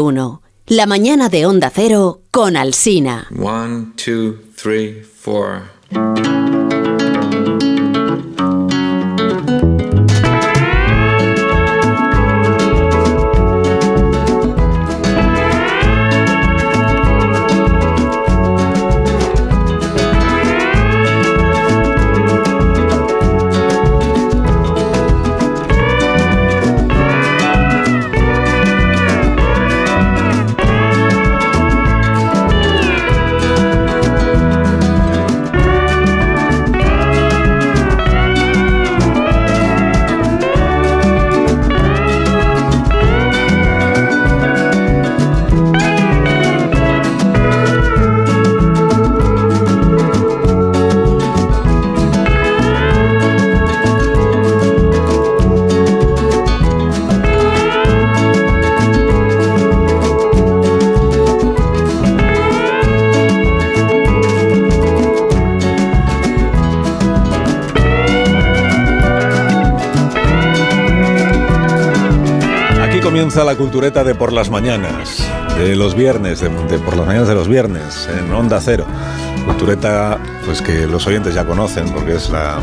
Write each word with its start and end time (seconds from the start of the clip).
1. 0.00 0.42
La 0.66 0.86
mañana 0.86 1.28
de 1.28 1.46
Onda 1.46 1.70
Cero 1.74 2.22
con 2.30 2.56
Alsina. 2.56 3.26
1, 3.30 3.92
2, 3.96 4.34
3, 4.56 5.06
4. 5.24 6.49
Cultureta 73.64 74.04
de 74.04 74.14
por 74.14 74.32
las 74.32 74.48
mañanas, 74.48 75.18
de 75.58 75.76
los 75.76 75.94
viernes, 75.94 76.40
de, 76.40 76.48
de 76.48 76.78
por 76.78 76.96
las 76.96 77.06
mañanas 77.06 77.28
de 77.28 77.34
los 77.34 77.46
viernes, 77.46 78.08
en 78.08 78.32
Onda 78.32 78.58
Cero. 78.58 78.86
Cultureta, 79.44 80.18
pues 80.46 80.62
que 80.62 80.86
los 80.86 81.06
oyentes 81.06 81.34
ya 81.34 81.44
conocen, 81.44 81.86
porque 81.90 82.14
es 82.14 82.30
la, 82.30 82.56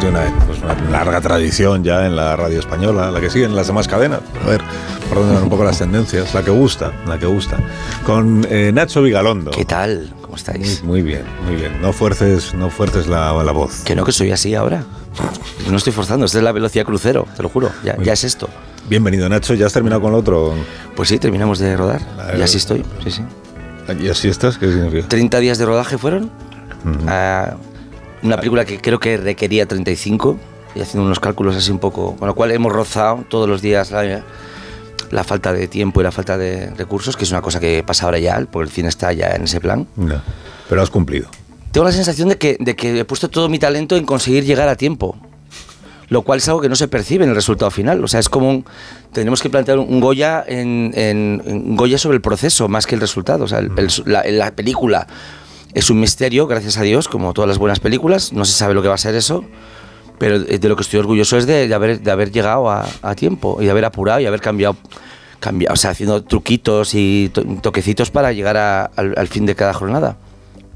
de 0.00 0.08
una, 0.08 0.22
pues 0.46 0.58
una 0.62 0.74
larga 0.90 1.20
tradición 1.20 1.84
ya 1.84 2.06
en 2.06 2.16
la 2.16 2.34
radio 2.34 2.60
española, 2.60 3.10
la 3.10 3.20
que 3.20 3.28
siguen 3.28 3.54
las 3.54 3.66
demás 3.66 3.88
cadenas. 3.88 4.20
A 4.42 4.48
ver, 4.48 4.62
por 5.10 5.18
dónde 5.18 5.34
van 5.34 5.42
un 5.42 5.50
poco 5.50 5.64
las 5.64 5.76
tendencias, 5.80 6.32
la 6.32 6.42
que 6.42 6.50
gusta, 6.50 6.92
la 7.06 7.18
que 7.18 7.26
gusta. 7.26 7.58
Con 8.06 8.46
eh, 8.48 8.70
Nacho 8.72 9.02
Vigalondo. 9.02 9.50
¿Qué 9.50 9.66
tal? 9.66 10.08
¿Cómo 10.22 10.28
Muy, 10.28 10.36
estáis? 10.36 10.82
muy 10.82 11.02
bien, 11.02 11.24
muy 11.44 11.56
bien. 11.56 11.82
No 11.82 11.92
fuerces, 11.92 12.54
no 12.54 12.70
fuerces 12.70 13.06
la, 13.06 13.34
la 13.44 13.52
voz. 13.52 13.82
Que 13.84 13.94
no, 13.94 14.02
que 14.06 14.12
soy 14.12 14.30
así 14.30 14.54
ahora. 14.54 14.82
No 15.70 15.76
estoy 15.76 15.92
forzando, 15.92 16.24
esta 16.24 16.38
es 16.38 16.44
la 16.44 16.52
velocidad 16.52 16.86
crucero, 16.86 17.26
te 17.36 17.42
lo 17.42 17.50
juro. 17.50 17.70
Ya, 17.84 17.96
Muy 17.96 18.06
ya 18.06 18.14
es 18.14 18.24
esto. 18.24 18.48
Bienvenido, 18.88 19.28
Nacho. 19.28 19.54
¿Ya 19.54 19.66
has 19.66 19.72
terminado 19.72 20.00
con 20.00 20.12
el 20.12 20.18
otro? 20.18 20.54
Pues 20.96 21.08
sí, 21.10 21.18
terminamos 21.18 21.58
de 21.58 21.76
rodar. 21.76 22.00
Y 22.36 22.42
así 22.42 22.56
estoy. 22.56 22.84
Sí, 23.04 23.10
sí. 23.10 23.22
¿Y 24.00 24.08
así 24.08 24.28
estás? 24.28 24.56
¿Qué 24.58 24.66
significa? 24.70 25.08
30 25.08 25.38
días 25.40 25.58
de 25.58 25.66
rodaje 25.66 25.98
fueron. 25.98 26.24
Ujú. 26.24 27.06
Ah, 27.06 27.54
una 28.22 28.36
película 28.36 28.64
que 28.64 28.80
creo 28.80 28.98
que 28.98 29.16
requería 29.16 29.66
35. 29.66 30.38
Y 30.74 30.80
haciendo 30.80 31.04
unos 31.06 31.20
cálculos 31.20 31.56
así 31.56 31.70
un 31.70 31.78
poco. 31.78 32.16
Con 32.16 32.28
lo 32.28 32.34
cual 32.34 32.50
hemos 32.52 32.72
rozado 32.72 33.24
todos 33.28 33.48
los 33.48 33.60
días 33.60 33.90
la, 33.90 34.22
la 35.10 35.24
falta 35.24 35.52
de 35.52 35.68
tiempo 35.68 36.00
y 36.00 36.04
la 36.04 36.12
falta 36.12 36.38
de 36.38 36.70
recursos, 36.70 37.16
que 37.16 37.24
es 37.24 37.30
una 37.30 37.42
cosa 37.42 37.60
que 37.60 37.82
pasa 37.82 38.06
ahora 38.06 38.18
ya, 38.18 38.46
porque 38.50 38.68
el 38.68 38.74
cine 38.74 38.88
está 38.88 39.12
ya 39.12 39.28
en 39.34 39.44
ese 39.44 39.60
plan. 39.60 39.86
No, 39.96 40.20
pero 40.68 40.82
has 40.82 40.90
cumplido. 40.90 41.28
Tengo 41.72 41.86
la 41.86 41.92
sensación 41.92 42.30
de 42.30 42.38
que, 42.38 42.56
de 42.58 42.74
que 42.74 43.00
he 43.00 43.04
puesto 43.04 43.28
todo 43.28 43.48
mi 43.50 43.58
talento 43.58 43.96
en 43.96 44.06
conseguir 44.06 44.44
llegar 44.44 44.68
a 44.68 44.76
tiempo. 44.76 45.16
Lo 46.10 46.22
cual 46.22 46.38
es 46.38 46.48
algo 46.48 46.60
que 46.62 46.68
no 46.70 46.76
se 46.76 46.88
percibe 46.88 47.24
en 47.24 47.30
el 47.30 47.36
resultado 47.36 47.70
final. 47.70 48.02
O 48.02 48.08
sea, 48.08 48.18
es 48.20 48.28
como 48.28 48.48
un, 48.48 48.64
tendremos 49.12 49.42
que 49.42 49.50
plantear 49.50 49.78
un 49.78 50.00
Goya 50.00 50.42
en, 50.46 50.92
en- 50.94 51.42
en 51.44 51.76
Goya 51.76 51.98
sobre 51.98 52.16
el 52.16 52.22
proceso 52.22 52.66
más 52.68 52.86
que 52.86 52.94
el 52.94 53.00
resultado. 53.00 53.44
O 53.44 53.48
sea, 53.48 53.58
el- 53.58 53.72
el- 53.76 53.88
la, 54.06 54.22
la 54.24 54.50
película 54.52 55.06
es 55.74 55.90
un 55.90 56.00
misterio, 56.00 56.46
gracias 56.46 56.78
a 56.78 56.82
Dios, 56.82 57.08
como 57.08 57.34
todas 57.34 57.48
las 57.48 57.58
buenas 57.58 57.78
películas. 57.80 58.32
No 58.32 58.44
se 58.46 58.52
sabe 58.52 58.72
lo 58.74 58.80
que 58.82 58.88
va 58.88 58.94
a 58.94 58.98
ser 58.98 59.14
eso. 59.14 59.44
Pero 60.18 60.40
de 60.40 60.68
lo 60.68 60.74
que 60.76 60.82
estoy 60.82 60.98
orgulloso 60.98 61.36
es 61.36 61.46
de, 61.46 61.68
de 61.68 61.74
haber, 61.74 62.00
de 62.00 62.10
haber 62.10 62.32
llegado 62.32 62.70
a, 62.70 62.88
a 63.02 63.14
tiempo 63.14 63.58
y 63.60 63.66
de 63.66 63.70
haber 63.70 63.84
apurado 63.84 64.18
y 64.18 64.26
haber 64.26 64.40
cambiado, 64.40 64.76
cambiado 65.38 65.74
o 65.74 65.76
sea, 65.76 65.90
haciendo 65.90 66.24
truquitos 66.24 66.94
y 66.94 67.30
to- 67.32 67.44
toquecitos 67.62 68.10
para 68.10 68.32
llegar 68.32 68.56
a- 68.56 68.86
al, 68.96 69.14
al 69.16 69.28
fin 69.28 69.46
de 69.46 69.54
cada 69.54 69.72
jornada. 69.74 70.16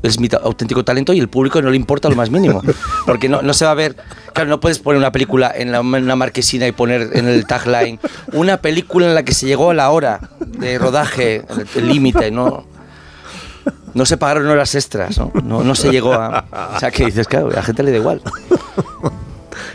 Es 0.02 0.18
mi 0.18 0.28
auténtico 0.42 0.84
talento 0.84 1.12
y 1.12 1.20
el 1.20 1.28
público 1.28 1.62
no 1.62 1.70
le 1.70 1.76
importa 1.76 2.08
lo 2.08 2.16
más 2.16 2.30
mínimo. 2.30 2.62
Porque 3.06 3.28
no, 3.28 3.42
no 3.42 3.54
se 3.54 3.64
va 3.64 3.70
a 3.70 3.74
ver. 3.74 3.96
Claro, 4.32 4.50
no 4.50 4.60
puedes 4.60 4.78
poner 4.78 4.98
una 4.98 5.12
película 5.12 5.52
en, 5.54 5.72
la, 5.72 5.78
en 5.78 5.86
una 6.04 6.16
marquesina 6.16 6.66
y 6.66 6.72
poner 6.72 7.10
en 7.12 7.28
el 7.28 7.46
tagline 7.46 7.98
una 8.32 8.56
película 8.56 9.06
en 9.06 9.14
la 9.14 9.24
que 9.24 9.34
se 9.34 9.46
llegó 9.46 9.70
a 9.70 9.74
la 9.74 9.90
hora 9.90 10.20
de 10.40 10.78
rodaje, 10.78 11.44
el 11.76 11.88
límite, 11.88 12.30
no. 12.30 12.66
No 13.94 14.06
se 14.06 14.16
pagaron 14.16 14.46
horas 14.48 14.74
extras, 14.74 15.18
¿no? 15.18 15.30
No, 15.44 15.62
no 15.62 15.74
se 15.74 15.90
llegó 15.90 16.14
a. 16.14 16.46
O 16.74 16.80
sea, 16.80 16.90
que 16.90 17.04
dices, 17.04 17.28
claro, 17.28 17.48
a 17.48 17.52
la 17.52 17.62
gente 17.62 17.82
le 17.82 17.90
da 17.90 17.98
igual. 17.98 18.22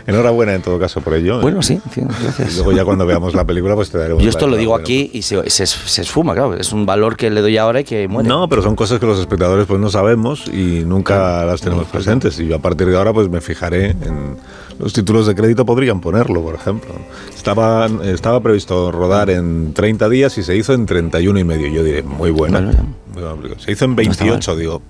Enhorabuena 0.06 0.54
en 0.54 0.62
todo 0.62 0.78
caso 0.78 1.00
por 1.00 1.14
ello. 1.14 1.40
Bueno, 1.40 1.62
sí, 1.62 1.80
sí, 1.92 2.00
Y 2.00 2.22
gracias. 2.22 2.56
luego 2.56 2.72
ya 2.72 2.84
cuando 2.84 3.06
veamos 3.06 3.34
la 3.34 3.44
película 3.44 3.74
pues 3.74 3.90
te 3.90 3.98
daremos 3.98 4.22
Yo 4.22 4.30
esto 4.30 4.46
lo 4.46 4.56
digo 4.56 4.74
aquí 4.74 5.10
y 5.12 5.22
se, 5.22 5.48
se, 5.50 5.66
se 5.66 6.02
esfuma, 6.02 6.34
claro. 6.34 6.54
Es 6.54 6.72
un 6.72 6.86
valor 6.86 7.16
que 7.16 7.30
le 7.30 7.40
doy 7.40 7.56
ahora 7.56 7.80
y 7.80 7.84
que 7.84 8.08
muere. 8.08 8.28
No, 8.28 8.48
pero 8.48 8.62
son 8.62 8.76
cosas 8.76 8.98
que 9.00 9.06
los 9.06 9.18
espectadores 9.18 9.66
pues 9.66 9.80
no 9.80 9.90
sabemos 9.90 10.46
y 10.48 10.84
nunca 10.84 11.44
las 11.44 11.60
tenemos 11.60 11.86
No, 11.86 11.92
presentes. 11.92 12.38
Y 12.40 12.46
yo 12.46 12.56
a 12.56 12.60
partir 12.60 12.88
de 12.88 12.96
ahora 12.96 13.12
pues 13.12 13.28
me 13.28 13.40
fijaré 13.40 13.90
en 13.90 14.36
los 14.78 14.92
títulos 14.92 15.26
de 15.26 15.34
crédito 15.34 15.66
podrían 15.66 16.00
ponerlo, 16.00 16.40
por 16.42 16.54
ejemplo. 16.54 16.90
Estaba, 17.34 17.86
estaba 18.04 18.40
previsto 18.40 18.92
rodar 18.92 19.30
en 19.30 19.72
30 19.74 20.08
días 20.08 20.38
y 20.38 20.42
se 20.42 20.56
hizo 20.56 20.72
en 20.72 20.86
31 20.86 21.38
y 21.38 21.44
medio. 21.44 21.68
Yo 21.68 21.82
diré, 21.82 22.02
muy 22.02 22.30
buena. 22.30 22.60
Bueno. 22.60 22.86
Muy 23.12 23.22
buena. 23.22 23.58
Se 23.58 23.72
hizo 23.72 23.84
en 23.86 23.92
está 23.98 24.24
mal. 24.24 24.30
28, 24.30 24.56
digo. 24.56 24.82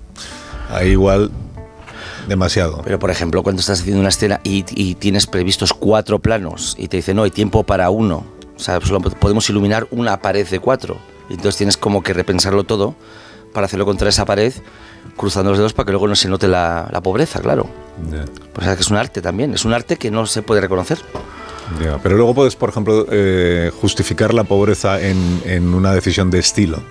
Ahí 0.71 0.89
igual 0.91 1.31
demasiado. 2.29 2.81
Pero, 2.83 2.99
por 2.99 3.11
ejemplo, 3.11 3.43
cuando 3.43 3.59
estás 3.59 3.81
haciendo 3.81 3.99
una 3.99 4.09
escena 4.09 4.39
y, 4.43 4.63
y 4.69 4.95
tienes 4.95 5.27
previstos 5.27 5.73
cuatro 5.73 6.19
planos 6.19 6.75
y 6.77 6.87
te 6.87 6.97
dicen, 6.97 7.17
no, 7.17 7.23
hay 7.23 7.31
tiempo 7.31 7.63
para 7.63 7.89
uno. 7.89 8.23
O 8.55 8.59
sea, 8.59 8.79
solo 8.81 9.01
podemos 9.01 9.49
iluminar 9.49 9.87
una 9.91 10.21
pared 10.21 10.47
de 10.47 10.59
cuatro. 10.59 10.97
Y 11.29 11.33
entonces 11.33 11.57
tienes 11.57 11.77
como 11.77 12.01
que 12.01 12.13
repensarlo 12.13 12.63
todo 12.63 12.95
para 13.53 13.65
hacerlo 13.65 13.85
contra 13.85 14.09
esa 14.09 14.25
pared, 14.25 14.53
cruzando 15.17 15.51
los 15.51 15.57
dedos 15.57 15.73
para 15.73 15.85
que 15.85 15.91
luego 15.91 16.07
no 16.07 16.15
se 16.15 16.29
note 16.29 16.47
la, 16.47 16.87
la 16.91 17.01
pobreza, 17.01 17.39
claro. 17.41 17.67
Ya. 18.11 18.25
O 18.55 18.63
sea, 18.63 18.75
que 18.75 18.81
es 18.81 18.89
un 18.89 18.97
arte 18.97 19.21
también. 19.21 19.53
Es 19.53 19.65
un 19.65 19.73
arte 19.73 19.97
que 19.97 20.11
no 20.11 20.25
se 20.25 20.41
puede 20.41 20.61
reconocer. 20.61 20.99
Pero 22.01 22.15
luego 22.17 22.33
puedes, 22.33 22.55
por 22.55 22.69
ejemplo, 22.69 23.05
eh, 23.11 23.71
justificar 23.79 24.33
la 24.33 24.43
pobreza 24.43 24.99
en, 25.01 25.41
en 25.45 25.73
una 25.73 25.93
decisión 25.93 26.31
de 26.31 26.39
estilo. 26.39 26.81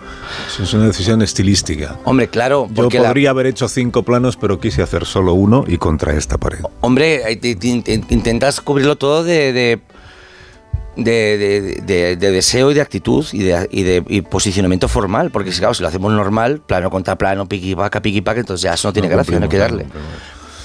Es 0.61 0.73
una 0.75 0.87
decisión 0.87 1.21
estilística. 1.23 1.97
Hombre, 2.05 2.29
claro, 2.29 2.69
Yo 2.71 2.89
la- 2.91 3.09
podría 3.09 3.31
haber 3.31 3.47
hecho 3.47 3.69
cinco 3.69 4.03
planos, 4.03 4.37
pero 4.37 4.61
quise 4.61 4.83
hacer 4.83 5.05
solo 5.05 5.35
uno 5.35 5.65
y 5.67 5.79
contra 5.79 6.15
esta 6.15 6.39
pared. 6.39 6.61
Hombre, 6.81 7.23
intentas 8.11 8.61
cubrirlo 8.61 8.97
todo 8.97 9.25
de, 9.25 9.53
de, 9.53 9.81
de- 10.97 11.39
de- 11.39 11.83
de- 11.85 12.17
de 12.17 12.31
deseo 12.31 12.71
y 12.71 12.75
de 12.75 12.81
actitud 12.81 13.25
y 13.33 13.43
de, 13.43 13.69
y 13.71 13.83
de 13.83 14.05
y 14.09 14.21
posicionamiento 14.23 14.89
formal, 14.89 15.31
porque 15.31 15.53
si, 15.53 15.59
claro, 15.59 15.75
si 15.75 15.83
lo 15.83 15.89
hacemos 15.89 16.13
normal, 16.13 16.61
plano 16.65 16.91
contra 16.91 17.17
plano, 17.17 17.49
piqui 17.49 17.75
paca, 17.75 18.01
piqui 18.03 18.21
paca, 18.21 18.41
entonces 18.41 18.63
ya 18.63 18.75
eso 18.75 18.89
no 18.89 18.93
tiene 18.93 19.09
No 19.09 19.15
gracia, 19.15 19.39
no 19.39 19.45
hay 19.45 19.49
que 19.51 19.59
darle. 19.59 19.87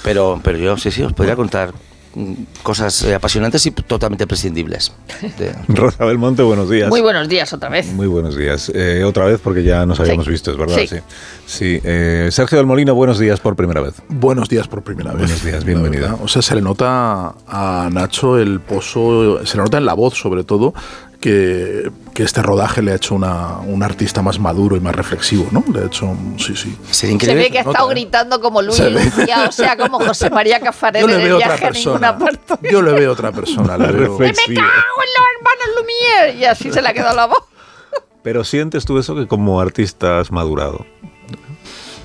Pero, 0.02 0.40
pero 0.42 0.58
yo 0.58 0.76
sí, 0.76 0.90
sí, 0.90 1.02
os 1.02 1.12
podría 1.12 1.34
contar 1.36 1.72
cosas 2.62 3.02
eh, 3.04 3.14
apasionantes 3.14 3.64
y 3.66 3.70
totalmente 3.70 4.26
prescindibles. 4.26 4.92
De- 5.38 5.54
Rosa 5.68 6.04
Belmonte, 6.04 6.42
buenos 6.42 6.70
días. 6.70 6.88
Muy 6.88 7.00
buenos 7.00 7.28
días 7.28 7.52
otra 7.52 7.68
vez. 7.68 7.86
Muy 7.92 8.06
buenos 8.06 8.36
días. 8.36 8.70
Eh, 8.74 9.02
otra 9.04 9.24
vez 9.26 9.40
porque 9.42 9.62
ya 9.62 9.84
nos 9.86 9.98
habíamos 10.00 10.24
Sí. 10.26 10.30
visto, 10.30 10.50
es 10.50 10.56
verdad. 10.56 10.76
Sí. 10.78 10.86
Sí. 10.86 10.96
Sí. 11.46 11.80
eh, 11.84 12.28
Sergio 12.30 12.58
del 12.58 12.66
Molino, 12.66 12.94
buenos 12.94 13.18
días 13.18 13.40
por 13.40 13.56
primera 13.56 13.80
vez. 13.80 13.94
Buenos 14.08 14.48
días 14.48 14.68
por 14.68 14.82
primera 14.82 15.10
vez. 15.12 15.20
Buenos 15.22 15.44
días, 15.44 15.64
bienvenido. 15.64 16.18
O 16.22 16.28
sea, 16.28 16.42
se 16.42 16.54
le 16.54 16.62
nota 16.62 17.34
a 17.46 17.88
Nacho 17.92 18.38
el 18.38 18.60
pozo, 18.60 19.44
se 19.44 19.56
le 19.56 19.62
nota 19.64 19.78
en 19.78 19.86
la 19.86 19.94
voz 19.94 20.14
sobre 20.14 20.44
todo, 20.44 20.72
que, 21.24 21.90
que 22.12 22.22
este 22.22 22.42
rodaje 22.42 22.82
le 22.82 22.92
ha 22.92 22.96
hecho 22.96 23.14
una, 23.14 23.56
un 23.60 23.82
artista 23.82 24.20
más 24.20 24.38
maduro 24.38 24.76
y 24.76 24.80
más 24.80 24.94
reflexivo, 24.94 25.48
¿no? 25.52 25.64
Le 25.72 25.80
ha 25.80 25.86
hecho, 25.86 26.04
un- 26.04 26.38
sí, 26.38 26.54
sí. 26.54 26.76
Se 26.90 27.06
ve 27.34 27.50
que 27.50 27.58
ha 27.60 27.62
estado 27.62 27.90
¿eh? 27.90 27.94
gritando 27.94 28.42
como 28.42 28.60
Luis 28.60 28.76
Se. 28.76 28.90
Lucía, 28.90 29.46
o 29.48 29.52
sea, 29.52 29.74
como 29.78 29.98
José 30.00 30.28
María 30.28 30.60
Cafarel 30.60 31.04
en 31.04 31.10
el 31.10 31.22
veo 31.22 31.36
otra 31.36 31.56
viaje 31.56 31.66
a 31.66 31.70
ninguna 31.70 32.18
persona. 32.18 32.46
parte. 32.48 32.68
Yo 32.70 32.82
le 32.82 32.92
veo 32.92 33.12
otra 33.12 33.32
persona. 33.32 33.78
le 33.78 33.86
veo- 33.92 34.18
¡Me 34.18 34.32
cago 34.34 34.42
en 34.50 35.10
los 35.14 35.26
hermanos 35.34 35.68
Lumière! 35.78 36.36
Y 36.38 36.44
así 36.44 36.70
se 36.70 36.82
le 36.82 36.88
ha 36.88 36.92
quedado 36.92 37.16
la 37.16 37.24
voz. 37.26 37.42
Pero 38.22 38.44
sientes 38.44 38.84
tú 38.84 38.98
eso 38.98 39.14
que 39.14 39.26
como 39.26 39.60
artista 39.62 40.20
has 40.20 40.30
madurado. 40.30 40.84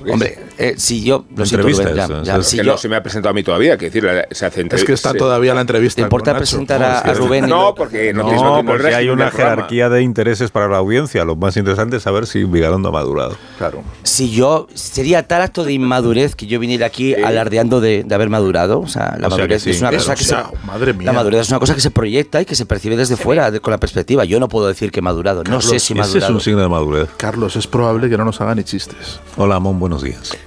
Hombre, 0.07 0.38
eh, 0.57 0.75
si 0.78 1.04
yo... 1.04 1.25
Lo 1.36 1.46
siento, 1.46 1.68
Rubén, 1.68 1.96
ya, 2.24 2.42
si 2.42 2.57
que 2.57 2.66
yo- 2.66 2.72
no 2.74 2.78
se 2.78 2.88
me 2.90 2.96
ha 2.96 3.04
presentado 3.04 3.31
a 3.31 3.34
mí 3.34 3.44
todavía, 3.44 3.78
que 3.78 3.86
decir, 3.90 4.07
se 4.31 4.46
hace 4.46 4.68
Es 4.72 4.84
que 4.84 4.94
está 4.94 5.13
todavía 5.13 5.54
la 5.54 5.62
entrevista. 5.62 5.96
¿Te 5.98 6.01
importa 6.04 6.36
presentar 6.38 6.81
a, 6.84 7.13
Rubén? 7.13 7.48
No, 7.48 7.74
porque 7.75 8.13
no, 8.13 8.63
porque 8.66 8.94
hay 8.96 9.10
una 9.10 9.30
programa. 9.30 9.56
jerarquía 9.56 9.90
de 9.90 10.01
intereses 10.01 10.51
para 10.51 10.68
la 10.68 10.78
audiencia. 10.78 11.25
Lo 11.25 11.36
más 11.36 11.57
interesante 11.57 11.98
es 11.98 12.04
saber 12.04 12.28
si 12.28 12.44
Vigalondo 12.44 12.90
ha 12.90 12.92
madurado. 12.92 13.36
Claro. 13.57 13.84
Si 14.04 14.31
yo... 14.31 14.68
Sería 14.74 15.28
tal 15.28 15.42
acto 15.42 15.63
de 15.63 15.74
inmadurez 15.74 16.36
que 16.36 16.48
yo 16.48 16.60
viniera 16.60 16.86
aquí 16.88 17.13
alardeando 17.16 17.80
de, 17.81 18.04
de 18.04 18.16
haber 18.16 18.30
madurado. 18.30 18.80
O 18.81 18.88
sea, 18.88 19.16
la 19.19 19.28
O 19.28 19.31
sea 19.31 19.38
que 19.38 19.42
madurez 19.42 19.63
sí. 19.63 19.69
es 19.72 19.81
una 19.81 19.90
Pero, 19.90 20.01
cosa 20.01 20.13
o 20.13 20.16
que 20.16 20.24
se... 20.24 20.66
madre 20.66 20.94
mía. 20.94 21.06
La 21.06 21.13
madurez 21.13 21.42
es 21.42 21.50
una 21.50 21.60
cosa 21.60 21.75
que 21.75 21.81
se 21.81 21.92
proyecta 21.92 22.42
y 22.42 22.46
que 22.46 22.56
se 22.56 22.66
percibe 22.66 22.98
desde 22.98 23.18
fuera, 23.18 23.51
de- 23.51 23.60
con 23.60 23.72
la 23.72 23.78
perspectiva. 23.80 24.25
Yo 24.25 24.40
no 24.40 24.48
puedo 24.50 24.68
decir 24.68 24.92
que 24.92 25.00
he 25.00 25.04
madurado. 25.04 25.44
No 25.44 25.62
sé 25.62 25.80
si 25.80 25.94
he 25.94 25.96
Ese 25.98 26.01
es 26.01 26.07
madurado. 26.07 26.34
un 26.34 26.42
signo 26.42 26.62
de 26.62 26.69
madurez. 26.69 27.10
Carlos, 27.18 27.56
es 27.56 27.68
probable 27.68 28.10
que 28.10 28.18
no 28.18 28.25
nos 28.25 28.40
hagan 28.42 28.57
ni 28.57 28.63
chistes. 28.63 29.19
Hola, 29.38 29.56
Amón, 29.56 29.80
buenos 29.89 30.03
días. 30.03 30.38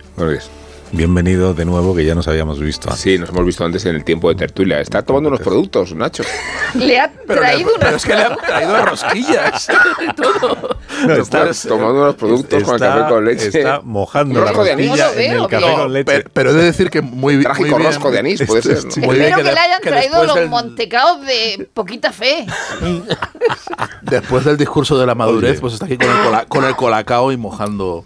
Bienvenido 0.95 1.55
de 1.55 1.65
nuevo, 1.65 1.95
que 1.97 2.05
ya 2.05 2.15
nos 2.15 2.29
habíamos 2.29 2.61
visto 2.61 2.89
antes. 2.91 3.01
Sí, 3.03 3.19
nos 3.19 3.31
hemos 3.31 3.47
visto 3.47 3.65
antes 3.65 3.87
en 3.87 3.95
el 3.97 4.05
tiempo 4.05 4.29
de 4.29 4.35
tertulia. 4.35 4.79
Está 4.79 5.01
tomando 5.03 5.31
unos 5.31 5.41
productos, 5.41 5.95
Nacho. 5.95 6.23
Le 6.75 7.01
ha 7.01 7.11
traído 7.27 7.71
una. 7.75 7.79
Pero 7.87 7.97
es 7.97 8.05
que 8.05 8.15
le 8.15 8.23
han 8.23 8.37
traído 8.37 8.85
rosquillas. 8.85 9.69
todo. 10.17 10.77
No, 11.07 11.15
Está 11.15 11.51
tomando 11.67 12.03
unos 12.03 12.15
productos 12.17 12.63
con 12.65 12.75
el 12.75 12.81
café 12.81 13.09
con 13.09 13.25
leche. 13.25 13.47
Está 13.47 13.81
mojando 13.83 14.41
la 14.41 14.47
rosco 14.49 14.65
de 14.65 14.73
anís. 14.73 14.89
rosquilla 14.91 15.07
No 15.09 15.15
lo 15.15 15.21
en 15.23 15.33
el 15.33 15.49
café 15.49 15.67
no, 15.67 15.77
con 15.83 15.93
leche. 15.95 16.05
Pero, 16.05 16.31
pero 16.35 16.51
he 16.51 16.55
de 16.55 16.63
decir 16.65 16.91
que 16.91 17.01
muy, 17.01 17.37
muy 17.37 17.45
Trágico 17.45 17.77
bien. 17.79 17.89
rosco 17.89 18.11
de 18.11 18.19
anís, 18.19 18.43
puede 18.47 18.61
ser, 18.63 18.85
¿no? 18.85 18.91
Espero 18.91 19.37
que, 19.39 19.43
de- 19.45 19.53
le 19.55 19.59
hayan 19.61 19.81
que 19.81 19.89
traído 19.89 20.11
después 20.21 20.27
los 20.27 20.37
del- 20.37 20.49
montecaos 20.51 21.21
de 21.27 21.69
poquita 21.73 22.13
fe. 22.13 22.45
Después 24.03 24.45
del 24.45 24.57
discurso 24.59 24.99
de 24.99 25.07
la 25.07 25.15
madurez, 25.15 25.53
Oye. 25.53 25.61
pues 25.61 25.73
está 25.75 25.87
aquí 25.87 25.97
con 25.97 26.09
el, 26.11 26.23
cola- 26.25 26.45
con 26.47 26.65
el 26.65 26.77
colacao 26.77 27.33
y 27.33 27.37
mojando. 27.39 28.05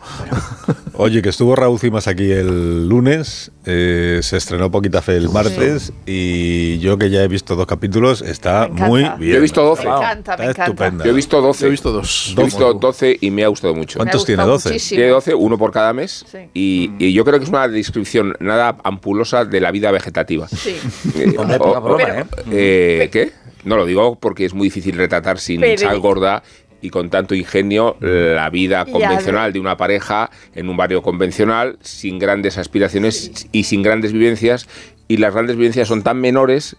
Oye, 0.94 1.20
que 1.20 1.30
estuvo 1.30 1.54
Raúl 1.56 1.78
Cimas 1.80 2.06
aquí 2.06 2.30
el 2.30 2.75
lunes, 2.84 3.50
eh, 3.64 4.20
se 4.22 4.36
estrenó 4.36 4.70
Poquita 4.70 5.02
Fe 5.02 5.16
el 5.16 5.28
martes 5.30 5.92
y 6.06 6.78
yo 6.78 6.98
que 6.98 7.10
ya 7.10 7.22
he 7.22 7.28
visto 7.28 7.56
dos 7.56 7.66
capítulos, 7.66 8.22
está 8.22 8.68
muy 8.68 9.00
bien. 9.18 9.32
Yo 9.32 9.36
he 9.36 9.40
visto 9.40 9.62
12. 9.64 9.84
Me 9.84 9.90
encanta, 9.90 10.36
me 10.36 10.44
Está 10.46 10.50
encanta. 10.50 10.64
estupenda. 10.64 11.04
Yo 11.04 11.10
he 11.10 11.14
visto 11.14 11.40
12. 11.40 11.60
Yo 11.62 11.66
he 11.66 11.70
visto 11.70 11.92
dos. 11.92 12.34
Yo 12.36 12.42
he 12.42 12.44
visto 12.44 12.74
12 12.74 13.18
y 13.20 13.30
me 13.30 13.44
ha 13.44 13.48
gustado 13.48 13.74
mucho. 13.74 13.98
¿Cuántos 13.98 14.24
tiene? 14.24 14.36
gustado 14.42 14.52
12. 14.52 14.68
muchísimo. 14.68 14.96
Tiene 14.98 15.10
12, 15.10 15.34
uno 15.34 15.58
por 15.58 15.72
cada 15.72 15.92
mes. 15.92 16.24
Sí. 16.30 16.38
Y, 16.54 16.90
y 16.98 17.12
yo 17.12 17.24
creo 17.24 17.38
que 17.38 17.44
es 17.44 17.50
una 17.50 17.66
descripción 17.68 18.34
nada 18.40 18.76
ampulosa 18.84 19.44
de 19.44 19.60
la 19.60 19.70
vida 19.70 19.90
vegetativa. 19.90 20.46
Sí. 20.48 20.76
Eh, 21.16 21.34
o- 21.38 21.44
broma, 21.44 21.96
Pero- 21.96 22.26
¿eh? 22.52 23.08
¿Qué? 23.10 23.32
No 23.64 23.76
lo 23.76 23.84
digo 23.84 24.16
porque 24.20 24.44
es 24.44 24.54
muy 24.54 24.68
difícil 24.68 24.96
retratar 24.96 25.38
sin 25.40 25.60
sal 25.76 25.98
gorda 25.98 26.42
y 26.80 26.90
con 26.90 27.10
tanto 27.10 27.34
ingenio 27.34 27.96
la 28.00 28.50
vida 28.50 28.84
convencional 28.84 29.52
de 29.52 29.60
una 29.60 29.76
pareja 29.76 30.30
en 30.54 30.68
un 30.68 30.76
barrio 30.76 31.02
convencional, 31.02 31.78
sin 31.80 32.18
grandes 32.18 32.58
aspiraciones 32.58 33.48
y 33.52 33.64
sin 33.64 33.82
grandes 33.82 34.12
vivencias. 34.12 34.68
Y 35.08 35.18
las 35.18 35.32
grandes 35.32 35.56
vivencias 35.56 35.86
son 35.88 36.02
tan 36.02 36.20
menores 36.20 36.76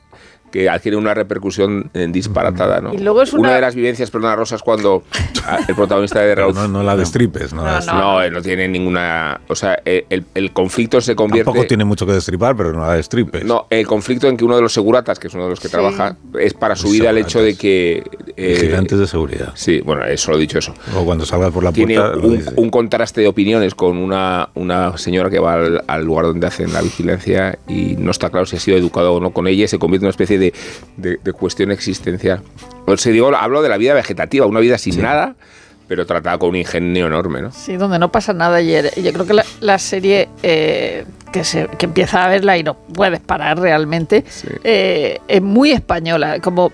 que 0.51 0.69
adquieren 0.69 0.99
una 0.99 1.13
repercusión 1.13 1.89
eh, 1.94 2.07
disparatada. 2.09 2.81
¿no? 2.81 2.94
Y 2.94 2.99
luego 2.99 3.21
es 3.21 3.33
una- 3.33 3.53
de 3.55 3.61
las 3.61 3.75
vivencias, 3.75 4.11
perdona 4.11 4.35
Rosa, 4.35 4.55
es 4.55 4.61
cuando 4.61 5.03
ah, 5.45 5.59
el 5.67 5.75
protagonista 5.75 6.21
de 6.21 6.35
Raúl... 6.35 6.53
no, 6.55 6.67
no 6.67 6.83
la 6.83 6.95
destripes, 6.95 7.53
no, 7.53 7.63
No, 7.63 7.73
destripes. 7.75 7.99
No, 8.01 8.23
eh, 8.23 8.31
no 8.31 8.41
tiene 8.41 8.67
ninguna. 8.67 9.41
O 9.47 9.55
sea, 9.55 9.79
el, 9.85 10.25
el 10.33 10.51
conflicto 10.53 11.01
se 11.01 11.15
convierte. 11.15 11.45
Tampoco 11.45 11.67
tiene 11.67 11.85
mucho 11.85 12.05
que 12.05 12.13
destripar, 12.13 12.55
pero 12.55 12.73
no 12.73 12.85
la 12.85 12.94
destripes. 12.94 13.44
No, 13.45 13.67
el 13.69 13.85
conflicto 13.88 14.27
en 14.27 14.38
que 14.38 14.45
uno 14.45 14.55
de 14.55 14.61
los 14.61 14.73
seguratas, 14.73 15.19
que 15.19 15.27
es 15.27 15.33
uno 15.33 15.44
de 15.45 15.49
los 15.51 15.59
que 15.59 15.67
Sí. 15.67 15.71
trabaja, 15.71 16.15
es 16.39 16.53
para 16.53 16.75
su 16.75 16.89
vida 16.89 17.09
el 17.09 17.17
hecho 17.17 17.41
de 17.41 17.55
que. 17.55 18.03
eh, 18.38 18.53
Vigilantes 18.59 18.99
de 18.99 19.07
seguridad. 19.07 19.51
Sí, 19.55 19.81
bueno, 19.81 20.05
eh, 20.05 20.17
solo 20.17 20.38
he 20.38 20.39
dicho 20.41 20.57
eso. 20.59 20.73
O 20.95 21.03
cuando 21.05 21.25
salgas 21.25 21.51
por 21.51 21.63
la 21.63 21.71
Tiene 21.71 21.95
puerta. 21.95 22.15
lo 22.15 22.27
un, 22.27 22.44
un 22.55 22.69
contraste 22.69 23.21
de 23.21 23.27
opiniones 23.27 23.75
con 23.75 23.97
una, 23.97 24.49
una 24.55 24.97
señora 24.97 25.29
que 25.29 25.39
va 25.39 25.53
al, 25.55 25.83
al 25.88 26.03
lugar 26.05 26.25
donde 26.25 26.47
hacen 26.47 26.71
la 26.73 26.81
vigilancia 26.81 27.57
y 27.67 27.95
no 27.97 28.11
está 28.11 28.29
claro 28.29 28.45
si 28.45 28.55
ha 28.55 28.59
sido 28.59 28.77
educado 28.77 29.13
o 29.15 29.19
no 29.19 29.31
con 29.31 29.47
ella 29.47 29.65
y 29.65 29.67
se 29.67 29.79
convierte 29.79 30.03
en 30.03 30.07
una 30.07 30.11
especie 30.11 30.37
de, 30.38 30.54
de- 30.98 31.18
de 31.24 31.34
cuestión 31.34 31.72
existencial. 31.72 32.42
O 32.86 32.95
sea, 32.98 33.12
digo, 33.12 33.36
hablo 33.36 33.62
de 33.62 33.69
la 33.69 33.78
vida 33.78 33.94
vegetativa, 33.94 34.45
una 34.45 34.60
vida 34.60 34.78
sin 34.78 35.01
nada, 35.01 35.36
pero 35.88 36.06
tratada 36.06 36.38
con 36.38 36.50
un 36.50 36.56
ingenio 36.57 37.07
enorme, 37.07 37.42
¿no? 37.42 37.51
Sí, 37.51 37.78
donde 37.78 37.98
no 38.00 38.12
pasa 38.12 38.34
nada 38.34 38.57
ayer. 38.57 38.92
Yo 39.01 39.13
creo 39.13 39.25
que 39.25 39.34
la, 39.34 39.45
la 39.62 39.80
serie 39.80 40.28
eh, 40.44 41.06
que, 41.31 41.45
se, 41.45 41.68
que 41.78 41.86
empieza 41.86 42.25
a 42.25 42.28
verla 42.28 42.57
y 42.57 42.63
no 42.63 42.74
puedes 42.75 43.22
parar 43.22 43.57
realmente 43.57 44.25
eh, 44.66 45.19
es 45.30 45.42
muy 45.42 45.72
española. 45.72 46.40
Como, 46.42 46.74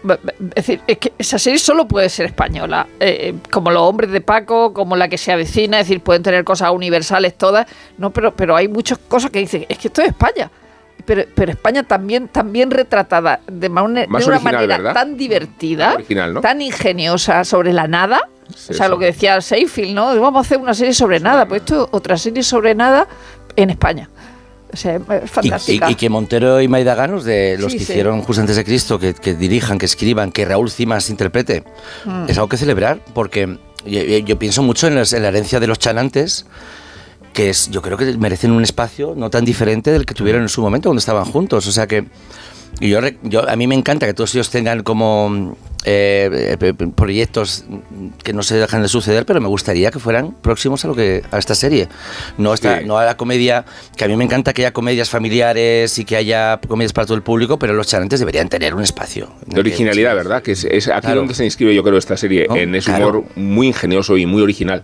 es 0.56 0.66
decir, 0.68 0.82
es 0.88 0.98
que 0.98 1.14
esa 1.20 1.38
serie 1.38 1.60
solo 1.60 1.88
puede 1.88 2.10
ser 2.10 2.26
española. 2.26 2.88
Eh, 3.00 3.36
como 3.52 3.70
los 3.70 3.84
hombres 3.84 4.10
de 4.12 4.22
Paco, 4.22 4.74
como 4.74 4.96
la 4.96 5.08
que 5.08 5.20
se 5.20 5.32
avecina, 5.32 5.80
es 5.80 5.88
decir, 5.88 6.02
pueden 6.02 6.24
tener 6.24 6.44
cosas 6.44 6.72
universales 6.72 7.36
todas. 7.38 7.68
No, 8.00 8.10
pero, 8.12 8.36
pero 8.36 8.56
hay 8.56 8.68
muchas 8.68 8.98
cosas 8.98 9.30
que 9.30 9.38
dicen, 9.40 9.66
es 9.70 9.78
que 9.78 9.90
esto 9.90 10.02
es 10.02 10.08
España. 10.10 10.50
Pero, 11.06 11.24
pero 11.36 11.52
España 11.52 11.84
también, 11.84 12.28
también 12.30 12.72
retratada 12.72 13.42
de, 13.52 13.68
Más 13.70 13.84
de 13.86 13.92
una 13.92 14.08
original, 14.08 14.42
manera 14.42 14.78
¿verdad? 14.78 14.94
tan 14.94 15.18
divertida, 15.18 15.94
original, 15.96 16.34
¿no? 16.36 16.42
tan 16.42 16.62
ingeniosa 16.62 17.44
sobre 17.44 17.74
la 17.74 17.88
nada. 17.88 18.22
Sí, 18.56 18.72
o 18.72 18.74
sea, 18.76 18.86
sí. 18.86 18.92
lo 18.92 19.00
que 19.00 19.06
decía 19.06 19.42
Seyfield, 19.42 19.94
¿no? 19.96 20.20
Vamos 20.20 20.38
a 20.38 20.42
hacer 20.46 20.58
una 20.60 20.74
serie 20.74 20.94
sobre 20.94 21.20
nada. 21.20 21.46
Pues 21.48 21.62
esto, 21.62 21.88
otra 21.92 22.18
serie 22.18 22.44
sobre 22.44 22.76
nada 22.76 23.08
en 23.56 23.70
España. 23.70 24.10
O 24.72 24.78
sea, 24.78 24.96
es 24.96 25.02
Y, 25.02 25.28
fantástica. 25.28 25.90
y- 25.90 25.94
y 25.94 25.96
que 25.96 26.10
Montero 26.10 26.60
y 26.62 26.68
Maida 26.68 26.96
Ganos, 26.96 27.26
de 27.26 27.58
los 27.60 27.72
Sí, 27.72 27.78
que 27.80 27.86
sí. 27.86 27.92
hicieron 27.92 28.22
Justo 28.22 28.42
antes 28.42 28.56
de 28.56 28.64
Cristo, 28.64 28.98
que, 29.00 29.14
que 29.14 29.34
dirijan, 29.36 29.78
que 29.78 29.86
escriban, 29.86 30.32
que 30.32 30.46
Raúl 30.46 30.72
Cimas 30.72 31.10
interprete, 31.10 31.64
Mm. 32.06 32.26
es 32.30 32.38
algo 32.38 32.50
que 32.50 32.58
celebrar, 32.58 33.00
porque 33.14 33.58
yo, 33.86 34.02
yo- 34.04 34.18
yo 34.20 34.40
pienso 34.40 34.64
mucho 34.64 34.88
en, 34.88 34.96
las- 34.96 35.14
en 35.14 35.22
la 35.22 35.28
herencia 35.30 35.60
de 35.60 35.68
los 35.68 35.78
chanantes, 35.80 36.46
que 37.34 37.50
es, 37.50 37.70
yo 37.72 37.82
creo 37.82 37.98
que 37.98 38.18
merecen 38.18 38.52
un 38.52 38.64
espacio 38.64 39.14
no 39.18 39.30
tan 39.30 39.44
diferente 39.44 39.92
del 39.92 40.06
que 40.06 40.14
tuvieron 40.14 40.44
en 40.44 40.50
su 40.50 40.62
momento 40.62 40.90
cuando 40.90 41.00
estaban 41.00 41.26
juntos. 41.26 41.68
O 41.68 41.72
sea 41.72 41.88
que 41.88 42.06
y 42.80 42.90
yo, 42.90 43.00
yo- 43.24 43.48
a 43.50 43.56
mí 43.56 43.68
me 43.68 43.76
encanta 43.76 44.06
que 44.06 44.14
todos 44.14 44.34
ellos 44.36 44.50
tengan 44.50 44.84
como 44.84 45.56
eh, 45.86 46.58
eh, 46.62 46.74
proyectos 46.96 47.66
que 48.24 48.34
no 48.34 48.44
se 48.44 48.56
dejan 48.56 48.82
de 48.82 48.88
suceder, 48.88 49.26
pero 49.26 49.42
me 49.42 49.48
gustaría 49.48 49.92
que 49.92 50.00
fueran 50.00 50.32
próximos 50.42 50.84
a 50.86 50.88
lo 50.88 50.96
que 50.96 51.24
a 51.32 51.38
esta 51.38 51.56
serie. 51.56 51.88
No, 52.38 52.54
esta, 52.54 52.80
Sí. 52.80 52.86
no 52.86 52.98
a 52.98 53.06
la 53.06 53.18
comedia, 53.18 53.66
que 53.98 54.06
a 54.06 54.08
mí 54.08 54.16
me 54.16 54.24
encanta 54.24 54.54
que 54.54 54.62
haya 54.64 54.74
comedias 54.74 55.10
familiares 55.10 55.98
y 56.00 56.06
que 56.06 56.16
haya 56.16 56.60
comedias 56.68 56.94
para 56.94 57.06
todo 57.06 57.16
el 57.18 57.24
público, 57.24 57.60
pero 57.60 57.74
los 57.74 57.88
chanantes 57.88 58.20
deberían 58.20 58.50
tener 58.50 58.74
un 58.76 58.82
espacio. 58.84 59.30
De 59.46 59.60
originalidad, 59.60 60.16
¿verdad? 60.16 60.42
Que 60.42 60.54
es, 60.54 60.64
es 60.66 60.88
aquí 60.88 61.02
Claro. 61.02 61.18
donde 61.22 61.34
se 61.34 61.46
inscribe, 61.46 61.74
yo 61.76 61.84
creo, 61.84 61.98
esta 61.98 62.18
serie, 62.18 62.48
¿No? 62.50 62.56
en 62.56 62.74
ese 62.76 62.92
Claro. 62.92 63.10
humor 63.20 63.24
muy 63.36 63.68
ingenioso 63.68 64.18
y 64.18 64.26
muy 64.26 64.42
original. 64.42 64.84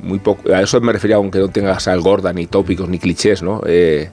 Muy 0.00 0.18
poco, 0.18 0.52
a 0.52 0.62
eso 0.62 0.80
me 0.80 0.92
refería, 0.92 1.16
aunque 1.16 1.38
no 1.38 1.48
tenga 1.48 1.78
sal 1.80 2.00
gorda, 2.00 2.32
ni 2.32 2.46
tópicos, 2.46 2.88
ni 2.88 2.98
clichés, 2.98 3.42
¿no? 3.42 3.60
Eh, 3.66 4.10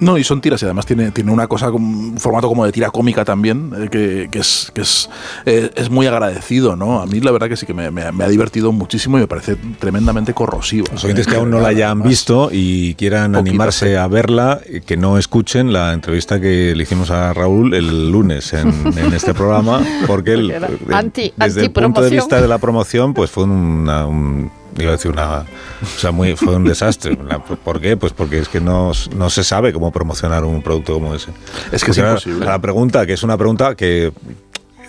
No, 0.00 0.18
y 0.18 0.24
son 0.24 0.40
tiras, 0.40 0.60
y 0.62 0.64
además 0.64 0.84
tiene, 0.84 1.12
tiene 1.12 1.30
una 1.30 1.46
cosa, 1.46 1.70
un 1.70 2.16
formato 2.18 2.48
como 2.48 2.64
de 2.64 2.72
tira 2.72 2.90
cómica 2.90 3.24
también, 3.24 3.72
eh, 3.78 3.88
que, 3.88 4.28
que 4.32 4.40
es, 4.40 4.72
que 4.74 4.80
es, 4.80 5.08
eh, 5.46 5.70
es 5.76 5.90
muy 5.90 6.06
agradecido, 6.08 6.74
¿no? 6.74 7.00
A 7.00 7.06
mí 7.06 7.20
la 7.20 7.30
verdad 7.30 7.48
que 7.48 7.56
sí 7.56 7.66
que 7.66 7.74
me, 7.74 7.90
me- 7.92 8.10
me 8.10 8.24
ha 8.24 8.28
divertido 8.28 8.72
muchísimo 8.72 9.16
y 9.18 9.20
me 9.20 9.26
parece 9.28 9.56
tremendamente 9.78 10.34
corrosivo. 10.34 10.86
Los 10.92 11.04
oyentes 11.04 11.26
que 11.28 11.36
aún 11.36 11.50
no 11.50 11.60
la 11.60 11.68
hayan 11.68 11.90
Además, 11.90 12.08
visto 12.08 12.48
y 12.52 12.94
quieran 12.94 13.36
animarse 13.36 13.96
a 13.96 14.08
verla, 14.08 14.60
eh, 14.66 14.80
que 14.84 14.96
no 14.96 15.18
escuchen 15.18 15.72
la 15.72 15.92
entrevista 15.92 16.40
que 16.40 16.74
le 16.74 16.82
hicimos 16.82 17.10
a 17.10 17.32
Raúl 17.32 17.72
el 17.74 18.10
lunes 18.10 18.52
en, 18.54 18.68
en 18.98 19.12
este 19.14 19.34
programa, 19.34 19.82
porque 20.08 20.32
el- 20.32 20.52
anti- 20.92 21.32
desde 21.36 21.60
el 21.62 21.70
punto 21.70 22.00
de 22.02 22.10
vista 22.10 22.40
de 22.40 22.48
la 22.48 22.58
promoción, 22.58 23.14
pues 23.14 23.30
fue 23.30 23.44
una, 23.44 24.06
un, 24.06 24.50
iba 24.78 24.88
a 24.90 24.92
decir 24.92 25.10
una, 25.10 25.40
o 25.82 25.86
sea, 25.98 26.10
muy, 26.12 26.36
fue 26.36 26.56
un 26.56 26.64
desastre. 26.64 27.16
¿Por 27.64 27.80
qué? 27.80 27.96
Pues 27.96 28.12
porque 28.12 28.38
es 28.38 28.48
que 28.48 28.60
no, 28.60 28.92
no 29.16 29.30
se 29.30 29.44
sabe 29.44 29.72
cómo 29.72 29.90
promocionar 29.92 30.44
un 30.44 30.62
producto 30.62 30.94
como 30.94 31.14
ese. 31.14 31.30
Es 31.72 31.84
que 31.84 31.90
es 31.92 31.98
imposible. 31.98 32.46
La 32.46 32.58
pregunta, 32.60 33.04
que 33.06 33.12
es 33.12 33.22
una 33.22 33.36
pregunta 33.36 33.74
que 33.74 34.12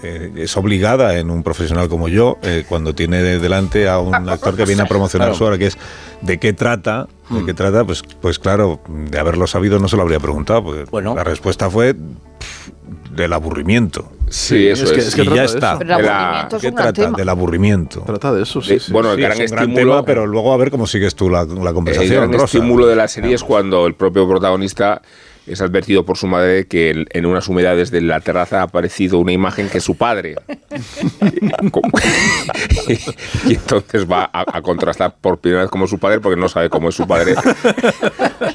eh, 0.05 0.31
es 0.35 0.57
obligada 0.57 1.17
en 1.17 1.29
un 1.29 1.43
profesional 1.43 1.87
como 1.87 2.07
yo, 2.09 2.37
eh, 2.43 2.65
cuando 2.67 2.93
tiene 2.93 3.21
de- 3.23 3.39
delante 3.39 3.87
a 3.87 3.99
un 3.99 4.13
actor 4.29 4.55
que 4.55 4.65
viene 4.65 4.81
a 4.81 4.85
promocionar 4.85 5.29
Claro. 5.29 5.37
su 5.37 5.43
obra, 5.45 5.57
que 5.57 5.67
es 5.67 5.77
¿de 6.21 6.39
qué 6.39 6.51
trata? 6.53 7.07
¿De 7.29 7.45
qué 7.45 7.53
trata? 7.53 7.85
Pues, 7.85 8.03
pues 8.21 8.37
claro, 8.37 8.81
de 8.89 9.17
haberlo 9.17 9.47
sabido 9.47 9.79
no 9.79 9.87
se 9.87 9.95
lo 9.95 10.01
habría 10.01 10.19
preguntado. 10.19 10.61
Bueno. 10.91 11.15
la 11.15 11.23
respuesta 11.23 11.69
fue 11.69 11.95
del 13.15 13.33
aburrimiento. 13.33 14.11
sí, 14.29 14.67
eso 14.67 14.85
es 14.85 14.91
que- 14.91 14.99
es 14.99 15.15
que 15.15 15.21
y 15.21 15.25
trata 15.25 15.35
ya 15.35 15.43
está. 15.45 15.77
Pero 15.79 15.99
el 15.99 16.07
aburrimiento 16.09 16.55
es 16.57 16.61
¿Qué 16.61 16.71
gran 16.71 16.75
trata? 16.83 16.93
tema. 17.03 17.17
Del 17.17 17.29
aburrimiento. 17.29 18.01
Trata 18.01 18.33
de 18.33 18.43
eso, 18.43 18.61
sí. 18.61 18.73
De- 18.73 18.79
sí. 18.79 18.91
bueno, 18.91 19.11
el 19.11 19.15
Sí, 19.17 19.21
gran 19.21 19.41
es 19.41 19.51
un 19.51 19.55
gran 19.57 19.69
estímulo. 19.69 19.91
tema, 19.93 20.05
pero 20.05 20.25
luego 20.25 20.53
a 20.53 20.57
ver 20.57 20.71
cómo 20.71 20.87
sigues 20.87 21.15
tú 21.15 21.29
la, 21.29 21.45
la 21.45 21.69
el 21.69 21.73
conversación. 21.75 22.15
gran 22.15 22.33
Rosa. 22.33 22.45
estímulo 22.57 22.87
de 22.87 22.95
la 22.95 23.07
serie 23.07 23.35
es 23.35 23.43
cuando 23.43 23.85
el 23.85 23.93
propio 23.95 24.27
protagonista 24.27 25.01
es 25.45 25.61
advertido 25.61 26.05
por 26.05 26.17
su 26.17 26.27
madre 26.27 26.67
que 26.67 26.89
en, 26.91 27.05
en 27.11 27.25
unas 27.25 27.47
humedades 27.47 27.91
de 27.91 28.01
la 28.01 28.19
terraza 28.21 28.59
ha 28.59 28.63
aparecido 28.63 29.19
una 29.19 29.31
imagen 29.33 29.69
que 29.69 29.77
es 29.79 29.83
su 29.83 29.95
padre. 29.95 30.35
y 33.45 33.53
entonces 33.55 34.09
va 34.09 34.29
a, 34.31 34.45
a 34.57 34.61
contrastar 34.61 35.15
por 35.19 35.39
primera 35.39 35.63
vez 35.63 35.71
como 35.71 35.87
su 35.87 35.99
padre 35.99 36.19
porque 36.19 36.39
no 36.39 36.47
sabe 36.49 36.69
cómo 36.69 36.89
es 36.89 36.95
su 36.95 37.07
padre. 37.07 37.35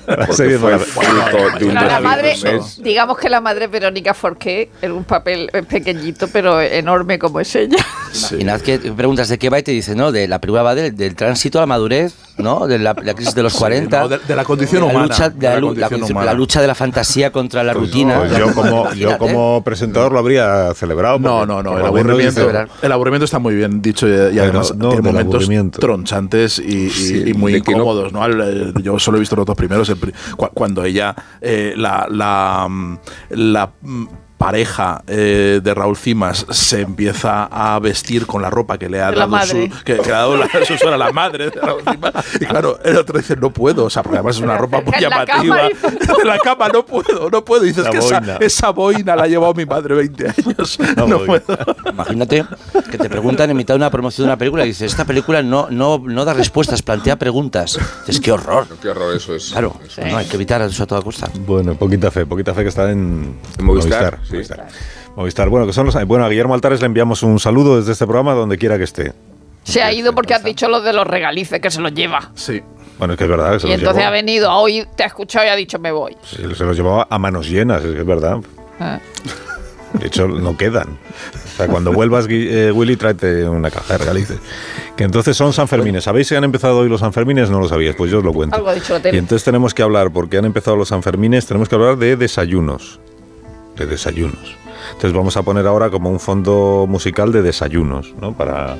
Porque 0.08 0.58
fue 0.58 0.78
fruto 0.78 1.58
de 1.58 1.64
un 1.66 1.74
la 1.74 2.00
madre, 2.00 2.34
digamos 2.78 3.18
que 3.18 3.28
la 3.28 3.42
madre 3.42 3.66
Verónica 3.66 4.14
Forqué 4.14 4.70
en 4.80 4.92
un 4.92 5.04
papel 5.04 5.50
pequeñito 5.68 6.28
pero 6.32 6.60
enorme 6.62 7.18
como 7.18 7.40
es 7.40 7.54
ella. 7.54 7.76
Imaginad 8.30 8.60
que 8.62 8.78
preguntas 8.78 9.28
de 9.28 9.38
qué 9.38 9.50
va 9.50 9.58
y 9.58 9.62
te 9.62 9.72
dice, 9.72 9.94
¿no? 9.94 10.10
De 10.10 10.26
la 10.26 10.40
película 10.40 10.62
va 10.62 10.74
del, 10.74 10.96
del 10.96 11.14
tránsito 11.14 11.58
a 11.58 11.62
la 11.62 11.66
madurez, 11.66 12.14
¿no? 12.38 12.66
De 12.66 12.78
la, 12.78 12.94
la 13.02 13.12
crisis 13.14 13.34
de 13.34 13.42
los 13.42 13.54
40. 13.54 14.00
no, 14.00 14.08
de- 14.08 14.18
de 14.18 14.36
la 14.36 14.44
condición 14.44 14.80
la 14.82 14.86
humana, 14.90 15.06
Lucha, 15.08 15.28
de 15.28 15.46
la, 15.46 15.54
la 15.54 15.60
la 15.60 15.88
condición- 15.88 16.10
humana. 16.12 16.26
la 16.26 16.34
lucha 16.34 16.60
de 16.62 16.66
la 16.66 16.74
fantasía 16.78 17.30
contra 17.32 17.62
la 17.62 17.74
rutina. 17.74 18.20
Pues 18.20 18.38
yo, 18.38 18.54
como, 18.54 18.92
yo 18.94 19.18
como 19.18 19.62
presentador 19.64 20.12
lo 20.12 20.18
habría 20.20 20.72
celebrado. 20.74 21.18
No, 21.18 21.44
no, 21.44 21.62
no. 21.62 21.78
El 21.78 21.84
aburrimiento, 21.84 22.46
dice- 22.48 22.66
el 22.82 22.92
aburrimiento 22.92 23.24
está 23.24 23.38
muy 23.38 23.54
bien 23.54 23.82
dicho 23.82 24.06
y, 24.08 24.36
y 24.36 24.38
además 24.38 24.74
no, 24.76 24.92
momentos 25.02 25.48
tronchantes 25.78 26.58
y, 26.58 26.86
y- 26.86 26.90
Sí, 26.90 27.22
y 27.26 27.34
muy 27.34 27.52
no- 27.52 27.58
incómodos. 27.58 28.12
¿no? 28.12 28.24
El- 28.24 28.72
yo 28.82 28.98
solo 28.98 29.16
he 29.16 29.20
visto 29.20 29.36
los 29.36 29.44
dos 29.44 29.56
primeros. 29.56 29.88
el 29.88 29.98
cuando 30.54 30.84
ella, 30.84 31.14
eh, 31.40 31.74
la, 31.76 32.06
la, 32.10 32.66
mm, 32.68 32.98
la, 33.30 33.70
mm, 33.82 34.06
pareja 34.38 35.02
eh, 35.08 35.60
de 35.62 35.74
Raúl 35.74 35.96
Cimas 35.96 36.46
se 36.50 36.80
empieza 36.82 37.44
a 37.44 37.78
vestir 37.80 38.24
con 38.24 38.40
la 38.40 38.48
ropa 38.50 38.78
que 38.78 38.88
le 38.88 39.02
ha 39.02 39.10
la 39.10 39.26
dado 39.26 39.46
su, 39.46 39.68
que, 39.84 39.96
que 39.96 40.08
le 40.08 40.14
ha 40.14 40.18
dado 40.18 40.36
la, 40.36 40.48
la 40.96 41.12
madre 41.12 41.50
de 41.50 41.60
Raúl 41.60 41.82
Cimas. 41.82 42.12
Y 42.40 42.46
claro, 42.46 42.78
el 42.84 42.96
otro 42.96 43.18
dice, 43.18 43.36
no 43.36 43.50
puedo, 43.50 43.86
o 43.86 43.90
sea, 43.90 44.02
porque 44.02 44.18
además 44.18 44.36
es 44.36 44.42
una 44.42 44.56
ropa 44.58 44.80
muy 44.80 44.94
llamativa. 45.00 45.68
De 45.68 46.24
la 46.24 46.38
cama 46.38 46.68
no 46.68 46.86
puedo, 46.86 47.28
no 47.28 47.44
puedo. 47.44 47.64
Y 47.64 47.68
dices 47.68 47.84
La 47.84 47.90
que 47.90 47.98
esa, 47.98 48.20
boina. 48.20 48.36
esa 48.40 48.70
boina 48.70 49.16
la 49.16 49.24
ha 49.24 49.26
llevado 49.26 49.54
mi 49.54 49.66
madre 49.66 49.94
20 49.94 50.26
años. 50.28 50.78
No 50.96 51.18
puedo. 51.24 51.42
Imagínate 51.90 52.44
que 52.90 52.98
te 52.98 53.08
preguntan 53.08 53.50
en 53.50 53.56
mitad 53.56 53.74
de 53.74 53.78
una 53.78 53.90
promoción 53.90 54.26
de 54.26 54.32
una 54.32 54.38
película 54.38 54.64
y 54.64 54.68
dices, 54.68 54.92
esta 54.92 55.04
película 55.04 55.42
no, 55.42 55.68
no, 55.70 55.98
no 55.98 56.24
da 56.24 56.32
respuestas, 56.32 56.82
plantea 56.82 57.16
preguntas. 57.16 57.78
Dices, 58.06 58.20
qué 58.20 58.32
horror. 58.32 58.66
Qué 58.80 58.88
horror 58.88 59.16
eso 59.16 59.34
es. 59.34 59.50
Claro, 59.50 59.74
Eso. 59.84 60.02
no, 60.06 60.16
hay 60.16 60.26
que 60.26 60.36
evitar 60.36 60.62
eso 60.62 60.84
a 60.84 60.86
toda 60.86 61.02
costa. 61.02 61.28
Bueno, 61.40 61.74
poquita 61.74 62.10
fe, 62.10 62.24
poquita 62.26 62.54
fe 62.54 62.62
que 62.62 62.68
está 62.68 62.90
en, 62.90 63.36
En 63.58 63.64
Movistar, 63.64 64.18
sí. 64.28 64.34
Movistar. 64.34 64.66
Movistar. 65.16 65.48
Bueno, 65.48 65.66
que 65.66 65.72
son 65.72 65.86
los, 65.86 65.94
bueno, 66.06 66.24
a 66.24 66.28
Guillermo 66.28 66.54
Altares 66.54 66.80
le 66.80 66.86
enviamos 66.86 67.22
un 67.22 67.38
saludo 67.40 67.78
desde 67.78 67.92
este 67.92 68.04
programa 68.06 68.34
donde 68.34 68.56
quiera 68.58 68.78
que 68.78 68.84
esté. 68.84 69.12
Se 69.64 69.82
ha 69.82 69.92
ido 69.92 70.14
porque 70.14 70.34
has 70.34 70.44
dicho 70.44 70.68
lo 70.68 70.80
de 70.80 70.92
los 70.92 71.06
regalices 71.06 71.60
que 71.60 71.70
se 71.70 71.80
los 71.80 71.92
lleva. 71.92 72.30
Sí. 72.34 72.62
Bueno, 72.98 73.14
es 73.14 73.18
que 73.18 73.24
es 73.24 73.30
verdad. 73.30 73.52
que 73.52 73.60
se 73.60 73.66
Y 73.66 73.70
los 73.70 73.78
entonces 73.80 74.02
llevó- 74.02 74.08
ha 74.08 74.10
venido 74.10 74.50
a 74.50 74.58
oír, 74.58 74.86
te 74.96 75.02
ha 75.02 75.06
escuchado 75.06 75.46
y 75.46 75.48
ha 75.50 75.56
dicho 75.56 75.78
me 75.78 75.92
voy. 75.92 76.16
Sí, 76.24 76.36
se 76.56 76.64
los 76.64 76.76
llevaba 76.76 77.06
a 77.10 77.18
manos 77.18 77.48
llenas, 77.48 77.84
es 77.84 77.92
que 77.94 78.00
es 78.00 78.06
verdad. 78.06 78.38
Ah. 78.80 78.98
De 79.94 80.06
hecho, 80.06 80.28
no 80.28 80.56
quedan. 80.56 80.98
O 81.54 81.56
sea, 81.56 81.66
cuando 81.66 81.92
vuelvas, 81.92 82.26
eh, 82.28 82.70
Willy, 82.74 82.96
tráete 82.96 83.48
una 83.48 83.70
caja 83.70 83.94
de 83.94 83.98
regalices. 83.98 84.38
Que 84.96 85.04
entonces 85.04 85.36
son 85.36 85.52
Sanfermines. 85.52 86.04
¿Sabéis 86.04 86.28
si 86.28 86.34
han 86.34 86.44
empezado 86.44 86.78
hoy 86.78 86.88
los 86.88 87.00
Sanfermines? 87.00 87.48
No 87.50 87.60
lo 87.60 87.68
sabíais, 87.68 87.96
pues 87.96 88.10
yo 88.10 88.18
os 88.18 88.24
lo 88.24 88.32
cuento. 88.32 88.56
Algo 88.56 88.68
ha 88.68 88.74
dicho 88.74 88.92
la 88.94 89.00
tele. 89.00 89.16
Y 89.16 89.18
entonces 89.18 89.44
tenemos 89.44 89.74
que 89.74 89.82
hablar, 89.82 90.10
porque 90.12 90.36
han 90.38 90.44
empezado 90.44 90.76
los 90.76 90.88
Sanfermines, 90.88 91.46
tenemos 91.46 91.68
que 91.68 91.74
hablar 91.74 91.96
de 91.96 92.16
desayunos. 92.16 93.00
De 93.78 93.86
desayunos. 93.86 94.56
Entonces 94.88 95.12
vamos 95.12 95.36
a 95.36 95.42
poner 95.42 95.66
ahora 95.66 95.90
como 95.90 96.10
un 96.10 96.18
fondo 96.18 96.86
musical 96.88 97.30
de 97.30 97.42
desayunos, 97.42 98.12
¿no? 98.20 98.32
Para 98.32 98.76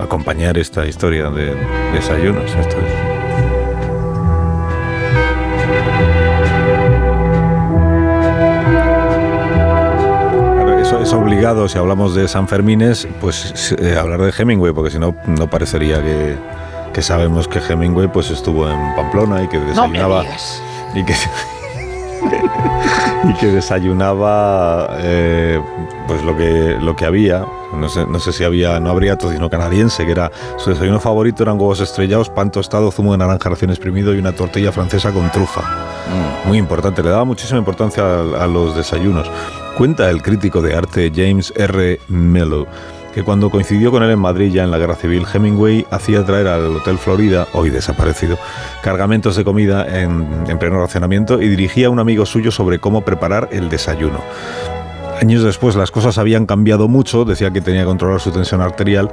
acompañar 0.00 0.58
esta 0.58 0.86
historia 0.86 1.30
de 1.30 1.54
desayunos. 1.92 2.50
Esto 2.50 2.76
es. 2.78 3.22
Es 11.02 11.12
obligado, 11.14 11.68
si 11.68 11.78
hablamos 11.78 12.14
de 12.14 12.28
San 12.28 12.46
Fermines, 12.46 13.08
pues 13.20 13.74
eh, 13.78 13.96
hablar 13.98 14.20
de 14.20 14.32
Hemingway, 14.36 14.72
porque 14.72 14.90
si 14.90 15.00
no, 15.00 15.16
no 15.26 15.50
parecería 15.50 16.00
que, 16.00 16.36
que 16.94 17.02
sabemos 17.02 17.48
que 17.48 17.58
Hemingway 17.58 18.06
pues 18.06 18.30
estuvo 18.30 18.70
en 18.70 18.94
Pamplona 18.94 19.42
y 19.42 19.48
que 19.48 19.58
desayunaba 19.58 20.24
y 20.94 21.04
que 21.04 21.14
y 23.24 23.34
que 23.34 23.46
desayunaba 23.46 24.96
eh, 24.98 25.60
pues 26.06 26.22
lo 26.22 26.36
que 26.36 26.76
lo 26.80 26.96
que 26.96 27.04
había. 27.04 27.46
No 27.74 27.88
sé, 27.88 28.06
no 28.06 28.18
sé 28.18 28.32
si 28.32 28.44
había 28.44 28.78
no 28.80 28.90
habría 28.90 29.16
tocino 29.16 29.48
canadiense 29.48 30.04
que 30.04 30.12
era 30.12 30.30
su 30.58 30.70
desayuno 30.70 31.00
favorito 31.00 31.42
eran 31.42 31.58
huevos 31.58 31.80
estrellados 31.80 32.28
pan 32.28 32.50
tostado 32.50 32.90
zumo 32.90 33.12
de 33.12 33.18
naranja 33.18 33.48
recién 33.48 33.70
exprimido 33.70 34.14
y 34.14 34.18
una 34.18 34.32
tortilla 34.32 34.72
francesa 34.72 35.10
con 35.10 35.30
trufa. 35.30 35.62
Muy 36.46 36.58
importante 36.58 37.02
le 37.02 37.10
daba 37.10 37.24
muchísima 37.24 37.58
importancia 37.58 38.02
a, 38.04 38.44
a 38.44 38.46
los 38.46 38.76
desayunos. 38.76 39.30
Cuenta 39.78 40.10
el 40.10 40.20
crítico 40.20 40.60
de 40.60 40.74
arte 40.74 41.10
James 41.14 41.52
R. 41.56 41.98
Mello 42.08 42.66
que 43.14 43.22
cuando 43.22 43.50
coincidió 43.50 43.90
con 43.90 44.02
él 44.02 44.10
en 44.10 44.18
Madrid 44.18 44.52
ya 44.52 44.64
en 44.64 44.70
la 44.70 44.78
Guerra 44.78 44.94
Civil, 44.94 45.26
Hemingway 45.32 45.86
hacía 45.90 46.24
traer 46.24 46.48
al 46.48 46.76
Hotel 46.76 46.98
Florida, 46.98 47.46
hoy 47.52 47.70
desaparecido, 47.70 48.38
cargamentos 48.82 49.36
de 49.36 49.44
comida 49.44 49.86
en, 49.86 50.26
en 50.48 50.58
pleno 50.58 50.80
racionamiento 50.80 51.40
y 51.40 51.48
dirigía 51.48 51.88
a 51.88 51.90
un 51.90 51.98
amigo 51.98 52.26
suyo 52.26 52.50
sobre 52.50 52.78
cómo 52.78 53.02
preparar 53.02 53.48
el 53.52 53.68
desayuno. 53.68 54.20
Años 55.22 55.44
después 55.44 55.76
las 55.76 55.92
cosas 55.92 56.18
habían 56.18 56.46
cambiado 56.46 56.88
mucho, 56.88 57.24
decía 57.24 57.52
que 57.52 57.60
tenía 57.60 57.82
que 57.82 57.86
controlar 57.86 58.20
su 58.20 58.32
tensión 58.32 58.60
arterial, 58.60 59.08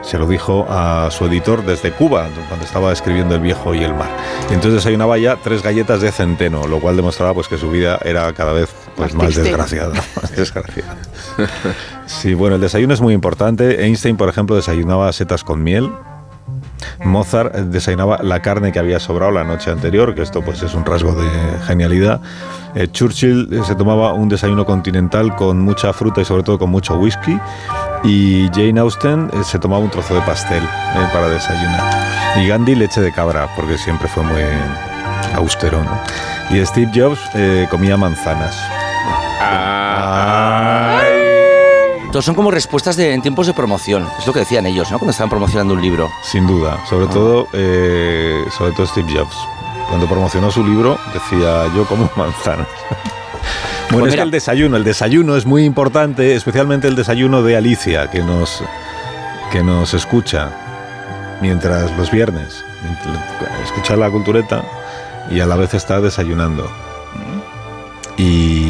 se 0.00 0.16
lo 0.16 0.26
dijo 0.26 0.64
a 0.70 1.10
su 1.10 1.26
editor 1.26 1.66
desde 1.66 1.92
Cuba, 1.92 2.28
cuando 2.48 2.64
estaba 2.64 2.90
escribiendo 2.94 3.34
El 3.34 3.42
viejo 3.42 3.74
y 3.74 3.84
el 3.84 3.92
mar. 3.92 4.08
Y 4.48 4.54
entonces 4.54 4.76
desayunaba 4.76 5.18
ya 5.18 5.36
tres 5.36 5.62
galletas 5.62 6.00
de 6.00 6.12
centeno, 6.12 6.66
lo 6.66 6.80
cual 6.80 6.96
demostraba 6.96 7.34
pues 7.34 7.46
que 7.46 7.58
su 7.58 7.70
vida 7.70 7.98
era 8.02 8.32
cada 8.32 8.54
vez 8.54 8.70
pues, 8.96 9.14
Más 9.14 9.34
desgraciada. 9.34 9.92
más 10.22 10.34
desgraciada. 10.34 10.96
Sí, 12.06 12.32
bueno, 12.32 12.54
el 12.54 12.62
desayuno 12.62 12.94
es 12.94 13.02
muy 13.02 13.12
importante. 13.12 13.84
Einstein, 13.84 14.16
por 14.16 14.30
ejemplo, 14.30 14.56
desayunaba 14.56 15.12
setas 15.12 15.44
con 15.44 15.62
miel. 15.62 15.90
Mozart 17.04 17.54
desayunaba 17.54 18.18
la 18.22 18.40
carne 18.40 18.72
que 18.72 18.78
había 18.78 19.00
sobrado 19.00 19.32
la 19.32 19.44
noche 19.44 19.70
anterior, 19.70 20.14
que 20.14 20.22
esto 20.22 20.42
pues 20.42 20.62
es 20.62 20.74
un 20.74 20.84
rasgo 20.84 21.14
de 21.14 21.28
genialidad. 21.66 22.20
Eh, 22.74 22.88
Churchill 22.90 23.48
eh, 23.50 23.62
se 23.64 23.74
tomaba 23.74 24.12
un 24.12 24.28
desayuno 24.28 24.64
continental 24.64 25.34
con 25.34 25.60
mucha 25.60 25.92
fruta 25.92 26.20
y 26.20 26.24
sobre 26.24 26.42
todo 26.42 26.58
con 26.58 26.70
mucho 26.70 26.96
whisky. 26.96 27.38
Y 28.04 28.48
Jane 28.54 28.80
Austen 28.80 29.30
eh, 29.32 29.44
se 29.44 29.58
tomaba 29.58 29.82
un 29.82 29.90
trozo 29.90 30.14
de 30.14 30.20
pastel 30.22 30.62
para 31.12 31.28
desayunar. 31.28 32.38
Y 32.38 32.46
Gandhi 32.46 32.74
leche 32.74 33.00
de 33.00 33.12
cabra, 33.12 33.48
porque 33.56 33.76
siempre 33.76 34.08
fue 34.08 34.22
muy 34.22 34.42
austero. 35.34 35.78
Y 36.50 36.64
Steve 36.64 36.90
Jobs 36.94 37.20
comía 37.70 37.96
manzanas. 37.96 38.56
Ah, 39.42 40.39
Todos 42.12 42.24
son 42.24 42.34
como 42.34 42.50
respuestas 42.50 42.96
de, 42.96 43.14
en 43.14 43.22
tiempos 43.22 43.46
de 43.46 43.54
promoción. 43.54 44.06
Es 44.18 44.26
lo 44.26 44.32
que 44.32 44.40
decían 44.40 44.66
ellos, 44.66 44.90
¿no? 44.90 44.98
Cuando 44.98 45.12
estaban 45.12 45.30
promocionando 45.30 45.74
un 45.74 45.80
libro. 45.80 46.10
Sin 46.24 46.46
duda, 46.46 46.84
sobre 46.88 47.06
todo, 47.06 47.46
eh, 47.52 48.44
sobre 48.56 48.72
todo 48.72 48.86
Steve 48.86 49.12
Jobs. 49.12 49.36
Cuando 49.88 50.08
promocionó 50.08 50.50
su 50.50 50.64
libro 50.64 50.98
decía 51.14 51.66
yo 51.74 51.84
como 51.86 52.10
manzanas. 52.16 52.66
Bueno, 53.90 54.04
Pues 54.04 54.04
es 54.06 54.06
que 54.06 54.10
mira. 54.10 54.22
el 54.24 54.30
desayuno, 54.30 54.76
el 54.76 54.84
desayuno 54.84 55.36
es 55.36 55.46
muy 55.46 55.64
importante, 55.64 56.34
especialmente 56.34 56.88
el 56.88 56.96
desayuno 56.96 57.42
de 57.42 57.56
Alicia, 57.56 58.08
que 58.10 58.20
nos, 58.20 58.62
que 59.52 59.62
nos 59.62 59.94
escucha 59.94 60.50
mientras 61.40 61.96
los 61.96 62.10
viernes, 62.10 62.64
escucha 63.64 63.96
la 63.96 64.10
cultureta 64.10 64.62
y 65.30 65.40
a 65.40 65.46
la 65.46 65.56
vez 65.56 65.74
está 65.74 66.00
desayunando. 66.00 66.70
Y, 68.16 68.69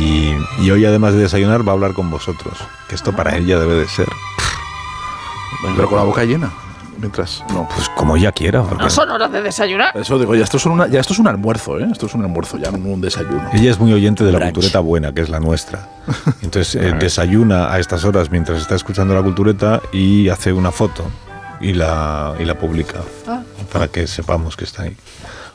y 0.60 0.70
hoy 0.70 0.84
además 0.84 1.14
de 1.14 1.20
desayunar 1.20 1.66
va 1.66 1.72
a 1.72 1.74
hablar 1.74 1.92
con 1.94 2.10
vosotros, 2.10 2.58
que 2.88 2.94
esto 2.94 3.12
para 3.12 3.36
ella 3.36 3.58
debe 3.58 3.74
de 3.74 3.88
ser, 3.88 4.08
Pero 5.76 5.88
con 5.88 5.98
la 5.98 6.04
boca 6.04 6.24
llena. 6.24 6.50
Mientras. 6.98 7.42
No. 7.54 7.66
pues 7.74 7.88
como 7.96 8.14
ella 8.16 8.30
quiera. 8.30 8.62
porque- 8.62 8.84
No 8.84 8.90
son 8.90 9.08
horas 9.08 9.32
de 9.32 9.40
desayunar. 9.40 9.96
Eso 9.96 10.18
digo, 10.18 10.34
ya 10.34 10.44
esto, 10.44 10.58
es 10.58 10.66
una- 10.66 10.86
ya 10.86 11.00
esto 11.00 11.14
es 11.14 11.18
un 11.18 11.28
almuerzo, 11.28 11.78
¿eh? 11.80 11.88
Esto 11.90 12.04
es 12.04 12.14
un 12.14 12.22
almuerzo, 12.22 12.58
ya 12.58 12.70
no 12.70 12.76
un 12.76 13.00
desayuno. 13.00 13.48
Ella 13.54 13.70
es 13.70 13.78
muy 13.80 13.90
oyente 13.94 14.22
de 14.22 14.32
la 14.32 14.38
Brunch. 14.38 14.52
cultureta 14.52 14.80
buena, 14.80 15.14
que 15.14 15.22
es 15.22 15.30
la 15.30 15.40
nuestra. 15.40 15.88
Entonces 16.42 16.74
eh, 16.74 16.92
desayuna 16.98 17.72
a 17.72 17.78
estas 17.78 18.04
horas 18.04 18.30
mientras 18.30 18.60
está 18.60 18.74
escuchando 18.74 19.14
la 19.14 19.22
cultureta 19.22 19.80
y 19.92 20.28
hace 20.28 20.52
una 20.52 20.72
foto 20.72 21.04
y 21.58 21.72
la, 21.72 22.34
y 22.38 22.44
la 22.44 22.58
publica 22.58 22.98
Ah. 23.26 23.40
para 23.72 23.88
que 23.88 24.06
sepamos 24.06 24.54
que 24.56 24.64
está 24.64 24.82
ahí. 24.82 24.94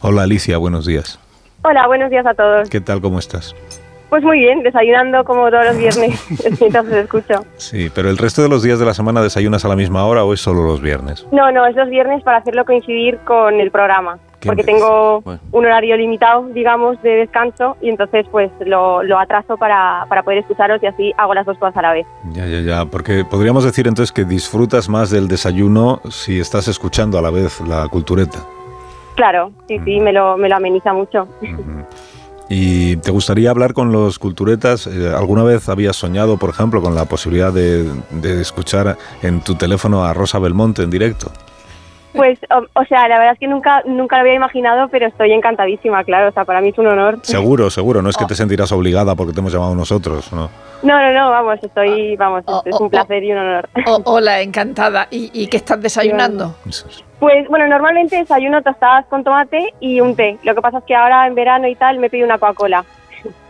Hola 0.01 0.23
Alicia, 0.23 0.57
buenos 0.57 0.87
días. 0.87 1.19
Hola, 1.63 1.85
buenos 1.85 2.09
días 2.09 2.25
a 2.25 2.33
todos. 2.33 2.69
¿Qué 2.71 2.81
tal? 2.81 3.01
¿Cómo 3.01 3.19
estás? 3.19 3.53
Pues 4.15 4.23
muy 4.23 4.39
bien, 4.39 4.63
desayunando 4.63 5.25
como 5.25 5.49
todos 5.49 5.65
los 5.65 5.77
viernes, 5.77 6.25
mientras 6.61 6.85
os 6.85 6.93
escucho. 6.93 7.45
Sí, 7.57 7.91
pero 7.93 8.09
el 8.09 8.17
resto 8.17 8.41
de 8.41 8.47
los 8.47 8.63
días 8.63 8.79
de 8.79 8.85
la 8.85 8.93
semana 8.93 9.21
desayunas 9.21 9.65
a 9.65 9.67
la 9.67 9.75
misma 9.75 10.05
hora 10.05 10.23
o 10.23 10.33
es 10.33 10.39
solo 10.39 10.63
los 10.63 10.79
viernes? 10.79 11.27
No, 11.33 11.51
no, 11.51 11.65
es 11.65 11.75
los 11.75 11.89
viernes 11.89 12.23
para 12.23 12.37
hacerlo 12.37 12.63
coincidir 12.63 13.17
con 13.25 13.55
el 13.59 13.71
programa, 13.71 14.17
¿Qué 14.39 14.47
porque 14.47 14.63
tengo 14.63 15.19
Bueno. 15.19 15.41
un 15.51 15.65
horario 15.65 15.97
limitado, 15.97 16.47
digamos, 16.53 17.01
de 17.01 17.09
descanso 17.09 17.75
y 17.81 17.89
entonces 17.89 18.25
pues 18.31 18.49
lo, 18.65 19.03
lo 19.03 19.19
atraso 19.19 19.57
para, 19.57 20.05
para 20.07 20.23
poder 20.23 20.39
escucharos 20.39 20.81
y 20.81 20.85
así 20.85 21.11
hago 21.17 21.33
las 21.33 21.45
dos 21.45 21.57
cosas 21.57 21.75
a 21.75 21.81
la 21.81 21.91
vez. 21.91 22.05
Ya, 22.31 22.45
ya, 22.45 22.61
ya, 22.61 22.85
porque 22.85 23.25
podríamos 23.29 23.65
decir 23.65 23.85
entonces 23.85 24.13
que 24.13 24.23
disfrutas 24.23 24.87
más 24.87 25.09
del 25.09 25.27
desayuno 25.27 25.99
si 26.09 26.39
estás 26.39 26.69
escuchando 26.69 27.19
a 27.19 27.21
la 27.21 27.31
vez 27.31 27.59
la 27.67 27.85
cultureta. 27.89 28.39
Claro, 29.15 29.51
sí, 29.67 29.77
sí, 29.83 29.99
me 29.99 30.13
lo, 30.13 30.37
me 30.37 30.47
lo 30.47 30.55
ameniza 30.55 30.93
mucho. 30.93 31.27
Ujú. 31.41 31.83
¿Y 32.49 32.97
te 32.97 33.11
gustaría 33.11 33.49
hablar 33.49 33.73
con 33.73 33.91
los 33.91 34.19
culturetas? 34.19 34.87
Eh, 34.87 35.11
¿Alguna 35.15 35.43
vez 35.43 35.67
habías 35.67 35.95
soñado, 35.95 36.37
por 36.37 36.51
ejemplo, 36.51 36.81
con 36.81 36.93
la 36.93 37.05
posibilidad 37.05 37.51
de, 37.51 37.89
de 38.11 38.41
escuchar 38.41 38.97
en 39.23 39.41
tu 39.41 39.55
teléfono 39.55 40.05
a 40.05 40.13
Rosa 40.13 40.37
Belmonte 40.37 40.83
en 40.83 40.91
directo? 40.91 41.31
Pues, 42.15 42.39
o, 42.49 42.65
o 42.79 42.85
sea, 42.85 43.07
la 43.07 43.17
verdad 43.17 43.33
es 43.33 43.39
que 43.39 43.47
nunca, 43.47 43.81
nunca 43.85 44.15
lo 44.17 44.21
había 44.21 44.35
imaginado, 44.35 44.87
pero 44.89 45.07
estoy 45.07 45.33
encantadísima, 45.33 46.03
claro. 46.03 46.29
O 46.29 46.31
sea, 46.31 46.45
para 46.45 46.61
mí 46.61 46.69
es 46.69 46.77
un 46.77 46.87
honor. 46.87 47.19
Seguro, 47.23 47.69
seguro. 47.69 48.01
No 48.01 48.09
es 48.09 48.17
que 48.17 48.25
te 48.25 48.35
sentirás 48.35 48.71
obligada 48.71 49.15
porque 49.15 49.33
te 49.33 49.39
hemos 49.39 49.53
llamado 49.53 49.75
nosotros, 49.75 50.31
¿no? 50.31 50.49
No, 50.83 50.99
no, 50.99 51.11
no, 51.13 51.29
vamos, 51.29 51.59
estoy, 51.61 52.15
vamos, 52.15 52.43
Oh, 52.47 52.61
es 52.65 52.75
oh, 52.75 52.83
un 52.83 52.89
placer 52.89 53.23
y 53.23 53.31
un 53.31 53.39
honor. 53.39 53.69
Hola, 54.03 54.41
encantada. 54.41 55.07
¿Y, 55.09 55.31
y 55.33 55.47
qué 55.47 55.57
estás 55.57 55.81
desayunando? 55.81 56.55
Pues 57.19 57.47
bueno, 57.47 57.67
normalmente 57.67 58.17
desayuno 58.17 58.61
tostadas 58.61 59.05
con 59.07 59.23
tomate 59.23 59.73
y 59.79 59.99
un 59.99 60.15
té. 60.15 60.37
Lo 60.43 60.53
que 60.53 60.61
pasa 60.61 60.79
es 60.79 60.83
que 60.83 60.95
ahora 60.95 61.25
en 61.27 61.35
verano 61.35 61.67
y 61.67 61.75
tal 61.75 61.97
me 61.97 62.09
pido 62.09 62.25
una 62.25 62.37
Coca-Cola. 62.37 62.85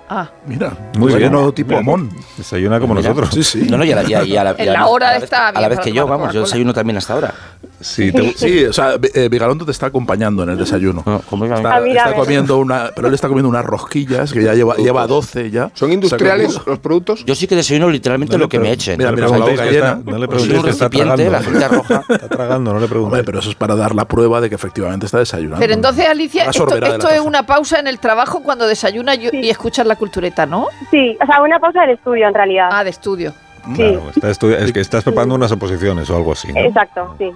Ah, 0.08 0.30
Mira, 0.46 0.70
Muy 0.98 1.08
bien. 1.08 1.20
desayuno 1.32 1.52
tipo 1.52 1.70
Mira. 1.70 1.80
Amón. 1.80 2.10
Desayuna 2.38 2.80
como 2.80 2.94
Mira. 2.94 3.10
nosotros. 3.10 3.34
Sí, 3.34 3.44
sí. 3.44 3.68
No, 3.70 3.78
no, 3.78 3.84
y 3.86 3.92
a 3.92 3.96
la, 3.96 4.04
y 4.10 4.14
a- 4.14 4.24
y 4.24 4.38
a 4.38 4.44
la- 4.44 4.52
En 4.58 4.70
a 4.70 4.74
la 4.74 4.80
a 4.82 4.88
hora 4.88 5.14
vez- 5.14 5.24
está 5.24 5.48
A 5.50 5.52
la 5.54 5.60
bien 5.62 5.70
vez 5.72 5.80
que 5.80 5.92
yo, 5.92 6.06
vamos, 6.08 6.32
yo 6.32 6.42
desayuno 6.42 6.74
también 6.74 6.98
hasta 6.98 7.14
ahora. 7.14 7.34
Sí, 7.82 8.12
te- 8.12 8.34
Sí, 8.38 8.66
o 8.66 8.72
sea, 8.74 8.94
eh, 9.14 9.28
Vigalondo 9.30 9.66
te 9.66 9.72
está 9.72 9.88
acompañando 9.88 10.44
en 10.44 10.50
el 10.50 10.58
desayuno. 10.58 11.02
No, 11.06 11.16
a- 11.16 11.56
Está, 11.56 11.76
Ah, 11.76 11.80
mira, 11.82 12.04
está 12.04 12.10
a 12.12 12.14
comiendo 12.16 12.58
una, 12.60 12.92
pero 12.96 13.08
él 13.08 13.14
está 13.16 13.28
comiendo 13.28 13.50
unas 13.50 13.66
rosquillas 13.66 14.32
que 14.32 14.44
ya 14.44 14.54
lleva, 14.54 14.76
lleva 14.76 15.08
12 15.08 15.50
ya. 15.50 15.72
¿Son 15.74 15.92
industriales 15.92 16.54
comido- 16.54 16.64
los 16.68 16.80
productos? 16.80 17.26
Yo 17.26 17.34
sí 17.36 17.48
que 17.48 17.56
desayuno 17.56 17.90
literalmente 17.90 18.34
No 18.38 18.44
lo 18.44 18.50
que 18.50 18.60
me 18.60 18.72
echen. 18.72 18.98
Mira, 19.00 19.12
mira, 19.12 19.28
con 19.28 19.40
la 19.40 19.46
boca 19.48 19.66
llena. 19.66 20.00
no 20.06 20.18
le 20.20 20.28
Pues 20.28 20.44
que 20.48 20.70
está 20.70 20.90
tragando. 20.90 21.30
la 21.32 21.68
roja. 21.68 22.04
Está 22.10 22.30
tragando, 22.30 22.72
no 22.74 22.80
le 22.80 22.86
Hombre, 22.86 22.88
preguntéis. 22.90 23.24
pero 23.26 23.40
eso 23.40 23.50
es 23.50 23.56
para 23.56 23.76
dar 23.76 23.96
la 23.96 24.06
prueba 24.08 24.40
de 24.40 24.50
que 24.50 24.56
efectivamente 24.56 25.08
está 25.08 25.18
desayunando. 25.18 25.60
pero 25.60 25.74
entonces, 25.74 26.08
Alicia, 26.08 26.46
esto, 26.46 27.10
es 27.10 27.20
una 27.22 27.46
pausa 27.48 27.80
en 27.80 27.88
el 27.88 27.98
trabajo 28.00 28.44
cuando 28.44 28.68
desayunas 28.68 29.18
y, 29.18 29.36
y 29.36 29.50
escuchas 29.50 29.86
la 29.88 29.95
cultureta, 29.96 30.46
¿no? 30.46 30.68
Sí, 30.92 31.18
o 31.22 31.26
sea, 31.26 31.42
una 31.42 31.60
pausa 31.60 31.82
del 31.82 31.92
estudio 31.92 32.28
en 32.28 32.34
realidad. 32.34 32.70
Ah, 32.72 32.84
de 32.84 32.90
estudio. 32.90 33.34
Claro, 33.76 34.04
está 34.16 34.30
es 34.30 34.72
que 34.72 34.80
estás 34.80 35.04
preparando 35.04 35.34
unas 35.36 35.52
oposiciones 35.52 36.10
o 36.10 36.16
algo 36.16 36.34
así. 36.34 36.54
¿no? 36.54 36.60
Exacto, 36.60 37.16
sí. 37.18 37.32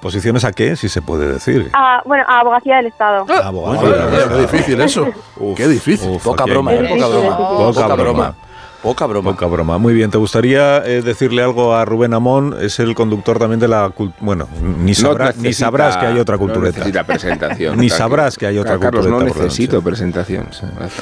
¿Posiciones 0.00 0.44
a 0.44 0.52
qué? 0.52 0.76
Si 0.76 0.88
se 0.88 1.02
puede 1.02 1.30
decir. 1.32 1.70
Ah, 1.74 2.02
bueno, 2.06 2.24
a 2.26 2.40
abogacía 2.40 2.76
del 2.76 2.86
Estado. 2.86 3.26
Abogado. 3.42 3.78
Joder, 3.80 4.28
qué 4.28 4.36
difícil 4.40 4.80
eso. 4.80 5.08
Uf, 5.36 5.56
qué 5.56 5.68
difícil. 5.68 6.10
uf, 6.10 6.24
Poca 6.24 6.44
broma, 6.44 6.72
¿eh? 6.74 6.82
más. 6.82 6.90
Poca 6.90 7.08
broma. 7.08 7.36
Poca 7.36 7.80
Poca 7.82 7.94
broma. 7.94 8.34
Poca 8.82 9.04
broma. 9.06 9.32
Poca 9.32 9.46
broma. 9.46 9.76
Muy 9.76 9.92
bien, 9.92 10.10
¿te 10.10 10.16
gustaría 10.16 10.78
eh, 10.86 11.02
decirle 11.02 11.42
algo 11.42 11.74
a 11.74 11.84
Rubén 11.84 12.14
Amón? 12.14 12.56
Es 12.60 12.78
el 12.80 12.94
conductor 12.94 13.38
también 13.38 13.60
de 13.60 13.68
la... 13.68 13.88
cul- 13.90 14.14
Bueno, 14.20 14.48
ni, 14.62 14.94
sabrá- 14.94 15.34
ni 15.36 15.42
necesita- 15.48 15.66
sabrás 15.66 15.96
que 15.98 16.06
hay 16.06 16.18
otra 16.18 16.36
No 16.36 16.40
cultureta. 16.40 16.78
necesita 16.78 17.04
presentación. 17.04 17.76
Ni 17.80 17.90
sabrás 17.90 18.38
que 18.38 18.46
hay 18.46 18.56
otra 18.58 18.78
Carlos, 18.78 19.04
cultureta 19.04 19.10
no 19.10 19.18
por 19.32 19.36
la 19.38 19.44
necesito 19.44 19.82
presentación. 19.82 20.46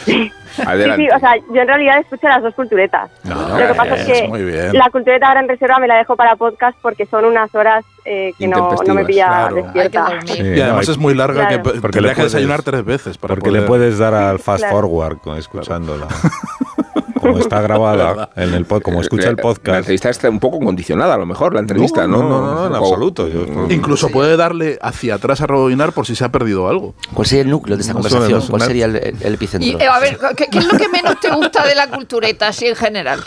Sí, 0.05 0.33
Adelante. 0.67 1.05
sí, 1.05 1.09
o 1.17 1.21
sea, 1.21 1.37
yo 1.55 1.61
en 1.63 1.69
realidad 1.69 2.01
escucho 2.01 2.27
las 2.27 2.43
dos 2.43 2.53
culturetas. 2.55 3.11
Ah, 3.31 3.57
Lo 3.61 3.69
que 3.69 3.75
pasa 3.75 3.95
es 3.95 4.07
que 4.07 4.71
la 4.73 4.91
cultureta 4.91 5.29
ahora 5.29 5.41
en 5.41 5.49
reserva 5.49 5.79
me 5.79 5.87
la 5.87 5.99
dejo 5.99 6.17
para 6.17 6.35
podcast 6.35 6.77
porque 6.83 7.07
son 7.07 7.27
unas 7.27 7.55
horas 7.55 7.85
eh, 8.05 8.33
que 8.37 8.49
no, 8.49 8.75
no 8.85 8.95
me 8.95 9.05
pilla 9.05 9.27
Claro. 9.29 9.55
despierta. 9.55 10.09
Sí, 10.27 10.43
Y 10.43 10.61
además 10.61 10.89
no, 10.89 10.93
es 10.95 10.99
muy 10.99 11.15
larga 11.15 11.47
Claro. 11.47 11.63
que 11.75 11.81
Porque 11.81 12.01
le 12.01 12.09
que 12.09 12.15
puedes- 12.17 12.33
desayunar 12.33 12.63
tres 12.65 12.85
veces. 12.85 13.19
Para 13.19 13.35
porque 13.35 13.51
poder- 13.51 13.63
le 13.63 13.69
puedes 13.69 13.99
dar 13.99 14.15
al 14.15 14.39
fast 14.41 14.65
Claro. 14.65 14.75
forward 14.81 15.19
escuchándola. 15.39 16.09
como 17.29 17.39
está 17.43 17.61
grabada 17.63 18.31
en 18.37 18.55
el 18.55 18.67
pod- 18.67 18.83
como 18.83 19.01
escucha 19.01 19.29
el 19.31 19.37
La 19.37 19.43
podcast. 19.43 19.79
entrevista 19.79 20.11
está 20.11 20.29
un 20.31 20.41
poco 20.41 20.59
condicionada, 20.61 21.15
a 21.15 21.19
lo 21.19 21.27
mejor, 21.27 21.55
la 21.55 21.61
entrevista, 21.61 22.07
No, 22.07 22.23
¿no? 22.23 22.29
no, 22.29 22.41
no, 22.41 22.55
no, 22.55 22.67
en 22.67 22.75
absoluto. 22.75 23.29
Yo- 23.29 23.47
Incluso 23.71 24.09
puede 24.11 24.37
darle 24.37 24.79
hacia 24.83 25.15
atrás 25.15 25.41
a 25.41 25.47
rebobinar 25.47 25.93
por 25.93 26.07
si 26.07 26.15
se 26.17 26.25
ha 26.25 26.31
perdido 26.31 26.69
algo. 26.69 26.95
¿Cuál 27.15 27.27
sería 27.27 27.43
el 27.45 27.51
núcleo 27.51 27.77
de 27.77 27.83
esta 27.83 27.95
No 27.95 28.03
suena, 28.03 28.17
conversación? 28.27 28.51
¿Cuál 28.51 28.63
sería 28.63 28.85
el, 28.87 29.35
epicentro? 29.35 29.69
Y, 29.69 29.83
eh, 29.83 29.87
a 29.89 29.99
ver, 30.01 30.19
¿qué, 30.37 30.47
qué 30.51 30.59
es 30.59 30.73
lo 30.73 30.79
que 30.79 30.89
menos 30.89 31.19
te 31.21 31.31
gusta 31.31 31.67
de 31.67 31.75
la 31.75 31.89
cultureta, 31.89 32.49
así 32.49 32.67
en 32.67 32.77
general? 32.77 33.21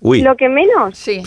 Uy, 0.00 0.22
Lo 0.22 0.36
que 0.36 0.48
menos, 0.48 0.96
Sí. 0.96 1.24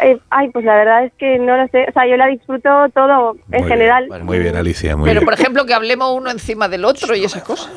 eh, 0.00 0.18
ay, 0.30 0.48
pues 0.50 0.64
la 0.64 0.76
verdad 0.76 1.04
es 1.04 1.12
que 1.18 1.36
no 1.40 1.56
lo 1.56 1.66
sé. 1.66 1.84
O 1.88 1.92
sea, 1.92 2.06
yo 2.08 2.16
la 2.16 2.28
disfruto 2.28 2.68
todo 2.94 3.34
en 3.50 3.62
muy 3.62 3.68
general. 3.68 4.06
Bien, 4.08 4.24
muy 4.24 4.38
bien, 4.38 4.54
Alicia, 4.54 4.96
muy 4.96 5.08
Pero, 5.08 5.18
bien. 5.18 5.24
por 5.24 5.34
ejemplo, 5.34 5.66
que 5.66 5.74
hablemos 5.74 6.14
uno 6.16 6.30
encima 6.30 6.68
del 6.68 6.84
otro 6.84 7.16
y 7.16 7.24
esas 7.24 7.42
cosas. 7.42 7.72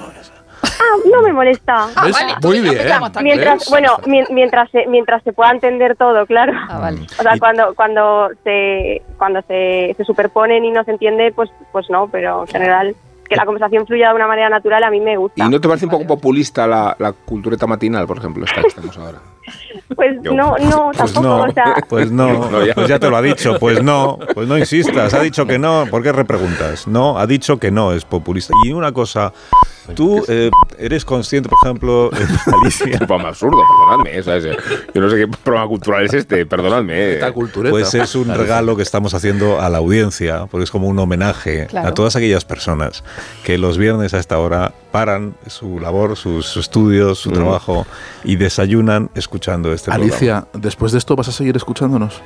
Ah, 0.80 0.98
no 1.12 1.22
me 1.22 1.34
molesta. 1.34 1.88
Ah, 1.96 2.08
Muy 2.44 2.62
bien. 2.62 2.78
Mientras, 3.24 3.70
bueno, 3.70 3.98
mi- 4.06 4.24
mientras 4.32 4.70
se, 4.72 4.86
mientras 4.88 5.24
se 5.24 5.34
pueda 5.34 5.52
entender 5.52 5.96
todo, 5.96 6.26
claro. 6.26 6.54
Ah, 6.70 6.80
vale. 6.80 7.02
O 7.20 7.24
sea, 7.24 7.36
Y- 7.36 7.40
cuando 7.40 7.74
cuando 7.76 8.30
se 8.44 9.02
cuando 9.18 9.42
se, 9.48 9.94
se 9.98 10.04
superponen 10.04 10.64
y 10.66 10.72
no 10.72 10.84
se 10.84 10.92
entiende, 10.92 11.32
pues 11.36 11.50
pues 11.72 11.90
no, 11.90 12.08
pero 12.12 12.42
en 12.42 12.48
general 12.48 12.96
que 13.28 13.36
la 13.36 13.44
conversación 13.46 13.86
fluya 13.86 14.10
de 14.10 14.16
una 14.16 14.28
manera 14.28 14.48
natural 14.50 14.82
a 14.86 14.90
mí 14.90 15.02
me 15.02 15.18
gusta. 15.18 15.44
¿Y 15.44 15.50
no 15.50 15.60
te 15.60 15.68
parece 15.68 15.86
un 15.86 15.92
poco 15.92 16.08
populista 16.08 16.66
la, 16.66 16.96
la 16.98 17.12
cultureta 17.12 17.68
matinal, 17.68 18.08
por 18.08 18.20
ejemplo, 18.20 18.46
esta 18.46 18.62
que 18.62 18.68
estamos 18.68 18.98
ahora? 18.98 19.18
Pues 19.96 20.18
Yo- 20.22 20.34
no, 20.34 20.56
no, 20.58 20.92
Pues 20.96 21.14
tampoco, 21.14 21.22
no, 21.28 21.44
o 21.44 21.52
sea, 21.52 21.76
pues 21.90 22.12
no, 22.12 22.50
No, 22.52 22.66
ya. 22.66 22.74
pues 22.76 22.88
ya 22.88 23.00
te 23.00 23.10
lo 23.10 23.16
ha 23.18 23.22
dicho, 23.22 23.58
pues 23.60 23.82
no, 23.82 24.20
pues 24.34 24.48
no 24.48 24.58
insistas, 24.58 25.14
ha 25.14 25.20
dicho 25.22 25.46
que 25.46 25.58
no, 25.58 25.86
¿por 25.90 26.04
qué 26.04 26.12
repreguntas? 26.12 26.88
No, 26.88 27.18
ha 27.18 27.26
dicho 27.26 27.58
que 27.58 27.72
no, 27.72 27.94
es 27.94 28.04
populista. 28.06 28.54
Y 28.66 28.72
una 28.74 28.92
cosa, 28.92 29.32
tú 29.96 30.24
eh, 30.28 30.50
eres 30.78 31.06
consciente, 31.06 31.50
por 31.50 31.58
ejemplo, 31.64 32.10
eh, 32.18 32.26
Alicia, 32.62 32.86
Un 33.02 33.08
programa 33.08 33.30
absurdo, 33.30 33.58
perdonadme. 33.68 34.20
o 34.20 34.24
sea, 34.24 34.36
es- 34.38 34.46
yo 34.94 35.02
no 35.02 35.10
sé 35.10 35.16
qué 35.18 35.28
programa 35.28 35.68
cultural 35.68 36.06
es 36.06 36.14
este, 36.14 36.46
perdonadme. 36.46 36.94
eh. 37.16 37.34
Pues 37.70 37.94
es 37.94 38.16
un 38.16 38.28
regalo 38.34 38.76
que 38.76 38.84
estamos 38.84 39.14
haciendo 39.14 39.60
a 39.62 39.70
la 39.70 39.78
audiencia, 39.80 40.48
porque 40.50 40.64
es 40.66 40.72
como 40.72 40.88
un 40.88 40.98
homenaje 41.00 41.68
Claro. 41.68 41.88
a 41.90 41.94
todas 41.94 42.16
aquellas 42.16 42.46
personas 42.46 43.04
que 43.44 43.58
los 43.58 43.78
viernes 43.78 44.14
a 44.14 44.20
esta 44.20 44.40
hora 44.40 44.74
paran 44.92 45.36
su 45.48 45.80
labor, 45.80 46.16
sus 46.16 46.58
estudios, 46.58 47.20
su 47.20 47.32
trabajo 47.32 47.86
y 48.24 48.36
desayunan 48.38 49.10
escuchando 49.16 49.72
este 49.74 49.92
programa. 49.92 50.12
Alicia, 50.14 50.48
después 50.54 50.92
de 50.92 50.98
esto 50.98 51.16
vas 51.16 51.28
a 51.28 51.32
seguir 51.32 51.56
escuchándonos. 51.56 52.22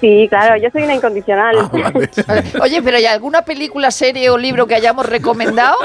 Sí, 0.00 0.26
claro, 0.28 0.56
yo 0.56 0.68
soy 0.72 0.82
una 0.84 0.94
incondicional. 0.94 1.56
Ah, 1.58 2.42
Oye, 2.62 2.82
pero 2.82 2.96
¿hay 2.96 3.06
alguna 3.06 3.42
película, 3.42 3.90
serie 3.90 4.30
o 4.30 4.38
libro 4.38 4.66
que 4.66 4.74
hayamos 4.74 5.06
recomendado 5.08 5.76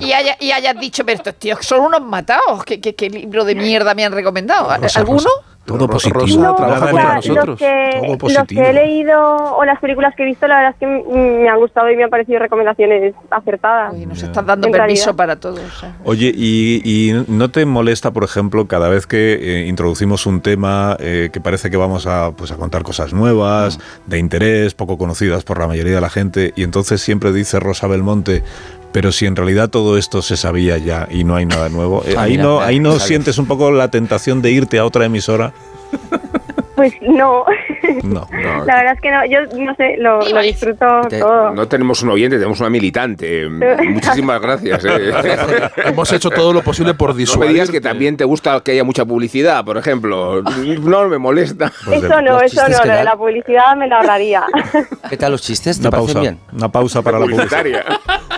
y, 0.00 0.12
haya- 0.12 0.36
y 0.40 0.52
hayas 0.52 0.78
dicho, 0.80 1.04
pero 1.04 1.16
estos 1.18 1.34
tíos 1.36 1.58
son 1.64 1.80
unos 1.80 2.00
matados? 2.02 2.64
¿Qué, 2.64 2.80
qué, 2.80 2.94
qué 2.94 3.10
libro 3.10 3.44
de 3.44 3.54
mierda 3.54 3.94
me 3.94 4.04
han 4.04 4.12
recomendado? 4.12 4.74
Rosa, 4.76 5.00
¿Alguno? 5.00 5.18
Rosa, 5.18 5.30
Todo 5.68 5.86
Rosa, 5.86 6.10
positivo. 6.10 6.42
Rosa, 6.42 6.48
No, 6.50 6.54
trabaja 6.56 6.84
o 6.86 6.90
contra 6.90 7.02
sea, 7.02 7.14
nosotros. 7.34 7.46
Los 7.48 7.58
que, 7.58 7.90
Todo 8.00 8.06
los 8.08 8.16
positivo. 8.18 8.62
que 8.62 8.70
he 8.70 8.72
leído 8.72 9.36
o 9.56 9.64
las 9.64 9.78
películas 9.80 10.14
que 10.16 10.22
he 10.24 10.26
visto, 10.26 10.46
la 10.48 10.56
verdad 10.56 10.70
es 10.72 10.78
que 10.78 10.86
mm, 10.86 11.42
me 11.42 11.48
han 11.48 11.58
gustado 11.58 11.90
y 11.90 11.96
me 11.96 12.04
han 12.04 12.10
parecido 12.10 12.38
recomendaciones 12.38 13.14
acertadas. 13.30 13.94
Uy, 13.94 14.06
nos 14.06 14.22
estás 14.22 14.44
dando 14.44 14.66
En 14.66 14.72
permiso 14.72 15.04
realidad. 15.12 15.16
para 15.16 15.36
todos. 15.36 15.60
¿eh? 15.84 15.92
Oye, 16.04 16.32
y, 16.34 16.80
y 16.84 17.24
no 17.28 17.50
te 17.50 17.64
molesta, 17.66 18.10
por 18.10 18.24
ejemplo, 18.24 18.66
cada 18.66 18.88
vez 18.88 19.06
que 19.06 19.34
eh, 19.34 19.66
introducimos 19.66 20.26
un 20.26 20.40
tema 20.40 20.96
eh, 21.00 21.30
que 21.32 21.40
parece 21.40 21.70
que 21.70 21.76
vamos 21.76 22.06
a, 22.06 22.32
pues, 22.32 22.50
a 22.50 22.56
contar 22.56 22.82
cosas 22.82 23.12
nuevas, 23.12 23.78
de 24.06 24.18
interés, 24.18 24.74
poco 24.74 24.98
conocidas 24.98 25.44
por 25.44 25.58
la 25.58 25.66
mayoría 25.68 25.94
de 25.94 26.00
la 26.00 26.10
gente, 26.10 26.52
y 26.56 26.62
entonces 26.62 27.00
siempre 27.00 27.32
dice 27.32 27.60
Rosa 27.60 27.86
Belmonte, 27.86 28.42
pero 28.92 29.12
si 29.12 29.26
en 29.26 29.36
realidad 29.36 29.68
todo 29.68 29.98
esto 29.98 30.22
se 30.22 30.36
sabía 30.36 30.78
ya 30.78 31.06
y 31.10 31.24
no 31.24 31.36
hay 31.36 31.46
nada 31.46 31.68
nuevo, 31.68 32.02
eh, 32.06 32.14
Ah, 32.16 32.22
ahí 32.22 32.32
mira, 32.32 32.42
no, 32.44 32.54
mira, 32.56 32.66
ahí 32.66 32.80
no 32.80 32.92
sabes. 32.92 33.04
sientes 33.04 33.38
un 33.38 33.46
poco 33.46 33.70
la 33.70 33.88
tentación 33.90 34.42
de 34.42 34.50
irte 34.52 34.78
a 34.78 34.84
otra 34.84 35.04
emisora. 35.04 35.52
Pues 36.78 36.94
no, 37.02 37.44
No. 38.04 38.26
No, 38.38 38.64
la 38.64 38.76
verdad 38.76 38.92
es 38.94 39.00
que 39.00 39.10
no, 39.10 39.26
yo 39.26 39.40
no 39.58 39.74
sé, 39.74 39.96
lo, 39.98 40.20
lo 40.20 40.40
disfruto 40.42 40.86
Te- 41.08 41.18
todo. 41.18 41.50
no 41.50 41.66
tenemos 41.66 42.02
un 42.02 42.10
oyente, 42.10 42.36
tenemos 42.36 42.60
una 42.60 42.70
militante. 42.70 43.48
Muchísimas 43.88 44.40
gracias. 44.40 44.84
eh. 44.84 45.12
Hemos 45.84 46.12
hecho 46.12 46.30
todo 46.30 46.52
lo 46.52 46.62
posible 46.62 46.94
por 46.94 47.10
No 47.10 47.14
me 47.16 47.20
disuadir. 47.20 47.52
digas 47.52 47.70
que 47.70 47.80
también 47.80 48.16
te 48.16 48.24
gusta 48.24 48.60
que 48.60 48.72
haya 48.72 48.84
mucha 48.84 49.04
publicidad, 49.04 49.64
por 49.64 49.76
ejemplo. 49.76 50.42
No 50.42 51.08
me 51.08 51.18
molesta. 51.18 51.72
Pues 51.84 52.02
eso 52.04 52.22
no, 52.22 52.40
eso 52.40 52.62
no, 52.68 52.84
lo 52.84 52.92
de 52.94 53.04
la 53.04 53.16
publicidad 53.16 53.76
me 53.76 53.88
lo 53.88 53.96
ahorraría. 53.96 54.44
¿Qué 55.10 55.16
tal 55.16 55.32
los 55.32 55.42
chistes? 55.42 55.80
¿Te 55.80 55.88
Una 55.88 55.96
pausa, 55.96 56.20
bien? 56.20 56.38
una 56.52 56.68
pausa 56.70 57.02
para 57.02 57.18
la 57.18 57.26
publicidad. 57.26 57.62
Publicitaria. 57.62 57.84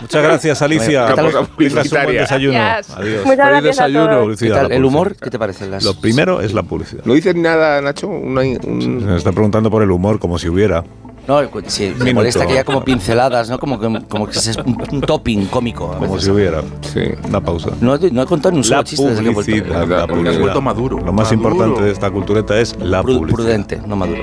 Muchas 0.00 0.22
gracias, 0.22 0.62
Alicia. 0.62 1.04
Una 1.06 1.16
pausa 1.16 1.40
un 1.40 1.48
buen 1.56 1.74
desayuno. 2.14 2.52
Gracias. 2.58 2.96
Adiós. 2.96 3.24
Muchas 3.26 3.36
gracias 3.48 3.80
a 3.80 3.86
desayuno. 3.86 4.08
todos. 4.08 4.38
¿Qué 4.40 4.48
tal? 4.48 4.68
la 4.70 4.74
¿El 4.76 4.84
humor? 4.84 5.16
¿Qué 5.16 5.28
te 5.30 5.38
parecen 5.38 5.70
las...? 5.70 5.84
Lo 5.84 5.94
primero 6.00 6.40
es 6.40 6.54
la 6.54 6.62
publicidad. 6.62 7.04
¿No 7.04 7.12
dices 7.14 7.34
nada, 7.36 7.80
Nacho? 7.82 8.08
Una- 8.30 8.42
un- 8.42 9.04
Me 9.06 9.16
está 9.16 9.32
preguntando 9.32 9.70
por 9.70 9.82
el 9.82 9.90
humor, 9.90 10.18
como 10.18 10.38
si 10.38 10.48
hubiera. 10.48 10.84
No, 11.28 11.38
si 11.66 11.92
me 11.98 12.12
molesta 12.14 12.44
que 12.46 12.54
haya 12.54 12.64
como 12.64 12.82
pinceladas, 12.82 13.48
¿no? 13.50 13.58
Como 13.58 13.78
que, 13.78 14.02
como 14.08 14.26
que 14.26 14.38
es 14.38 14.56
un, 14.56 14.76
un 14.90 15.00
topping 15.02 15.46
cómico. 15.46 15.94
Como 15.98 16.18
si 16.18 16.30
hubiera. 16.30 16.62
Sí. 16.80 17.00
Una 17.28 17.40
pausa. 17.40 17.70
No, 17.80 17.94
he- 17.94 18.10
no 18.10 18.22
he 18.22 18.26
contado 18.26 18.52
ni 18.52 18.58
un 18.58 18.64
solo 18.64 18.78
La 18.78 18.84
chiste 18.84 19.06
desde 19.06 19.22
que 19.22 19.28
he 19.28 19.32
vuelto. 19.34 19.52
publicidad, 19.52 19.86
la 19.86 19.98
Has 20.02 20.06
publicidad. 20.08 20.40
vuelto 20.40 20.62
maduro. 20.62 20.96
Lo 20.98 21.12
más 21.12 21.30
Maduro. 21.30 21.50
importante 21.50 21.82
de 21.84 21.90
esta 21.92 22.10
cultureta 22.10 22.58
es 22.58 22.74
la 22.80 23.02
Pru- 23.02 23.18
publicidad. 23.18 23.34
prudente, 23.36 23.80
no 23.86 23.96
maduro. 23.96 24.22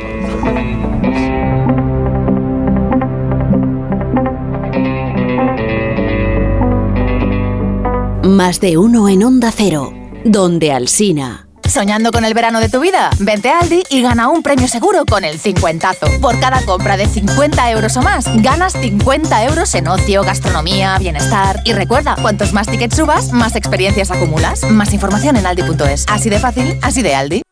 Más 8.23 8.59
de 8.59 8.77
uno 8.77 9.07
en 9.09 9.23
Onda 9.23 9.51
Cero, 9.51 9.93
donde 10.25 10.71
Alsina. 10.71 11.46
¿Soñando 11.69 12.11
con 12.11 12.23
el 12.25 12.33
verano 12.33 12.59
de 12.59 12.69
tu 12.69 12.79
vida? 12.79 13.09
Vente 13.19 13.49
a 13.49 13.59
Aldi 13.59 13.83
y 13.89 14.01
gana 14.01 14.29
un 14.29 14.41
premio 14.41 14.67
seguro 14.67 15.05
con 15.05 15.23
el 15.23 15.37
50 15.37 15.93
Por 16.21 16.39
cada 16.39 16.61
compra 16.61 16.97
de 16.97 17.05
50 17.05 17.71
euros 17.71 17.97
o 17.97 18.01
más, 18.01 18.25
ganas 18.41 18.73
50 18.73 19.43
euros 19.45 19.75
en 19.75 19.87
ocio, 19.87 20.23
gastronomía, 20.23 20.97
bienestar. 20.97 21.61
Y 21.65 21.73
recuerda, 21.73 22.15
cuantos 22.21 22.53
más 22.53 22.67
tickets 22.67 22.95
subas, 22.95 23.31
más 23.31 23.55
experiencias 23.55 24.11
acumulas. 24.11 24.63
Más 24.63 24.93
información 24.93 25.37
en 25.37 25.45
aldi.es. 25.45 26.05
Así 26.07 26.29
de 26.29 26.39
fácil, 26.39 26.79
así 26.81 27.01
de 27.01 27.15
Aldi. 27.15 27.46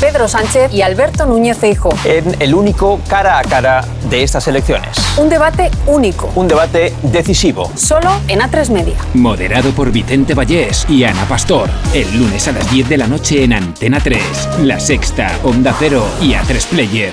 Pedro 0.00 0.28
Sánchez 0.28 0.72
y 0.72 0.82
Alberto 0.82 1.26
Núñez 1.26 1.58
Feijóo. 1.58 1.92
En 2.04 2.40
el 2.40 2.54
único 2.54 3.00
cara 3.08 3.38
a 3.38 3.42
cara 3.42 3.84
de 4.08 4.22
estas 4.22 4.46
elecciones. 4.46 4.96
Un 5.16 5.28
debate 5.28 5.70
único. 5.86 6.30
Un 6.36 6.46
debate 6.46 6.94
decisivo. 7.02 7.70
Solo 7.74 8.10
en 8.28 8.38
A3 8.38 8.70
Media. 8.70 8.94
Moderado 9.14 9.70
por 9.72 9.90
Vicente 9.90 10.34
Vallés 10.34 10.86
y 10.88 11.02
Ana 11.02 11.24
Pastor. 11.24 11.68
El 11.92 12.16
lunes 12.16 12.46
a 12.46 12.52
las 12.52 12.70
10 12.70 12.88
de 12.88 12.96
la 12.96 13.08
noche 13.08 13.42
en 13.42 13.52
Antena 13.52 13.98
3. 14.00 14.60
La 14.62 14.78
Sexta, 14.78 15.36
Onda 15.42 15.74
Cero 15.76 16.04
y 16.22 16.32
A3 16.34 16.66
Player. 16.66 17.12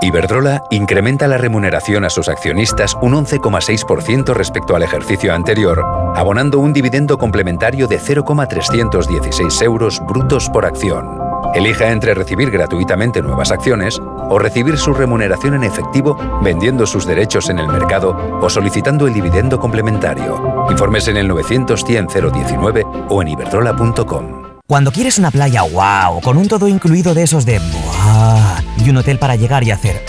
Iberdrola 0.00 0.64
incrementa 0.72 1.28
la 1.28 1.38
remuneración 1.38 2.04
a 2.04 2.10
sus 2.10 2.28
accionistas 2.28 2.96
un 3.02 3.12
11,6% 3.12 4.34
respecto 4.34 4.74
al 4.74 4.82
ejercicio 4.82 5.32
anterior, 5.32 5.84
abonando 6.16 6.58
un 6.58 6.72
dividendo 6.72 7.18
complementario 7.18 7.86
de 7.86 8.00
0,316 8.00 9.62
euros 9.62 10.00
brutos 10.04 10.50
por 10.50 10.66
acción. 10.66 11.21
Elija 11.54 11.90
entre 11.90 12.14
recibir 12.14 12.50
gratuitamente 12.50 13.22
nuevas 13.22 13.50
acciones 13.50 14.00
o 14.28 14.38
recibir 14.38 14.78
su 14.78 14.94
remuneración 14.94 15.54
en 15.54 15.64
efectivo 15.64 16.16
vendiendo 16.42 16.86
sus 16.86 17.06
derechos 17.06 17.50
en 17.50 17.58
el 17.58 17.68
mercado 17.68 18.38
o 18.40 18.48
solicitando 18.48 19.06
el 19.06 19.14
dividendo 19.14 19.58
complementario. 19.58 20.66
Informes 20.70 21.08
en 21.08 21.16
el 21.16 21.28
900 21.28 21.84
019 21.84 22.84
o 23.08 23.22
en 23.22 23.28
iberdrola.com. 23.28 24.42
Cuando 24.66 24.90
quieres 24.90 25.18
una 25.18 25.30
playa 25.30 25.62
wow, 25.62 26.20
con 26.22 26.38
un 26.38 26.48
todo 26.48 26.68
incluido 26.68 27.12
de 27.12 27.24
esos 27.24 27.44
de 27.44 27.58
wow, 27.58 28.84
y 28.84 28.88
un 28.88 28.96
hotel 28.96 29.18
para 29.18 29.36
llegar 29.36 29.64
y 29.64 29.70
hacer 29.70 30.02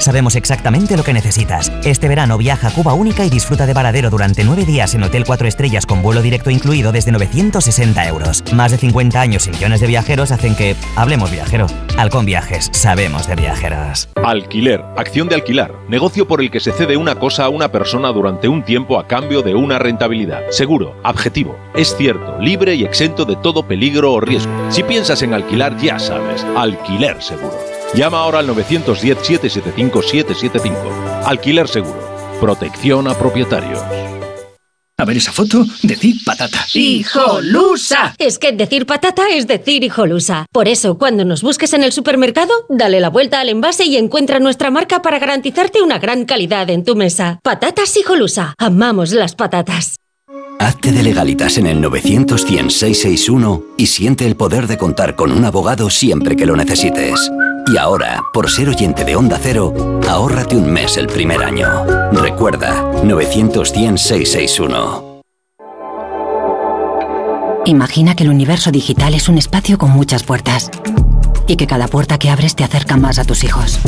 Sabemos 0.00 0.34
exactamente 0.34 0.96
lo 0.96 1.04
que 1.04 1.12
necesitas. 1.12 1.70
Este 1.84 2.08
verano 2.08 2.38
viaja 2.38 2.68
a 2.68 2.70
Cuba 2.70 2.94
Única 2.94 3.22
y 3.26 3.28
disfruta 3.28 3.66
de 3.66 3.74
Varadero 3.74 4.08
durante 4.08 4.44
nueve 4.44 4.64
días 4.64 4.94
en 4.94 5.02
Hotel 5.02 5.24
4 5.26 5.46
Estrellas 5.46 5.84
con 5.84 6.00
vuelo 6.00 6.22
directo 6.22 6.48
incluido 6.48 6.90
desde 6.90 7.12
960 7.12 8.08
euros. 8.08 8.42
Más 8.54 8.70
de 8.70 8.78
50 8.78 9.20
años 9.20 9.46
y 9.46 9.50
millones 9.50 9.80
de 9.80 9.88
viajeros 9.88 10.32
hacen 10.32 10.56
que 10.56 10.74
hablemos 10.96 11.30
viajero. 11.30 11.66
Halcón 11.98 12.24
Viajes, 12.24 12.70
sabemos 12.72 13.28
de 13.28 13.36
viajeros. 13.36 14.08
Alquiler, 14.24 14.82
acción 14.96 15.28
de 15.28 15.34
alquilar, 15.34 15.74
negocio 15.88 16.26
por 16.26 16.40
el 16.40 16.50
que 16.50 16.60
se 16.60 16.72
cede 16.72 16.96
una 16.96 17.16
cosa 17.16 17.44
a 17.44 17.50
una 17.50 17.70
persona 17.70 18.08
durante 18.08 18.48
un 18.48 18.64
tiempo 18.64 18.98
a 18.98 19.06
cambio 19.06 19.42
de 19.42 19.54
una 19.54 19.78
rentabilidad. 19.78 20.40
Seguro, 20.50 20.96
objetivo, 21.04 21.58
es 21.74 21.94
cierto, 21.94 22.38
libre 22.40 22.74
y 22.74 22.84
exento 22.84 23.26
de 23.26 23.36
todo 23.36 23.68
peligro 23.68 24.14
o 24.14 24.20
riesgo. 24.20 24.50
Si 24.70 24.82
piensas 24.82 25.20
en 25.20 25.34
alquilar, 25.34 25.76
ya 25.76 25.98
sabes, 25.98 26.46
alquiler 26.56 27.20
seguro. 27.22 27.79
Llama 27.94 28.18
ahora 28.18 28.38
al 28.38 28.48
910-775-775. 28.48 31.24
Alquiler 31.24 31.68
seguro. 31.68 31.98
Protección 32.40 33.08
a 33.08 33.14
propietarios. 33.14 33.80
A 34.96 35.04
ver 35.06 35.16
esa 35.16 35.32
foto, 35.32 35.64
decir 35.82 36.16
patata. 36.26 36.66
¡Hijolusa! 36.74 38.14
Es 38.18 38.38
que 38.38 38.52
decir 38.52 38.84
patata 38.84 39.30
es 39.30 39.46
decir 39.46 39.82
hijolusa. 39.82 40.44
Por 40.52 40.68
eso, 40.68 40.98
cuando 40.98 41.24
nos 41.24 41.42
busques 41.42 41.72
en 41.72 41.82
el 41.82 41.92
supermercado, 41.92 42.52
dale 42.68 43.00
la 43.00 43.08
vuelta 43.08 43.40
al 43.40 43.48
envase 43.48 43.86
y 43.86 43.96
encuentra 43.96 44.40
nuestra 44.40 44.70
marca 44.70 45.00
para 45.00 45.18
garantizarte 45.18 45.80
una 45.80 45.98
gran 45.98 46.26
calidad 46.26 46.68
en 46.68 46.84
tu 46.84 46.96
mesa. 46.96 47.40
Patatas 47.42 47.96
hijolusa. 47.96 48.54
Amamos 48.58 49.12
las 49.12 49.34
patatas. 49.34 49.96
Hazte 50.58 50.92
de 50.92 51.02
legalitas 51.02 51.56
en 51.56 51.66
el 51.66 51.80
900 51.80 52.44
y 53.78 53.86
siente 53.86 54.26
el 54.26 54.36
poder 54.36 54.66
de 54.66 54.76
contar 54.76 55.16
con 55.16 55.32
un 55.32 55.46
abogado 55.46 55.88
siempre 55.88 56.36
que 56.36 56.44
lo 56.44 56.56
necesites. 56.56 57.30
Y 57.66 57.76
ahora, 57.76 58.22
por 58.32 58.50
ser 58.50 58.68
oyente 58.68 59.04
de 59.04 59.16
Onda 59.16 59.38
Cero, 59.40 60.00
ahórrate 60.08 60.56
un 60.56 60.72
mes 60.72 60.96
el 60.96 61.06
primer 61.06 61.42
año. 61.42 61.68
Recuerda, 62.12 62.82
900-100-661. 63.02 65.22
Imagina 67.66 68.16
que 68.16 68.24
el 68.24 68.30
universo 68.30 68.70
digital 68.70 69.14
es 69.14 69.28
un 69.28 69.36
espacio 69.38 69.78
con 69.78 69.90
muchas 69.90 70.24
puertas 70.24 70.70
y 71.46 71.56
que 71.56 71.66
cada 71.66 71.88
puerta 71.88 72.18
que 72.18 72.30
abres 72.30 72.56
te 72.56 72.64
acerca 72.64 72.96
más 72.96 73.18
a 73.18 73.24
tus 73.24 73.44
hijos. 73.44 73.78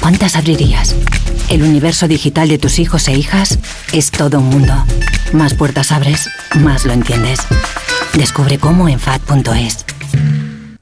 ¿Cuántas 0.00 0.36
abrirías? 0.36 0.94
El 1.50 1.62
universo 1.62 2.08
digital 2.08 2.48
de 2.48 2.58
tus 2.58 2.78
hijos 2.78 3.08
e 3.08 3.14
hijas 3.14 3.58
es 3.92 4.10
todo 4.10 4.38
un 4.38 4.48
mundo. 4.48 4.72
Más 5.32 5.54
puertas 5.54 5.92
abres, 5.92 6.28
más 6.54 6.84
lo 6.84 6.92
entiendes. 6.92 7.40
Descubre 8.14 8.58
cómo 8.58 8.88
en 8.88 9.00
FAD.es 9.00 9.84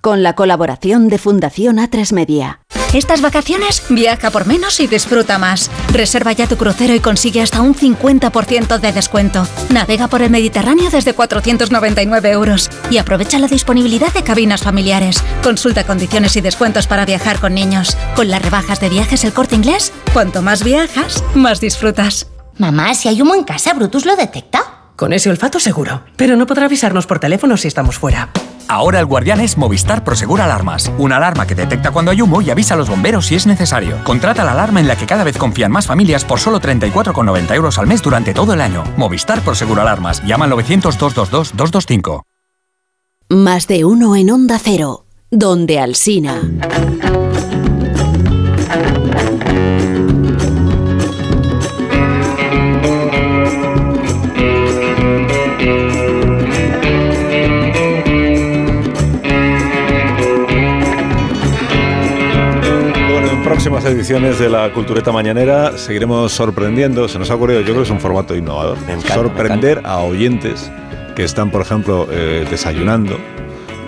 con 0.05 0.23
la 0.23 0.35
colaboración 0.35 1.09
de 1.09 1.17
Fundación 1.17 1.79
A3 1.79 2.13
Media. 2.13 2.61
Estas 2.93 3.23
vacaciones 3.23 3.83
viaja 3.89 4.31
por 4.31 4.47
menos 4.47 4.79
y 4.81 4.87
disfruta 4.87 5.39
más. 5.39 5.71
Reserva 5.95 6.33
ya 6.33 6.47
tu 6.47 6.59
crucero 6.59 6.95
y 6.95 7.01
consigue 7.01 7.41
hasta 7.41 7.63
un 7.63 7.75
50% 7.75 8.81
de 8.81 8.93
descuento. 8.93 9.49
Navega 9.71 10.09
por 10.09 10.21
el 10.21 10.29
Mediterráneo 10.29 10.91
desde 10.91 11.15
499 11.15 12.31
euros 12.33 12.69
y 12.91 12.99
aprovecha 12.99 13.39
la 13.39 13.49
disponibilidad 13.49 14.13
de 14.13 14.23
cabinas 14.23 14.63
familiares. 14.63 15.25
Consulta 15.43 15.87
condiciones 15.87 16.37
y 16.37 16.43
descuentos 16.43 16.87
para 16.87 17.07
viajar 17.07 17.41
con 17.41 17.55
niños. 17.55 17.97
Con 18.15 18.29
las 18.29 18.43
rebajas 18.43 18.81
de 18.81 18.91
viajes 18.91 19.25
el 19.25 19.33
corte 19.33 19.57
inglés, 19.57 19.91
cuanto 20.13 20.43
más 20.43 20.63
viajas, 20.63 21.25
más 21.35 21.61
disfrutas. 21.61 22.27
Mamá, 22.59 22.95
si 22.95 23.09
hay 23.09 23.23
humo 23.23 23.35
en 23.35 23.45
casa, 23.45 23.73
¿Brutus 23.73 24.05
lo 24.05 24.17
detecta? 24.17 24.84
Con 24.97 25.13
ese 25.13 25.31
olfato 25.31 25.59
seguro, 25.59 26.03
pero 26.17 26.37
no 26.37 26.47
podrá 26.47 26.67
avisarnos 26.67 27.07
por 27.07 27.19
teléfono 27.19 27.57
si 27.57 27.69
estamos 27.69 27.99
fuera. 27.99 28.31
Ahora 28.69 29.01
el 29.01 29.07
guardián 29.07 29.41
es 29.41 29.59
Movistar 29.59 30.05
Prosegur 30.05 30.41
Alarmas. 30.41 30.91
Una 30.99 31.17
alarma 31.17 31.47
que 31.47 31.55
detecta 31.55 31.91
cuando 31.91 32.11
hay 32.11 32.23
humo 32.23 32.41
y 32.41 32.51
avisa 32.51 32.75
a 32.75 32.77
los 32.77 32.89
bomberos 32.89 33.27
si 33.27 33.35
es 33.35 33.47
necesario. 33.47 34.03
Contrata 34.05 34.45
la 34.45 34.53
alarma 34.53 34.81
en 34.81 34.89
la 34.89 34.97
que 34.97 35.07
cada 35.07 35.25
vez 35.25 35.37
confían 35.37 35.71
más 35.71 35.87
familias 35.87 36.25
por 36.25 36.41
solo 36.41 36.61
34,90 36.61 37.55
euros 37.55 37.79
al 37.79 37.87
mes 37.87 38.03
durante 38.03 38.33
todo 38.33 38.55
el 38.55 38.61
año. 38.61 38.85
Movistar 38.97 39.43
Prosegur 39.43 39.81
Alarmas. 39.81 40.25
Llama 40.25 40.47
al 40.47 40.53
900-222-225. 40.53 42.23
Más 43.29 43.67
de 43.67 43.85
uno 43.85 44.17
en 44.17 44.31
Onda 44.31 44.59
Cero. 44.63 45.07
Donde 45.31 45.81
Alsina. 45.81 46.41
Próximas 63.65 63.91
ediciones 63.91 64.39
de 64.39 64.51
la 64.51 64.71
Cultureta 64.75 65.11
Mañanera. 65.11 65.79
Seguiremos 65.79 66.31
sorprendiendo, 66.33 67.09
se 67.09 67.19
nos 67.19 67.31
ha 67.31 67.35
ocurrido, 67.35 67.61
yo 67.61 67.69
creo 67.69 67.77
que 67.79 67.85
es 67.85 67.91
un 67.91 67.99
formato 67.99 68.37
innovador, 68.37 68.77
sorprender 69.09 69.81
a 69.85 70.01
oyentes 70.01 70.71
que 71.17 71.25
están, 71.25 71.51
por 71.51 71.63
ejemplo, 71.63 72.07
eh, 72.11 72.47
desayunando 72.51 73.17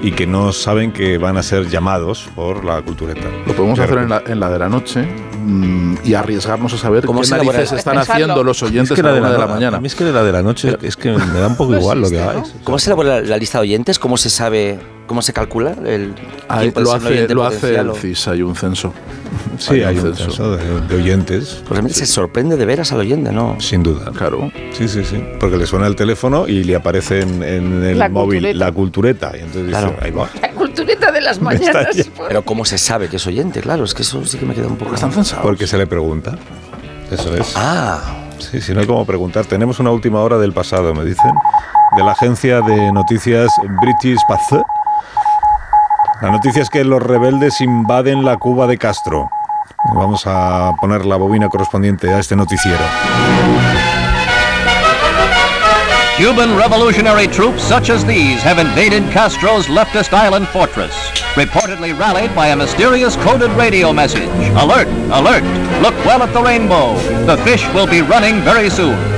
y 0.03 0.13
que 0.13 0.27
no 0.27 0.55
saben 0.55 0.93
que 0.93 1.19
van 1.19 1.37
a 1.37 1.43
ser 1.43 1.69
llamados 1.69 2.27
por 2.35 2.65
la 2.65 2.81
cultureta. 2.81 3.29
Lo 3.47 3.53
podemos 3.53 3.79
hacer 3.79 3.99
en 3.99 4.09
la, 4.09 4.23
en 4.27 4.41
la, 4.41 4.49
de 4.49 4.59
la 4.59 4.71
noche 4.71 5.07
mm, 5.47 5.95
y 6.05 6.15
arriesgarnos 6.15 6.73
a 6.75 6.79
saber 6.79 7.05
qué 7.07 7.13
narices 7.31 7.73
están 7.73 7.99
haciendo 7.99 8.43
los 8.45 8.63
oyentes 8.63 8.91
es 8.91 8.95
que 8.95 9.01
a 9.01 9.11
la 9.11 9.15
de 9.15 9.21
la 9.21 9.33
de 9.33 9.39
la 9.39 9.47
mañana. 9.47 9.77
A 9.77 9.81
mí 9.81 9.87
es 9.87 9.95
que 9.95 10.05
la 10.05 10.23
de 10.23 10.33
la 10.33 10.43
noche 10.43 10.77
es 10.83 10.97
que 10.97 11.11
me 11.13 11.41
da 11.41 11.47
un 11.49 11.57
poco 11.57 11.75
igual 11.79 12.01
lo 12.01 12.11
que 12.11 12.21
hagáis. 12.21 12.55
¿Cómo 12.65 12.79
se 12.79 12.91
elabora 12.91 13.21
la, 13.21 13.21
la 13.23 13.37
lista 13.39 13.59
de 13.59 13.63
oyentes? 13.63 13.99
¿Cómo 13.99 14.17
se 14.17 14.31
sabe, 14.31 14.79
cómo 15.07 15.23
se 15.23 15.33
calcula 15.33 15.75
el 15.85 16.15
Ahí 16.49 16.73
lo 16.75 16.93
hace, 16.93 17.09
oyente 17.09 17.35
lo 17.35 17.45
hace 17.45 17.77
el 17.77 17.93
CIS, 17.95 18.29
hay 18.29 18.43
un 18.43 18.55
censo. 18.57 18.93
Sí, 19.59 19.83
hay 19.83 19.99
un 19.99 20.15
censo 20.15 20.57
de, 20.57 20.81
de 20.83 20.95
oyentes. 20.97 21.57
Pues 21.61 21.71
realmente 21.71 21.99
se 21.99 22.07
sorprende 22.07 22.57
de 22.57 22.65
veras 22.67 22.93
al 22.93 23.01
oyente, 23.01 23.33
¿no? 23.33 23.57
Sin 23.61 23.83
duda. 23.83 24.11
Claro. 24.13 24.51
Sí, 24.73 24.87
sí, 24.89 25.05
sí. 25.05 25.23
Porque 25.41 25.57
le 25.57 25.67
suena 25.67 25.87
el 25.87 25.97
teléfono 25.97 26.47
y 26.47 26.65
le 26.65 26.77
aparece 26.77 27.21
en, 27.23 27.43
en 27.43 27.83
el 27.85 27.99
La 27.99 28.09
móvil 28.09 28.41
cultureta. 28.43 28.59
la 28.65 28.73
cultureta. 28.73 29.31
Y 29.35 29.41
entonces 29.41 29.67
dice, 29.67 29.79
Claro. 29.79 29.97
ahí 30.03 30.11
va. 30.11 30.29
Las 31.27 31.41
mañanas. 31.41 32.09
Pero 32.29 32.45
¿cómo 32.45 32.65
se 32.65 32.79
sabe 32.79 33.09
que 33.09 33.17
es 33.17 33.27
oyente? 33.27 33.61
Claro, 33.61 33.85
es 33.85 33.95
que 33.95 34.03
eso 34.03 34.25
sí 34.25 34.39
que 34.39 34.47
me 34.47 34.55
queda 34.55 34.69
un 34.69 34.77
poco... 34.77 34.95
Están 34.95 35.13
censados. 35.13 35.43
Porque 35.45 35.67
se 35.67 35.77
le 35.77 35.87
pregunta. 35.87 36.39
Eso 37.11 37.37
es. 37.37 37.53
Ah, 37.57 38.01
Sí, 38.39 38.61
sí, 38.61 38.75
no 38.75 38.81
hay 38.81 38.87
como 38.87 39.05
preguntar. 39.05 39.47
Tenemos 39.47 39.81
una 39.81 39.91
última 39.91 40.21
hora 40.21 40.39
del 40.39 40.53
pasado, 40.53 40.95
me 40.95 41.05
dicen, 41.05 41.33
de 41.97 42.05
la 42.05 42.13
agencia 42.13 42.61
de 42.61 42.93
noticias 42.93 43.51
British 43.81 44.21
Path. 44.29 44.63
La 46.23 46.31
noticia 46.31 46.63
es 46.63 46.71
que 46.71 46.85
los 46.85 47.03
rebeldes 47.03 47.61
invaden 47.61 48.25
la 48.25 48.37
Cuba 48.37 48.67
de 48.67 48.79
Castro. 48.79 49.29
Vamos 49.95 50.23
a 50.27 50.73
poner 50.81 51.05
la 51.07 51.17
bobina 51.17 51.49
correspondiente 51.49 52.13
a 52.13 52.19
este 52.19 52.37
noticiero. 52.37 52.81
Cuban 56.17 56.57
revolutionary 56.57 57.27
troops 57.27 57.63
such 57.63 57.91
as 57.91 58.03
these 58.03 58.41
have 58.41 58.59
invaded 58.59 59.03
Castro's 59.13 59.67
leftist 59.67 60.15
island 60.15 60.49
fortress, 60.49 60.95
reportedly 61.35 61.97
rallied 61.99 62.35
by 62.35 62.49
a 62.49 62.57
mysterious 62.57 63.17
coded 63.17 63.51
radio 63.51 63.93
message. 63.93 64.31
Alert, 64.57 64.89
alert, 65.13 65.45
look 65.83 65.95
well 66.07 66.23
at 66.23 66.33
the 66.33 66.43
rainbow. 66.43 66.95
The 67.27 67.37
fish 67.45 67.67
will 67.75 67.87
be 67.87 68.01
running 68.01 68.41
very 68.41 68.71
soon. 68.71 69.16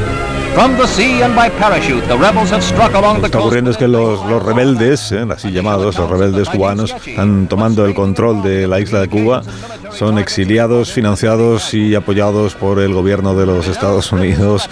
Lo 3.19 3.21
que 3.21 3.21
the 3.21 3.27
está 3.27 3.39
ocurriendo 3.41 3.71
es 3.71 3.77
que 3.77 3.89
los, 3.89 4.25
los 4.27 4.43
rebeldes, 4.43 5.13
eh, 5.13 5.25
así 5.31 5.51
llamados, 5.51 5.97
los 5.97 6.11
rebeldes 6.11 6.49
cubanos, 6.49 6.95
están 7.07 7.47
tomando 7.49 7.87
el 7.87 7.95
control 7.95 8.43
de 8.43 8.67
la 8.67 8.81
isla 8.81 9.01
de 9.01 9.09
Cuba. 9.09 9.43
Son 9.93 10.19
exiliados, 10.19 10.93
financiados 10.93 11.75
y 11.75 11.95
apoyados 11.95 12.55
por 12.55 12.81
el 12.81 12.93
gobierno 12.93 13.35
de 13.35 13.47
los 13.47 13.69
Estados 13.69 14.13
Unidos. 14.13 14.69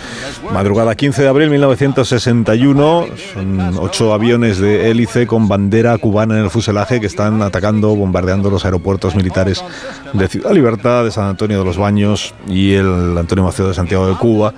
Madrugada 0.52 0.94
15 0.94 1.22
de 1.22 1.28
abril 1.28 1.50
1961, 1.50 3.06
son 3.34 3.78
ocho 3.78 4.12
aviones 4.12 4.58
de 4.58 4.90
hélice 4.90 5.26
con 5.26 5.48
bandera 5.48 5.96
cubana 5.98 6.38
en 6.38 6.44
el 6.44 6.50
fuselaje 6.50 7.00
que 7.00 7.06
están 7.06 7.42
atacando, 7.42 7.94
bombardeando 7.94 8.50
los 8.50 8.64
aeropuertos 8.64 9.14
militares 9.14 9.62
de 10.12 10.28
Ciudad 10.28 10.52
Libertad, 10.52 11.04
de 11.04 11.10
San 11.10 11.26
Antonio 11.26 11.58
de 11.58 11.64
los 11.64 11.78
Baños 11.78 12.34
y 12.48 12.74
el 12.74 13.16
Antonio 13.16 13.44
Maceo 13.44 13.68
de 13.68 13.74
Santiago 13.74 14.06
de 14.06 14.14
Cuba. 14.14 14.52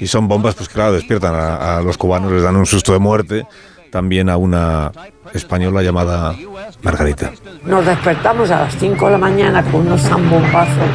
Y 0.00 0.06
son 0.06 0.28
bombas, 0.28 0.54
pues 0.54 0.68
claro, 0.68 0.92
despiertan 0.92 1.34
a, 1.34 1.80
los 1.80 1.98
cubanos, 1.98 2.30
les 2.32 2.42
dan 2.42 2.56
un 2.56 2.66
susto 2.66 2.92
de 2.92 2.98
muerte. 2.98 3.46
También 3.90 4.28
a 4.28 4.36
una 4.36 4.92
española 5.32 5.82
llamada 5.82 6.34
Margarita. 6.82 7.32
Nos 7.64 7.86
despertamos 7.86 8.50
a 8.50 8.60
las 8.60 8.76
5 8.76 9.06
de 9.06 9.12
la 9.12 9.18
mañana 9.18 9.62
con 9.62 9.86
unos 9.86 10.02
zambombazos. 10.02 10.88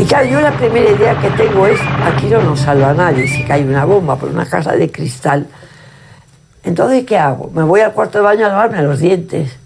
Y 0.00 0.04
claro, 0.04 0.26
yo 0.26 0.40
la 0.40 0.52
primera 0.52 0.90
idea 0.90 1.20
que 1.20 1.28
tengo 1.30 1.66
es, 1.66 1.78
aquí 2.04 2.26
no 2.26 2.40
nos 2.42 2.60
salva 2.60 2.94
nadie 2.94 3.28
si 3.28 3.44
cae 3.44 3.62
una 3.62 3.84
bomba 3.84 4.16
por 4.16 4.30
una 4.30 4.46
casa 4.46 4.72
de 4.72 4.90
cristal. 4.90 5.46
Entonces, 6.64 7.04
¿qué 7.04 7.18
hago? 7.18 7.50
Me 7.54 7.62
voy 7.62 7.80
al 7.80 7.92
cuarto 7.92 8.18
de 8.18 8.24
baño 8.24 8.46
a 8.46 8.48
lavarme 8.50 8.82
los 8.82 9.00
dientes. 9.00 9.58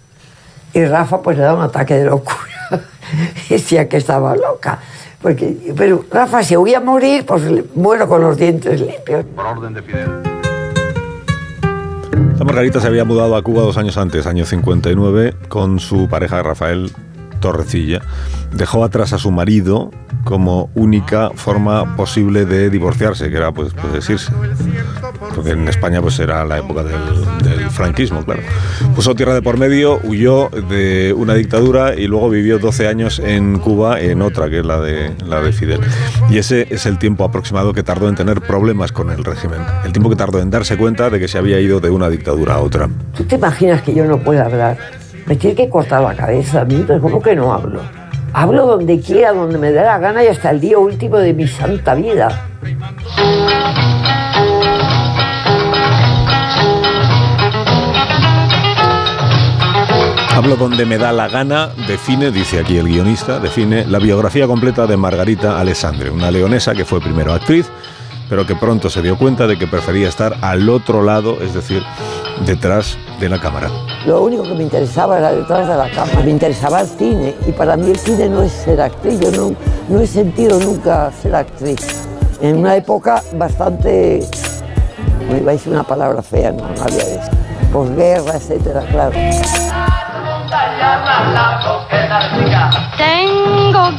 Y 0.73 0.83
Rafa 0.85 1.21
pues 1.21 1.37
le 1.37 1.43
da 1.43 1.53
un 1.53 1.61
ataque 1.61 1.95
de 1.95 2.05
locura. 2.05 2.37
Decía 3.49 3.87
que 3.87 3.97
estaba 3.97 4.35
loca. 4.35 4.79
Porque, 5.23 5.73
pero 5.77 6.03
Rafa, 6.11 6.43
si 6.43 6.57
voy 6.57 6.73
a 6.73 6.81
morir, 6.81 7.25
pues 7.25 7.43
muero 7.75 8.09
con 8.09 8.21
los 8.21 8.35
dientes 8.35 8.81
limpios. 8.81 9.25
Por 9.33 9.45
orden 9.45 9.73
de 9.73 9.81
Fidel. 9.81 10.11
Esta 12.33 12.43
Margarita 12.43 12.81
se 12.81 12.87
había 12.87 13.05
mudado 13.05 13.37
a 13.37 13.41
Cuba 13.41 13.61
dos 13.61 13.77
años 13.77 13.97
antes, 13.97 14.27
año 14.27 14.43
59, 14.43 15.33
con 15.47 15.79
su 15.79 16.09
pareja 16.09 16.43
Rafael 16.43 16.91
Torrecilla. 17.39 18.01
Dejó 18.51 18.83
atrás 18.83 19.13
a 19.13 19.17
su 19.17 19.31
marido 19.31 19.91
como 20.25 20.69
única 20.75 21.31
forma 21.35 21.95
posible 21.95 22.45
de 22.45 22.69
divorciarse, 22.69 23.29
que 23.29 23.37
era 23.37 23.53
pues, 23.53 23.73
pues 23.73 24.09
irse. 24.09 24.31
Porque 25.35 25.51
en 25.51 25.67
España 25.67 26.01
pues 26.01 26.19
era 26.19 26.45
la 26.45 26.59
época 26.59 26.83
del, 26.83 27.43
del 27.43 27.69
franquismo, 27.69 28.23
claro. 28.23 28.41
Puso 28.95 29.15
tierra 29.15 29.33
de 29.33 29.41
por 29.41 29.57
medio, 29.57 29.99
huyó 30.03 30.49
de 30.49 31.13
una 31.17 31.33
dictadura 31.33 31.95
y 31.95 32.07
luego 32.07 32.29
vivió 32.29 32.59
12 32.59 32.87
años 32.87 33.19
en 33.19 33.59
Cuba 33.59 33.99
en 33.99 34.21
otra, 34.21 34.49
que 34.49 34.59
es 34.59 34.65
la 34.65 34.79
de, 34.79 35.11
la 35.25 35.41
de 35.41 35.51
Fidel. 35.51 35.81
Y 36.29 36.37
ese 36.37 36.67
es 36.69 36.85
el 36.85 36.97
tiempo 36.97 37.23
aproximado 37.23 37.73
que 37.73 37.83
tardó 37.83 38.09
en 38.09 38.15
tener 38.15 38.41
problemas 38.41 38.91
con 38.91 39.09
el 39.09 39.23
régimen. 39.23 39.61
El 39.83 39.91
tiempo 39.91 40.09
que 40.09 40.15
tardó 40.15 40.39
en 40.39 40.49
darse 40.49 40.77
cuenta 40.77 41.09
de 41.09 41.19
que 41.19 41.27
se 41.27 41.37
había 41.37 41.59
ido 41.59 41.79
de 41.79 41.89
una 41.89 42.09
dictadura 42.09 42.55
a 42.55 42.59
otra. 42.59 42.89
¿Tú 43.15 43.23
te 43.23 43.35
imaginas 43.35 43.81
que 43.81 43.93
yo 43.93 44.05
no 44.05 44.19
puedo 44.19 44.43
hablar? 44.43 44.77
Me 45.25 45.35
tiene 45.35 45.55
que 45.55 45.69
cortar 45.69 46.01
la 46.01 46.15
cabeza 46.15 46.61
a 46.61 46.65
mí, 46.65 46.83
pero 46.85 47.01
¿cómo 47.01 47.21
que 47.21 47.35
no 47.35 47.53
hablo? 47.53 47.81
Hablo 48.33 48.65
donde 48.65 48.99
quiera, 48.99 49.31
donde 49.31 49.57
me 49.57 49.71
dé 49.71 49.81
la 49.81 49.99
gana 49.99 50.23
y 50.23 50.27
hasta 50.27 50.49
el 50.49 50.59
día 50.59 50.77
último 50.77 51.17
de 51.17 51.33
mi 51.33 51.47
santa 51.47 51.93
vida. 51.95 52.47
Hablo 60.35 60.55
donde 60.55 60.87
me 60.87 60.97
da 60.97 61.11
la 61.11 61.27
gana, 61.27 61.69
define, 61.87 62.31
dice 62.31 62.59
aquí 62.59 62.77
el 62.77 62.87
guionista, 62.87 63.39
define 63.39 63.85
la 63.85 63.99
biografía 63.99 64.47
completa 64.47 64.87
de 64.87 64.97
Margarita 64.97 65.59
Alessandre, 65.59 66.09
una 66.09 66.31
leonesa 66.31 66.73
que 66.73 66.85
fue 66.85 66.99
primero 66.99 67.33
actriz, 67.33 67.69
pero 68.29 68.43
que 68.43 68.55
pronto 68.55 68.89
se 68.89 69.03
dio 69.03 69.15
cuenta 69.15 69.45
de 69.45 69.59
que 69.59 69.67
prefería 69.67 70.09
estar 70.09 70.35
al 70.41 70.67
otro 70.69 71.03
lado, 71.03 71.37
es 71.39 71.53
decir, 71.53 71.83
detrás 72.47 72.97
de 73.19 73.29
la 73.29 73.39
cámara. 73.39 73.69
Lo 74.07 74.23
único 74.23 74.41
que 74.41 74.55
me 74.55 74.63
interesaba 74.63 75.19
era 75.19 75.31
detrás 75.31 75.67
de 75.67 75.75
la 75.75 75.91
cámara. 75.91 76.23
Me 76.23 76.31
interesaba 76.31 76.81
el 76.81 76.87
cine 76.87 77.35
y 77.47 77.51
para 77.51 77.77
mí 77.77 77.91
el 77.91 77.97
cine 77.97 78.27
no 78.27 78.41
es 78.41 78.51
ser 78.53 78.81
actriz. 78.81 79.19
Yo 79.19 79.29
no, 79.31 79.99
he 80.01 80.07
sentido 80.07 80.59
nunca 80.59 81.11
ser 81.11 81.35
actriz. 81.35 82.07
En 82.41 82.57
una 82.57 82.75
época 82.75 83.21
bastante, 83.35 84.27
me 85.29 85.37
iba 85.37 85.51
a 85.51 85.53
decir 85.53 85.71
una 85.71 85.83
palabra 85.83 86.23
fea, 86.23 86.51
no, 86.51 86.69
no 86.69 86.81
había 86.81 87.03
eso. 87.03 87.29
Posguerra, 87.71 88.35
etcétera, 88.35 88.83
claro. 88.89 89.15
Tengo 92.97 93.42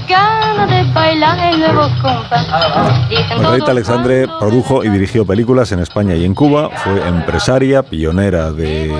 ganas 0.09 0.70
de 0.70 0.92
bailar 0.92 1.38
el 1.53 1.61
nuevo 1.61 1.83
compás. 2.03 2.47
Dicen 3.09 3.29
Margarita 3.29 3.57
todos 3.59 3.68
Alexandre 3.70 4.27
produjo 4.38 4.85
y 4.85 4.88
dirigió 4.88 5.25
películas 5.27 5.73
en 5.73 5.81
España 5.81 6.14
y 6.14 6.25
en 6.25 6.35
Cuba, 6.35 6.70
fue 6.83 7.07
empresaria, 7.07 7.83
pionera 7.83 8.53
del 8.53 8.92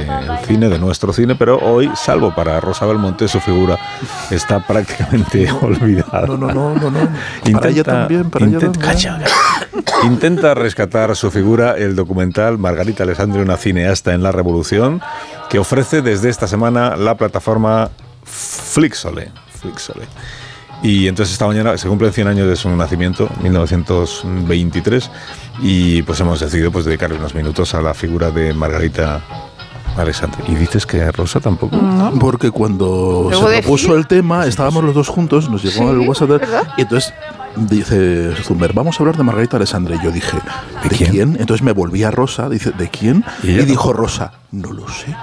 cine, 0.47 0.69
de 0.69 0.79
nuestro 0.79 1.13
cine, 1.13 1.35
pero 1.35 1.59
hoy, 1.59 1.91
salvo 1.97 2.35
para 2.35 2.61
Rosa 2.61 2.87
Belmonte, 2.87 3.29
su 3.29 3.41
figura 3.41 3.79
está 4.31 4.61
prácticamente 4.61 5.51
olvidada. 5.63 6.27
No, 6.27 6.37
no, 6.37 6.53
no, 6.53 6.75
no. 6.75 6.91
no. 6.91 7.01
Intenta, 7.45 7.59
para 7.61 7.71
ella 7.71 7.85
también, 7.85 8.31
para 8.31 8.47
ella 8.47 8.55
intenta- 8.59 8.81
también. 8.81 8.97
calla, 8.97 9.19
calla. 9.19 10.05
Intenta 10.05 10.55
rescatar 10.55 11.15
su 11.17 11.31
figura 11.31 11.75
el 11.77 11.97
documental 11.97 12.59
Margarita 12.59 13.05
Alessandre, 13.05 13.43
una 13.43 13.57
cineasta 13.57 14.13
en 14.13 14.23
la 14.23 14.33
revolución, 14.33 15.01
que 15.49 15.59
ofrece 15.59 16.03
desde 16.03 16.29
esta 16.31 16.47
semana 16.47 16.97
la 16.97 17.15
plataforma 17.17 17.91
Flixole. 18.25 19.31
Flixole. 19.61 20.07
Y 20.85 21.09
entonces 21.09 21.33
esta 21.33 21.47
mañana 21.47 21.77
se 21.79 21.89
cumplen 21.89 22.13
100 22.13 22.29
años 22.29 22.47
de 22.47 22.57
su 22.57 22.69
nacimiento, 22.69 23.29
1923, 23.43 25.11
y 25.63 26.03
pues 26.03 26.21
hemos 26.21 26.39
decidido 26.41 26.71
pues 26.71 26.85
dedicarle 26.85 27.17
unos 27.17 27.35
minutos 27.35 27.75
a 27.75 27.81
la 27.81 27.95
figura 27.95 28.31
de 28.31 28.53
Margarita 28.53 29.23
Alessandre. 29.97 30.45
¿Y 30.47 30.55
dices 30.55 30.85
que 30.85 31.03
a 31.03 31.11
Rosa 31.11 31.41
tampoco? 31.41 31.77
Porque 32.21 32.51
cuando 32.51 33.31
se 33.33 33.39
propuso 33.63 33.89
decir- 33.89 33.99
el 33.99 34.07
tema, 34.07 34.47
estábamos 34.47 34.85
los 34.85 34.95
dos 34.95 35.09
juntos, 35.09 35.49
nos 35.49 35.63
llegó 35.63 35.75
Sí, 35.91 36.01
el 36.03 36.07
WhatsApp, 36.07 36.43
y 36.77 36.83
entonces 36.83 37.15
dice 37.57 38.33
Zumber, 38.43 38.75
vamos 38.75 38.97
a 38.97 39.03
hablar 39.03 39.17
de 39.17 39.23
Margarita 39.23 39.57
Alessandre. 39.57 39.97
Y 39.97 40.05
yo 40.05 40.11
dije, 40.11 40.37
¿de, 40.83 40.89
quién? 40.97 41.37
Entonces 41.41 41.63
me 41.65 41.73
volví 41.73 42.03
a 42.03 42.11
Rosa, 42.11 42.51
dice, 42.51 42.73
¿de 42.73 42.91
quién? 42.91 43.25
¿Y 43.43 43.53
dijo 43.65 43.95
Rosa, 43.95 44.33
no 44.53 44.71
lo 44.73 44.87
sé. 44.89 45.17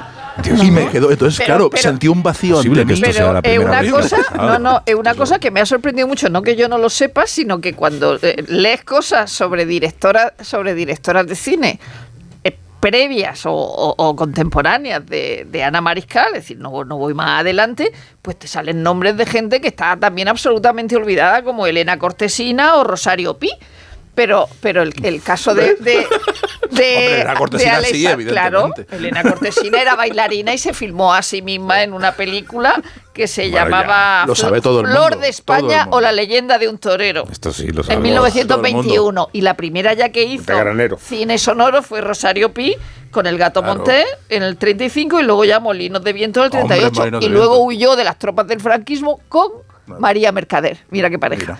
Dios 0.43 0.59
y 0.63 0.71
mío. 0.71 0.85
me 0.85 0.89
quedó, 0.89 1.11
entonces 1.11 1.37
Pero- 1.37 1.47
claro, 1.47 1.69
pero- 1.69 1.83
sentí 1.83 2.07
un 2.07 2.23
vacío 2.23 2.55
Posible 2.55 2.81
ante 2.81 2.93
mí. 2.95 3.01
Pero 3.01 3.41
es 3.41 3.59
una 3.59 3.91
cosa, 3.91 4.17
no, 4.37 4.59
no, 4.59 4.81
es 4.85 4.95
una 4.95 5.13
cosa 5.15 5.39
que 5.39 5.51
me 5.51 5.59
ha 5.59 5.65
sorprendido 5.65 6.07
mucho, 6.07 6.29
no 6.29 6.41
que 6.41 6.55
yo 6.55 6.67
no 6.69 6.77
lo 6.77 6.89
sepa, 6.89 7.27
sino 7.27 7.59
que 7.61 7.73
cuando 7.73 8.17
eh, 8.21 8.43
lees 8.47 8.83
cosas 8.83 9.31
sobre 9.31 9.65
directoras, 9.65 10.33
sobre 10.41 10.73
directoras 10.73 11.27
de 11.27 11.35
cine 11.35 11.79
eh, 12.43 12.57
previas 12.79 13.45
o, 13.45 13.51
o- 13.53 13.93
o 13.97 14.15
contemporáneas 14.15 15.05
de, 15.05 15.45
de 15.49 15.63
Ana 15.63 15.81
Mariscal, 15.81 16.27
es 16.29 16.43
decir, 16.43 16.57
no, 16.57 16.83
no 16.85 16.97
voy 16.97 17.13
más 17.13 17.41
adelante, 17.41 17.91
pues 18.21 18.39
te 18.39 18.47
salen 18.47 18.81
nombres 18.83 19.17
de 19.17 19.25
gente 19.25 19.59
que 19.61 19.67
está 19.67 19.97
también 19.97 20.27
absolutamente 20.27 20.95
olvidada, 20.95 21.43
como 21.43 21.67
Elena 21.67 21.99
Cortesina 21.99 22.75
o 22.77 22.83
Rosario 22.83 23.37
Pi. 23.37 23.51
Pero, 24.21 24.47
pero 24.61 24.83
el, 24.83 24.93
el 25.03 25.23
caso 25.23 25.55
de, 25.55 25.73
de, 25.77 26.05
de, 26.69 26.95
Hombre, 26.95 27.15
Elena 27.15 27.33
Cortesina 27.33 27.79
de 27.79 27.85
sí, 27.87 28.05
Alexa- 28.05 28.29
claro, 28.31 28.59
evidentemente. 28.59 28.95
Elena 28.95 29.23
Cortesina 29.23 29.81
era 29.81 29.95
bailarina 29.95 30.53
y 30.53 30.59
se 30.59 30.73
filmó 30.75 31.11
a 31.11 31.23
sí 31.23 31.41
misma 31.41 31.81
en 31.81 31.93
una 31.93 32.11
película 32.11 32.79
que 33.13 33.27
se 33.27 33.49
Bueno, 33.49 33.55
llamaba 33.65 34.25
lo 34.27 34.35
sabe 34.35 34.59
Fl- 34.59 34.61
todo 34.61 34.81
el 34.81 34.87
Flor 34.87 35.17
de 35.19 35.27
España 35.29 35.87
o 35.89 35.99
la 36.01 36.11
leyenda 36.11 36.59
de 36.59 36.67
un 36.69 36.77
torero. 36.77 37.23
Esto 37.31 37.51
sí 37.51 37.67
lo 37.69 37.81
En 37.81 37.87
sabemos. 37.87 38.03
1921. 38.03 39.29
Y 39.33 39.41
la 39.41 39.55
primera 39.55 39.93
ya 39.93 40.09
que 40.09 40.23
hizo 40.23 40.53
cine 40.99 41.39
sonoro 41.39 41.81
fue 41.81 42.01
Rosario 42.01 42.53
Pi 42.53 42.75
con 43.09 43.25
El 43.25 43.39
Gato 43.39 43.61
Claro. 43.61 43.77
Monté 43.79 44.05
en 44.29 44.43
el 44.43 44.55
35 44.57 45.19
y 45.19 45.23
luego 45.23 45.43
ya 45.45 45.59
Molinos 45.59 46.03
de 46.03 46.13
Viento 46.13 46.45
en 46.45 46.51
el 46.53 46.61
Hombre, 46.61 46.77
38. 46.77 46.99
Molinos 47.01 47.23
y 47.23 47.27
luego 47.29 47.63
huyó 47.65 47.95
de 47.95 48.03
las 48.03 48.19
tropas 48.19 48.45
del 48.47 48.59
franquismo 48.61 49.19
con 49.29 49.49
María 49.99 50.31
Mercader. 50.31 50.77
Mira 50.91 51.09
qué 51.09 51.17
pareja. 51.17 51.57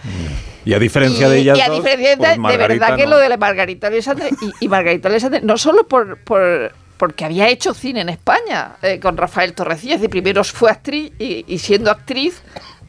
Y 0.66 0.74
a 0.74 0.80
diferencia 0.80 1.28
Y- 1.28 1.32
de 1.32 1.38
ellas 1.40 1.58
y 1.58 1.62
a 1.62 1.68
dos, 1.68 1.78
diferencia 1.78 2.10
de, 2.12 2.16
pues 2.40 2.52
de 2.52 2.58
verdad 2.58 2.96
que 2.96 3.08
lo 3.08 3.18
de 3.18 3.38
Margarita 3.38 3.88
Alessandre 3.88 4.30
y, 4.60 4.66
y 4.66 4.68
Margarita 4.68 5.10
Alessandre 5.10 5.42
no 5.42 5.58
solo 5.58 5.88
por, 5.88 6.18
por- 6.24 6.74
porque 6.98 7.26
había 7.26 7.50
hecho 7.50 7.74
cine 7.74 8.02
en 8.02 8.10
España 8.10 8.74
eh, 8.84 9.00
con 9.00 9.18
Rafael 9.18 9.54
Torrecilla, 9.54 9.96
es 9.96 10.02
decir, 10.02 10.12
primero 10.12 10.44
fue 10.44 10.70
actriz 10.70 11.12
y, 11.18 11.44
y 11.48 11.58
siendo 11.58 11.90
actriz 11.90 12.42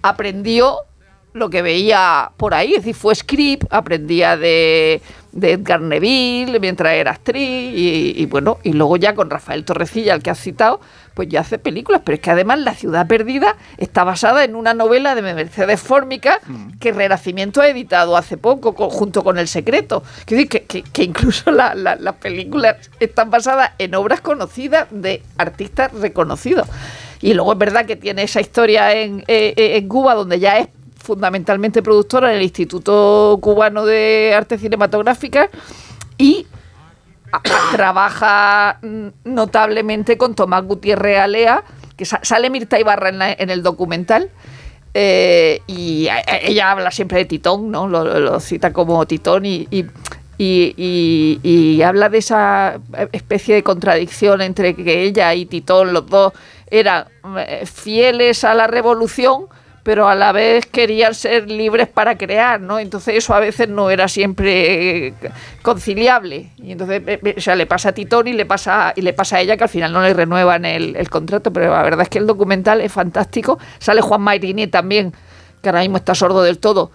aprendió 0.02 0.76
lo 1.34 1.48
que 1.48 1.62
veía 1.62 2.30
por 2.36 2.52
ahí, 2.52 2.72
es 2.74 2.80
decir, 2.82 2.94
fue 2.94 3.14
script, 3.14 3.64
aprendía 3.72 4.36
de, 4.36 5.00
de 5.32 5.52
Edgar 5.52 5.80
Neville 5.80 6.60
mientras 6.60 6.92
era 6.92 7.12
actriz 7.12 7.40
y, 7.74 8.12
y 8.18 8.26
bueno, 8.26 8.58
y 8.62 8.74
luego 8.74 8.98
ya 8.98 9.14
con 9.14 9.30
Rafael 9.30 9.64
Torrecilla, 9.64 10.12
el 10.12 10.22
que 10.22 10.28
has 10.28 10.38
citado, 10.40 10.80
pues 11.14 11.28
ya 11.28 11.40
hace 11.40 11.58
películas, 11.58 12.02
pero 12.04 12.14
es 12.16 12.20
que 12.20 12.30
además 12.30 12.58
La 12.60 12.74
ciudad 12.74 13.06
perdida 13.06 13.56
está 13.78 14.04
basada 14.04 14.44
en 14.44 14.54
una 14.56 14.74
novela 14.74 15.14
de 15.14 15.22
Mercedes 15.22 15.80
Fórmica 15.80 16.40
que 16.80 16.92
Renacimiento 16.92 17.60
ha 17.60 17.68
editado 17.68 18.16
hace 18.16 18.36
poco 18.36 18.74
co- 18.74 18.90
junto 18.90 19.22
con 19.24 19.38
El 19.38 19.48
secreto. 19.48 20.02
Quiero 20.24 20.44
decir 20.44 20.48
que, 20.48 20.64
que- 20.64 20.82
que 20.82 21.02
incluso 21.04 21.50
la- 21.50 21.74
la- 21.74 21.96
las 21.96 22.14
películas 22.16 22.76
están 23.00 23.30
basadas 23.30 23.72
en 23.78 23.94
obras 23.94 24.20
conocidas 24.20 24.86
de 24.90 25.22
artistas 25.38 25.92
reconocidos. 25.92 26.66
Y 27.20 27.34
luego 27.34 27.52
es 27.52 27.58
verdad 27.58 27.86
que 27.86 27.96
tiene 27.96 28.22
esa 28.24 28.40
historia 28.40 28.92
en, 28.94 29.20
eh, 29.28 29.54
eh, 29.56 29.76
en 29.76 29.88
Cuba 29.88 30.14
donde 30.14 30.40
ya 30.40 30.58
es 30.58 30.68
fundamentalmente 31.02 31.82
productora 31.82 32.30
en 32.30 32.36
el 32.38 32.42
Instituto 32.42 33.38
Cubano 33.40 33.84
de 33.84 34.32
Artes 34.36 34.60
Cinematográficas 34.60 35.48
y 36.18 36.46
trabaja 37.72 38.78
notablemente 39.24 40.16
con 40.18 40.34
Tomás 40.34 40.64
Gutiérrez 40.64 41.18
Alea, 41.18 41.62
que 41.96 42.04
sa- 42.04 42.20
sale 42.22 42.50
Mirta 42.50 42.78
Ibarra 42.78 43.08
en, 43.08 43.18
la- 43.18 43.32
en 43.32 43.50
el 43.50 43.62
documental. 43.62 44.30
eh, 44.94 45.62
y 45.66 46.06
ella 46.42 46.70
habla 46.72 46.90
siempre 46.90 47.18
de 47.18 47.24
Titón, 47.24 47.70
¿no? 47.70 47.88
Lo, 47.88 48.40
cita 48.40 48.72
como 48.74 49.06
Titón 49.06 49.46
y- 49.46 49.66
y 50.38 51.82
habla 51.82 52.08
de 52.08 52.18
esa 52.18 52.80
especie 53.12 53.54
de 53.54 53.62
contradicción 53.62 54.40
entre 54.42 54.74
que 54.74 55.02
ella 55.04 55.32
y 55.34 55.46
Titón, 55.46 55.92
los 55.92 56.06
dos, 56.08 56.32
eran 56.70 57.04
eh, 57.38 57.64
fieles 57.66 58.44
a 58.44 58.54
la 58.54 58.66
revolución, 58.66 59.46
pero 59.82 60.08
a 60.08 60.14
la 60.14 60.30
vez 60.30 60.66
querían 60.66 61.14
ser 61.14 61.50
libres 61.50 61.88
para 61.88 62.16
crear, 62.16 62.60
¿no? 62.60 62.78
Entonces 62.78 63.16
eso 63.16 63.34
a 63.34 63.40
veces 63.40 63.68
no 63.68 63.90
era 63.90 64.06
siempre 64.06 65.12
conciliable. 65.62 66.50
Y 66.58 66.72
entonces, 66.72 67.02
eh, 67.06 67.20
eh, 67.22 67.34
o 67.36 67.40
sea, 67.40 67.56
le 67.56 67.66
pasa 67.66 67.88
a 67.88 67.92
Titón 67.92 68.28
y 68.28 68.32
le 68.32 68.46
pasa, 68.46 68.92
y 68.94 69.02
le 69.02 69.12
pasa 69.12 69.36
a 69.36 69.40
ella 69.40 69.56
que 69.56 69.64
al 69.64 69.70
final 69.70 69.92
no 69.92 70.00
le 70.02 70.14
renuevan 70.14 70.64
el, 70.64 71.10
contrato, 71.10 71.52
pero 71.52 71.70
la 71.70 71.82
verdad 71.82 72.02
es 72.02 72.08
que 72.08 72.18
el 72.18 72.26
documental 72.26 72.80
es 72.80 72.92
fantástico. 72.92 73.58
Sale 73.80 74.00
Juan 74.00 74.20
Mariné 74.20 74.68
también, 74.68 75.12
que 75.60 75.68
ahora 75.68 75.80
mismo 75.80 75.96
está 75.96 76.14
sordo 76.14 76.42
del 76.42 76.58
todo. 76.58 76.92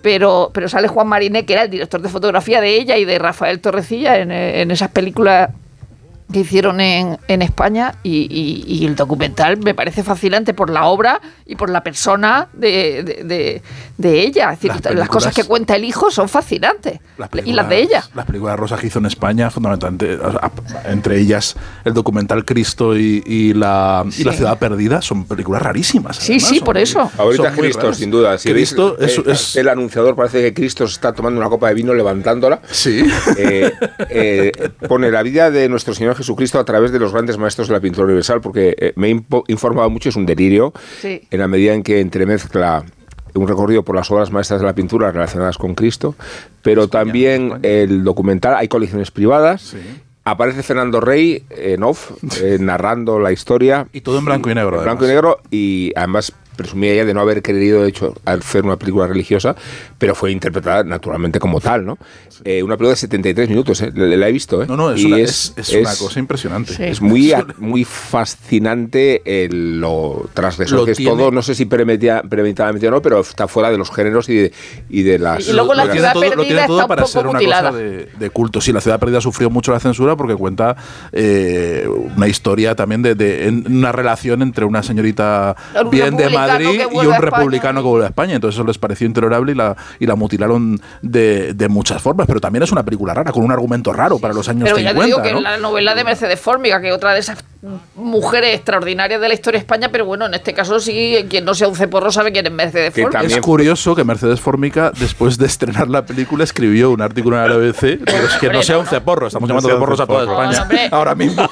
Pero, 0.00 0.50
pero 0.54 0.68
sale 0.68 0.88
Juan 0.88 1.08
Mariné, 1.08 1.44
que 1.44 1.54
era 1.54 1.64
el 1.64 1.70
director 1.70 2.00
de 2.00 2.08
fotografía 2.08 2.60
de 2.60 2.76
ella 2.76 2.96
y 2.96 3.04
de 3.04 3.18
Rafael 3.18 3.60
Torrecilla 3.60 4.18
en, 4.18 4.30
eh, 4.30 4.62
en 4.62 4.70
esas 4.70 4.90
películas 4.90 5.50
que 6.32 6.40
hicieron 6.40 6.80
en, 6.80 7.18
en 7.28 7.42
España 7.42 7.94
y, 8.02 8.26
y- 8.30 8.64
y 8.66 8.86
el 8.86 8.94
documental 8.96 9.56
me 9.58 9.74
parece 9.74 10.02
fascinante 10.02 10.54
por 10.54 10.70
la 10.70 10.86
obra 10.86 11.20
y 11.46 11.56
por 11.56 11.70
la 11.70 11.82
persona 11.82 12.48
de, 12.52 13.02
de- 13.02 13.24
de- 13.24 13.62
de 13.98 14.20
ella. 14.22 14.52
Es 14.52 14.58
decir, 14.60 14.68
Las 14.68 14.76
las, 14.76 14.82
películas- 14.82 15.08
cosas 15.08 15.34
que 15.34 15.44
cuenta 15.44 15.76
el 15.76 15.84
hijo 15.84 16.10
son 16.10 16.28
fascinantes. 16.28 17.00
y 17.44 17.52
las 17.52 17.68
de 17.68 17.80
ella. 17.82 18.04
Las 18.14 18.26
películas 18.26 18.58
Rosa 18.58 18.76
que 18.78 18.86
hizo 18.86 18.98
en 18.98 19.06
España, 19.06 19.50
fundamentalmente, 19.50 20.18
entre 20.86 21.18
ellas 21.18 21.56
el 21.84 21.94
documental 21.94 22.44
Cristo 22.44 22.96
y, 22.96 23.22
y 23.26 23.52
la, 23.54 24.04
y 24.16 24.24
la 24.24 24.30
Sí. 24.32 24.38
Ciudad 24.38 24.58
Perdida, 24.58 25.02
son 25.02 25.24
películas 25.24 25.62
rarísimas. 25.62 26.16
Sí, 26.16 26.32
además, 26.32 26.48
sí, 26.48 26.56
son 26.56 26.64
por 26.64 26.74
muy- 26.76 26.82
eso. 26.82 27.10
Ahorita 27.18 27.52
Cristo, 27.52 27.80
raras. 27.82 27.96
sin 27.98 28.10
duda. 28.10 28.38
Si 28.38 28.50
Cristo 28.50 28.96
veis, 28.98 29.12
es, 29.12 29.18
eh, 29.18 29.22
es- 29.32 29.56
el 29.56 29.68
anunciador 29.68 30.14
parece 30.16 30.40
que 30.42 30.54
Cristo 30.54 30.84
está 30.84 31.12
tomando 31.12 31.40
una 31.40 31.48
copa 31.50 31.68
de 31.68 31.74
vino 31.74 31.92
levantándola. 31.94 32.60
Sí. 32.70 33.02
Eh, 33.36 33.72
eh, 34.08 34.52
pone 34.88 35.10
la 35.10 35.22
vida 35.22 35.50
de 35.50 35.68
nuestro 35.68 35.94
Señor 35.94 36.14
Jesucristo 36.20 36.58
a 36.58 36.64
través 36.64 36.92
de 36.92 36.98
los 36.98 37.12
grandes 37.12 37.38
maestros 37.38 37.68
de 37.68 37.74
la 37.74 37.80
pintura 37.80 38.04
universal, 38.04 38.40
porque 38.40 38.74
eh, 38.78 38.92
me 38.96 39.10
he 39.10 39.22
informado 39.48 39.88
mucho, 39.90 40.08
es 40.10 40.16
un 40.16 40.26
delirio, 40.26 40.72
Sí. 41.00 41.22
en 41.30 41.38
la 41.40 41.48
medida 41.48 41.72
en 41.74 41.82
que 41.82 42.00
entremezcla 42.00 42.84
un 43.34 43.46
recorrido 43.48 43.82
por 43.84 43.94
las 43.96 44.10
obras 44.10 44.30
maestras 44.30 44.60
de 44.60 44.66
la 44.66 44.74
pintura 44.74 45.10
relacionadas 45.12 45.56
con 45.56 45.74
Cristo, 45.74 46.14
pero 46.62 46.88
también 46.88 47.60
el 47.62 48.04
documental, 48.04 48.54
hay 48.56 48.68
colecciones 48.68 49.10
privadas. 49.10 49.74
Aparece 50.24 50.62
Fernando 50.62 51.00
Rey 51.00 51.44
en 51.50 51.82
off, 51.82 52.10
eh, 52.42 52.58
narrando 52.60 53.18
la 53.18 53.32
historia. 53.32 53.86
Y 53.92 54.02
todo 54.02 54.18
en 54.18 54.24
blanco 54.26 54.50
y 54.50 54.54
negro, 54.54 54.78
En 54.78 54.84
blanco 54.84 55.04
y 55.04 55.08
negro, 55.08 55.38
y 55.50 55.92
además 55.96 56.32
presumía 56.60 56.92
ella 56.92 57.04
de 57.04 57.14
no 57.14 57.20
haber 57.20 57.42
querido, 57.42 57.82
de 57.82 57.88
hecho, 57.88 58.14
hacer 58.24 58.64
una 58.64 58.76
película 58.76 59.06
religiosa, 59.06 59.56
pero 59.98 60.14
fue 60.14 60.30
interpretada 60.30 60.84
naturalmente 60.84 61.38
como 61.40 61.60
tal, 61.60 61.84
¿no? 61.86 61.98
Eh, 62.44 62.62
una 62.62 62.76
película 62.76 62.90
de 62.90 62.96
73 62.96 63.48
minutos, 63.48 63.80
¿eh? 63.82 63.90
la, 63.94 64.06
la 64.16 64.28
he 64.28 64.32
visto, 64.32 64.62
¿eh? 64.62 64.66
No, 64.66 64.76
no, 64.76 64.90
es, 64.92 65.00
Y 65.00 65.06
una, 65.06 65.18
es, 65.18 65.52
es 65.56 65.68
una 65.74 65.94
cosa 65.96 66.18
impresionante. 66.20 66.90
es 66.90 67.00
muy, 67.00 67.32
a- 67.34 67.44
muy 67.58 67.84
fascinante 67.84 69.22
el- 69.44 69.80
lo 69.80 70.28
transgresor 70.34 70.78
Lo 70.80 70.84
que 70.84 70.92
es 70.92 70.96
tiene- 70.98 71.12
todo. 71.16 71.30
No 71.30 71.42
sé 71.42 71.54
si 71.54 71.64
premedita- 71.66 72.22
premeditadamente 72.28 72.88
o 72.88 72.90
no, 72.90 73.02
pero 73.02 73.20
está 73.20 73.48
fuera 73.48 73.70
de 73.70 73.78
los 73.78 73.90
géneros 73.90 74.28
y 74.28 74.36
de, 74.36 74.52
y 74.88 75.02
de 75.02 75.18
las. 75.18 75.48
Y 75.48 75.52
luego 75.52 75.74
la 75.74 75.90
ciudad 75.90 76.12
todo, 76.12 76.24
lo 76.24 76.30
perdida 76.30 76.46
tiene 76.46 76.66
todo 76.66 76.76
está 76.78 76.84
un 76.84 76.88
para 76.88 77.02
poco 77.02 77.12
ser 77.12 77.26
una 77.26 77.32
mutilada. 77.38 77.70
cosa 77.70 77.82
de, 77.82 78.08
de 78.18 78.30
culto. 78.30 78.60
Sí, 78.60 78.72
la 78.72 78.80
ciudad 78.80 78.98
perdida 79.00 79.20
sufrió 79.20 79.50
mucho 79.50 79.72
la 79.72 79.80
censura 79.80 80.16
porque 80.16 80.34
cuenta 80.34 80.76
eh, 81.12 81.86
una 82.16 82.28
historia 82.28 82.74
también 82.74 83.02
de, 83.02 83.14
de- 83.14 83.48
en- 83.48 83.64
una 83.70 83.92
relación 83.92 84.42
entre 84.42 84.64
una 84.64 84.82
señorita 84.82 85.56
Un 85.82 85.90
bien 85.90 86.16
de 86.16 86.24
republicano 86.24 86.30
Madrid 86.52 86.82
y 86.90 87.06
un 87.06 87.14
republicano 87.14 87.82
que 87.82 87.88
vuelve 87.88 88.06
a 88.06 88.08
España. 88.08 88.34
Entonces 88.34 88.58
eso 88.58 88.66
les 88.66 88.78
pareció 88.78 89.06
intolerable 89.06 89.52
y 89.52 89.54
la, 89.54 89.76
y 89.98 90.06
la 90.06 90.16
mutilaron 90.16 90.76
de, 91.02 91.54
de 91.54 91.68
muchas 91.68 92.00
formas. 92.02 92.26
Pero 92.26 92.40
también 92.40 92.62
es 92.62 92.72
una 92.72 92.82
película 92.82 93.14
rara, 93.14 93.32
con 93.32 93.44
un 93.44 93.52
argumento 93.52 93.92
raro 93.92 94.18
para 94.18 94.34
los 94.34 94.48
años 94.48 94.64
Pero 94.64 94.78
ya 94.78 94.90
50. 94.90 95.00
te 95.00 95.06
digo 95.06 95.22
que 95.22 95.40
la 95.40 95.58
novela 95.58 95.94
de 95.94 96.04
Mercedes 96.04 96.40
Fórmiga, 96.40 96.80
que 96.80 96.92
otra 96.92 97.12
de 97.12 97.20
esas 97.20 97.42
mujeres 97.94 98.54
extraordinarias 98.54 99.20
de 99.20 99.28
la 99.28 99.34
historia 99.34 99.58
de 99.58 99.62
España, 99.64 99.88
pero 99.92 100.04
bueno, 100.06 100.24
en 100.26 100.34
este 100.34 100.54
caso 100.54 100.80
sí, 100.80 101.26
quien 101.28 101.44
no 101.44 101.54
sea 101.54 101.68
un 101.68 101.76
ceporro 101.76 102.10
sabe 102.10 102.32
quién 102.32 102.46
es 102.46 102.52
Mercedes 102.52 102.94
Fórmiga. 102.94 103.22
Es 103.22 103.40
curioso 103.40 103.94
que 103.94 104.02
Mercedes 104.04 104.40
Formica, 104.40 104.92
después 104.98 105.36
de 105.36 105.46
estrenar 105.46 105.88
la 105.88 106.06
película, 106.06 106.44
escribió 106.44 106.90
un 106.90 107.02
artículo 107.02 107.36
en 107.42 107.50
la 107.50 107.56
BBC 107.56 107.98
pero 108.04 108.26
es 108.26 108.34
que 108.40 108.48
no 108.50 108.62
sea 108.62 108.78
un 108.78 108.86
ceporro. 108.86 109.26
Estamos 109.26 109.48
No 109.48 109.54
llamando 109.56 109.74
ceporros 109.76 110.00
a 110.00 110.06
toda. 110.06 110.22
España. 110.22 110.56
No, 110.56 110.62
hombre. 110.62 110.88
Ahora 110.90 111.14
mismo. 111.14 111.48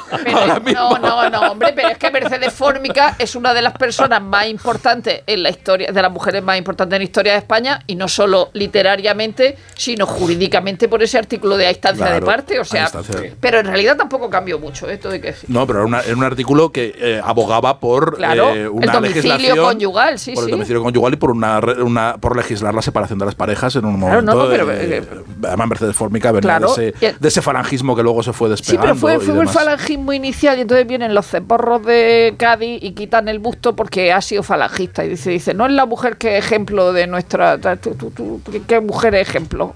No, 0.73 0.99
no, 0.99 1.31
no, 1.31 1.41
hombre, 1.53 1.73
pero 1.75 1.89
es 1.89 1.99
que 1.99 2.11
Mercedes 2.11 2.53
Fórmica 2.53 3.15
es 3.19 3.35
una 3.35 3.53
de 3.53 3.63
las 3.63 3.75
personas 3.75 4.23
más 4.23 4.47
importantes 4.47 5.23
en 5.27 5.43
la 5.43 5.51
historia, 5.51 5.93
de 5.93 6.03
las 6.03 6.11
mujeres 6.11 6.43
más 6.43 6.57
importantes 6.59 6.97
en 6.97 7.01
la 7.01 7.05
historia 7.05 7.33
de 7.33 7.39
España, 7.39 7.81
y 7.87 7.95
no 7.97 8.09
solo 8.09 8.51
literariamente, 8.55 9.57
sino 9.77 10.07
jurídicamente 10.07 10.89
por 10.89 11.03
ese 11.03 11.19
artículo 11.19 11.57
de 11.57 11.67
a 11.67 11.71
instancia 11.71 12.07
de 12.13 12.23
parte. 12.23 12.59
O 12.61 12.65
sea, 12.65 12.85
instancia. 12.85 13.35
pero 13.41 13.61
en 13.61 13.67
realidad 13.67 13.97
tampoco 13.97 14.31
cambió 14.31 14.59
mucho, 14.59 14.89
esto 14.89 15.11
de 15.11 15.21
que 15.21 15.29
decir. 15.29 15.51
No, 15.51 15.67
pero 15.67 15.81
era, 15.81 15.87
una- 15.87 15.98
era 16.07 16.17
un 16.17 16.25
artículo 16.25 16.71
que 16.73 16.95
eh, 16.99 17.21
abogaba 17.25 17.81
por 17.81 18.17
Claro, 18.17 18.49
eh, 18.55 18.63
el 18.63 18.71
domicilio 18.71 19.01
legislación 19.01 19.59
conyugal, 19.59 20.19
sí, 20.19 20.33
por 20.33 20.43
el 20.45 20.47
sí. 20.47 20.51
domicilio 20.53 20.83
conyugal 20.83 21.13
y 21.15 21.17
por 21.17 21.31
una, 21.31 21.61
una- 21.83 22.17
por 22.21 22.37
legislar 22.37 22.75
la 22.75 22.83
separación 22.83 23.19
de 23.19 23.27
las 23.27 23.35
parejas 23.35 23.75
en 23.77 23.85
un 23.85 23.99
Claro, 23.99 24.23
momento. 24.23 24.35
no, 24.35 24.43
no, 24.45 24.51
pero- 24.51 24.67
de- 24.67 25.03
además 25.47 25.69
Mercedes 25.69 25.97
Formica 25.97 26.33
venía 26.33 26.59
Claro, 26.59 26.75
de, 26.75 26.89
ese, 26.99 27.17
de 27.19 27.29
ese 27.29 27.43
falangismo 27.43 27.95
que 27.97 28.03
luego 28.03 28.23
se 28.23 28.33
fue 28.33 28.49
Sí, 28.49 28.51
despegando. 28.51 29.07
pero 29.07 29.21
fue, 29.21 29.41
el 29.43 29.49
falangismo 29.49 30.13
inicial 30.13 30.59
y 30.59 30.63
entonces 30.63 30.87
vienen 30.87 31.15
los 31.15 31.27
ceporros 31.27 31.85
de 31.85 32.35
Cádiz 32.39 32.83
y 32.83 32.93
quitan 32.93 33.29
el 33.29 33.39
busto 33.39 33.75
porque 33.77 34.13
ha 34.13 34.21
sido 34.21 34.43
falangista. 34.43 35.05
Y 35.05 35.11
dice, 35.11 35.31
dice 35.31 35.55
no 35.55 35.67
es 35.67 35.73
la 35.73 35.87
mujer 35.87 36.17
que 36.17 36.39
es 36.39 36.45
ejemplo 36.45 36.93
de 36.93 37.07
nuestra... 37.07 37.59
¿Qué, 37.59 38.63
qué 38.67 38.81
mujer 38.81 39.15
es 39.15 39.29
ejemplo? 39.29 39.75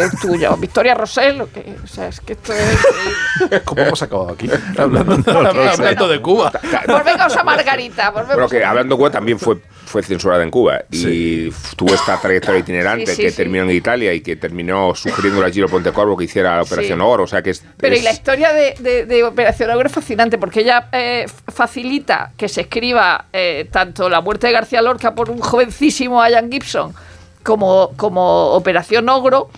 Es 0.00 0.20
tuya. 0.20 0.50
¿Victoria 0.56 0.94
Rosell? 0.94 1.40
¿o 1.40 1.50
qué? 1.50 1.74
O 1.82 1.86
sea, 1.86 2.08
es 2.08 2.20
que 2.20 2.34
esto 2.34 2.52
es... 2.52 3.60
¿Cómo 3.64 3.82
hemos 3.82 4.02
acabado 4.02 4.30
aquí? 4.30 4.48
hablando, 4.78 5.14
hablando 5.32 6.08
de 6.08 6.20
Cuba. 6.20 6.52
Volvemos 6.86 7.36
a 7.36 7.42
Margarita. 7.44 8.10
Volvemos 8.10 8.34
Bueno, 8.34 8.48
que 8.48 8.64
hablando 8.64 8.94
de 8.94 8.98
Cuba 8.98 9.10
también 9.10 9.38
fue, 9.38 9.56
fue 9.86 10.02
censurada 10.02 10.42
en 10.42 10.50
Cuba 10.50 10.80
y 10.90 11.50
tuvo 11.76 11.94
esta 11.94 12.20
trayectoria 12.20 12.60
itinerante 12.60 13.06
Sí, 13.06 13.16
sí, 13.16 13.22
que 13.22 13.30
sí. 13.30 13.36
terminó 13.36 13.64
en 13.64 13.70
Italia 13.70 14.12
y 14.12 14.20
que 14.20 14.36
terminó 14.36 14.94
sugiriendo 14.94 15.44
a 15.44 15.50
Giro 15.50 15.68
Pontecorvo 15.68 16.16
que 16.16 16.24
hiciera 16.24 16.56
la 16.56 16.62
Operación 16.62 16.98
Sí. 16.98 17.04
Oro. 17.04 17.24
O 17.24 17.26
sea 17.26 17.42
que 17.42 17.50
es. 17.50 17.64
Pero 17.76 17.96
y 17.96 18.00
la 18.02 18.12
historia 18.12 18.52
de, 18.52 18.74
de- 18.78 19.06
de 19.06 19.24
Operación 19.24 19.70
Ogro 19.70 19.86
es 19.86 19.92
fascinante 19.94 20.38
porque 20.38 20.60
ella 20.60 20.88
eh, 20.92 21.22
f- 21.24 21.34
facilita 21.48 22.32
que 22.36 22.48
se 22.48 22.62
escriba 22.62 23.26
eh, 23.32 23.68
tanto 23.70 24.08
la 24.08 24.20
muerte 24.20 24.46
de 24.48 24.52
García 24.52 24.82
Lorca 24.82 25.14
por 25.14 25.30
un 25.30 25.38
jovencísimo 25.40 26.26
Ian 26.28 26.50
Gibson 26.50 26.94
como, 27.42 27.90
como 27.96 28.52
Operación 28.52 29.08
Ogro 29.08 29.50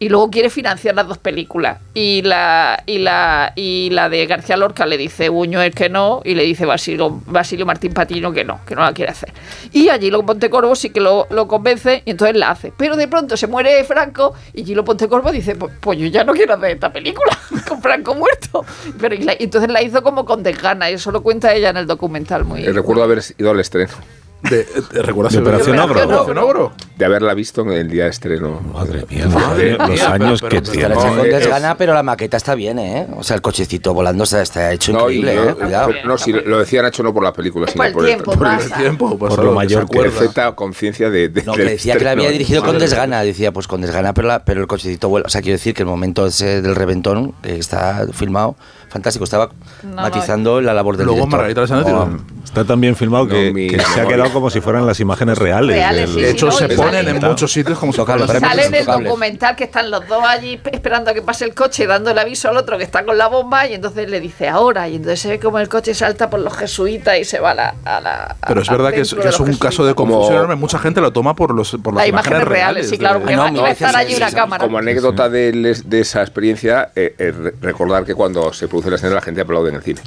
y 0.00 0.08
luego 0.08 0.30
quiere 0.30 0.48
financiar 0.48 0.94
las 0.94 1.08
dos 1.08 1.18
películas. 1.18 1.78
Y 1.94 2.22
la, 2.22 2.82
y 2.86 2.98
la, 2.98 3.52
y 3.56 3.90
la 3.90 4.08
de 4.08 4.26
García 4.26 4.56
Lorca 4.56 4.86
le 4.86 4.96
dice 4.96 5.28
Buñuel 5.28 5.74
que 5.74 5.88
no 5.88 6.22
y 6.24 6.34
le 6.34 6.44
dice 6.44 6.66
Basilio, 6.66 7.20
Basilio 7.26 7.66
Martín 7.66 7.92
Patino 7.92 8.32
que 8.32 8.44
no, 8.44 8.60
que 8.64 8.74
no 8.76 8.82
la 8.82 8.92
quiere 8.92 9.10
hacer. 9.10 9.32
Y 9.72 9.88
a 9.88 9.98
Gilo 9.98 10.24
Pontecorvo 10.24 10.74
sí 10.76 10.90
que 10.90 11.00
lo, 11.00 11.26
lo 11.30 11.48
convence 11.48 12.02
y 12.04 12.12
entonces 12.12 12.36
la 12.36 12.50
hace. 12.50 12.72
Pero 12.76 12.96
de 12.96 13.08
pronto 13.08 13.36
se 13.36 13.48
muere 13.48 13.82
Franco 13.84 14.34
y 14.54 14.64
Gilo 14.64 14.84
Pontecorvo 14.84 15.32
dice, 15.32 15.56
pues, 15.56 15.72
pues 15.80 15.98
yo 15.98 16.06
ya 16.06 16.22
no 16.22 16.32
quiero 16.32 16.54
hacer 16.54 16.70
esta 16.70 16.92
película 16.92 17.36
con 17.68 17.82
Franco 17.82 18.14
muerto. 18.14 18.64
Pero 19.00 19.16
y 19.16 19.26
entonces 19.40 19.70
la 19.70 19.82
hizo 19.82 20.02
como 20.02 20.24
con 20.24 20.42
desgana 20.42 20.88
eso 20.90 21.10
lo 21.10 21.22
cuenta 21.22 21.52
ella 21.54 21.70
en 21.70 21.76
el 21.76 21.86
documental 21.86 22.44
muy... 22.44 22.64
eh, 22.64 22.72
recuerdo 22.72 23.02
haber 23.02 23.20
ido 23.36 23.50
al 23.50 23.58
estreno. 23.60 23.94
De, 24.42 24.58
de- 24.92 25.02
¿Recuerdas 25.02 25.32
De 25.32 25.40
Operación 25.40 25.78
Ogro. 25.80 26.00
Operación 26.04 26.38
Ogro? 26.38 26.72
De 26.96 27.04
haberla 27.04 27.34
visto 27.34 27.62
en 27.62 27.72
el 27.72 27.90
día 27.90 28.04
de 28.04 28.10
estreno. 28.10 28.60
Madre 28.72 29.04
mía, 29.10 29.26
Madre 29.26 29.72
los 29.76 29.88
mía, 29.90 30.12
años 30.12 30.40
pero- 30.40 30.50
que 30.50 30.62
pero- 30.62 30.72
tiene. 30.72 30.94
Con 30.94 31.20
eh, 31.26 31.28
desgana, 31.28 31.76
pero 31.76 31.92
la 31.92 32.02
maqueta 32.04 32.36
está 32.36 32.54
bien, 32.54 32.78
¿eh? 32.78 33.08
O 33.16 33.24
sea, 33.24 33.34
el 33.36 33.42
cochecito 33.42 33.92
volando 33.94 34.22
está, 34.24 34.40
está 34.40 34.72
hecho 34.72 34.92
No, 34.92 35.00
increíble, 35.10 35.34
yo- 35.34 35.50
¿eh? 35.50 35.54
Cuidado. 35.54 35.90
no, 36.04 36.18
si 36.18 36.32
lo 36.32 36.58
decía 36.60 36.82
Nacho 36.82 37.02
no 37.02 37.12
por 37.12 37.24
la 37.24 37.32
película, 37.32 37.66
sino 37.66 37.78
por 37.78 37.86
el 37.88 37.92
por 37.94 38.04
tiempo, 38.06 38.32
por. 38.32 38.46
El 38.48 38.72
tiempo, 38.72 39.18
pues, 39.18 39.34
Por 39.34 39.44
lo 39.44 39.52
mayor 39.52 39.82
se 39.86 39.88
que 39.92 39.98
perfecta 40.00 40.54
conciencia 40.54 41.10
de, 41.10 41.28
de- 41.28 41.42
No, 41.42 41.54
que 41.54 41.64
decía 41.64 41.96
que 41.96 42.04
la 42.04 42.12
había 42.12 42.30
dirigido 42.30 42.62
con 42.62 42.78
desgana. 42.78 43.22
Decía, 43.22 43.52
pues 43.52 43.66
con 43.66 43.80
desgana, 43.80 44.14
pero, 44.14 44.28
la- 44.28 44.44
pero 44.44 44.60
el 44.60 44.66
cochecito 44.68 45.08
vuela. 45.08 45.26
O 45.26 45.30
sea, 45.30 45.42
quiero 45.42 45.54
decir 45.58 45.74
que 45.74 45.82
el 45.82 45.88
momento 45.88 46.26
ese 46.26 46.62
del 46.62 46.76
reventón, 46.76 47.34
que 47.42 47.58
está 47.58 48.06
filmado, 48.12 48.56
fantástico. 48.88 49.24
Estaba 49.24 49.50
No, 49.82 49.96
matizando 49.96 50.60
la 50.60 50.74
labor 50.74 50.96
del 50.96 51.06
Luego 51.06 51.20
director. 51.20 51.38
Margarita 51.38 51.60
Alessandri 51.60 51.92
Oh, 51.92 52.08
Está 52.44 52.64
tan 52.64 52.80
bien 52.80 52.96
filmado 52.96 53.28
que, 53.28 53.52
mi 53.52 53.68
que 53.68 53.78
se 53.78 54.00
ha 54.00 54.06
quedado 54.06 54.32
como 54.32 54.48
si 54.48 54.60
fueran 54.62 54.86
las 54.86 54.98
imágenes 55.00 55.36
reales. 55.36 55.76
Reales, 55.76 56.10
sí, 56.10 56.20
De 56.22 56.30
hecho, 56.30 56.46
no, 56.46 56.52
se 56.52 56.68
ponen 56.70 57.04
sale- 57.04 57.10
en 57.10 57.20
muchos 57.20 57.52
sitios 57.52 57.78
como 57.78 57.92
si 57.92 58.00
fueran- 58.02 58.26
Sale 58.40 58.64
en 58.66 58.74
el 58.74 58.86
documental 58.86 59.54
que 59.54 59.64
están 59.64 59.90
los 59.90 60.06
dos 60.08 60.22
allí 60.26 60.58
esperando 60.72 61.10
a 61.10 61.14
que 61.14 61.20
pase 61.20 61.44
el 61.44 61.54
coche, 61.54 61.86
dando 61.86 62.10
el 62.10 62.18
aviso 62.18 62.48
al 62.48 62.56
otro 62.56 62.78
que 62.78 62.84
está 62.84 63.04
con 63.04 63.18
la 63.18 63.28
bomba, 63.28 63.66
y 63.66 63.74
entonces 63.74 64.08
le 64.08 64.18
dice 64.20 64.48
ahora, 64.48 64.88
y 64.88 64.96
entonces 64.96 65.20
se 65.20 65.28
ve 65.28 65.38
como 65.38 65.58
el 65.58 65.68
coche 65.68 65.92
salta 65.94 66.30
por 66.30 66.40
los 66.40 66.56
jesuitas 66.56 67.18
y 67.18 67.24
se 67.24 67.38
va 67.38 67.50
a 67.50 67.54
la. 67.54 67.74
a 67.84 68.00
la- 68.00 68.36
Pero 68.46 68.62
es 68.62 68.70
verdad 68.70 68.92
que 68.92 69.02
es, 69.02 69.14
que 69.14 69.28
es 69.28 69.38
un 69.40 69.54
caso 69.56 69.84
de 69.84 69.94
confusión 69.94 70.34
enorme. 70.36 70.54
Mucha 70.56 70.78
gente 70.78 71.02
lo 71.02 71.12
toma 71.12 71.34
por, 71.36 71.54
los, 71.54 71.76
por 71.82 71.92
las, 71.94 72.02
Las 72.04 72.08
imágenes 72.08 72.44
reales, 72.48 72.88
sí, 72.88 72.96
claro, 72.96 73.20
porque 73.20 73.36
va- 73.36 73.50
No, 73.50 73.58
iba 73.58 73.66
a 73.68 73.74
sí, 73.74 73.84
estar 73.84 73.90
sí, 73.90 73.96
allí 73.96 74.10
sí, 74.12 74.16
una 74.16 74.30
sí. 74.30 74.34
cámara. 74.34 74.64
Como 74.64 74.78
anécdota 74.78 75.28
de, 75.28 75.76
esa 76.00 76.22
experiencia, 76.22 76.90
eh, 76.96 77.14
eh, 77.18 77.32
re- 77.32 77.54
recordar 77.60 78.04
que 78.06 78.14
cuando 78.14 78.52
se 78.54 78.68
produce 78.68 78.77
la 78.86 78.96
escena 78.96 79.14
la 79.14 79.20
gente 79.20 79.40
aplaude 79.40 79.70
en 79.70 79.76
el 79.76 79.82
cine. 79.82 80.00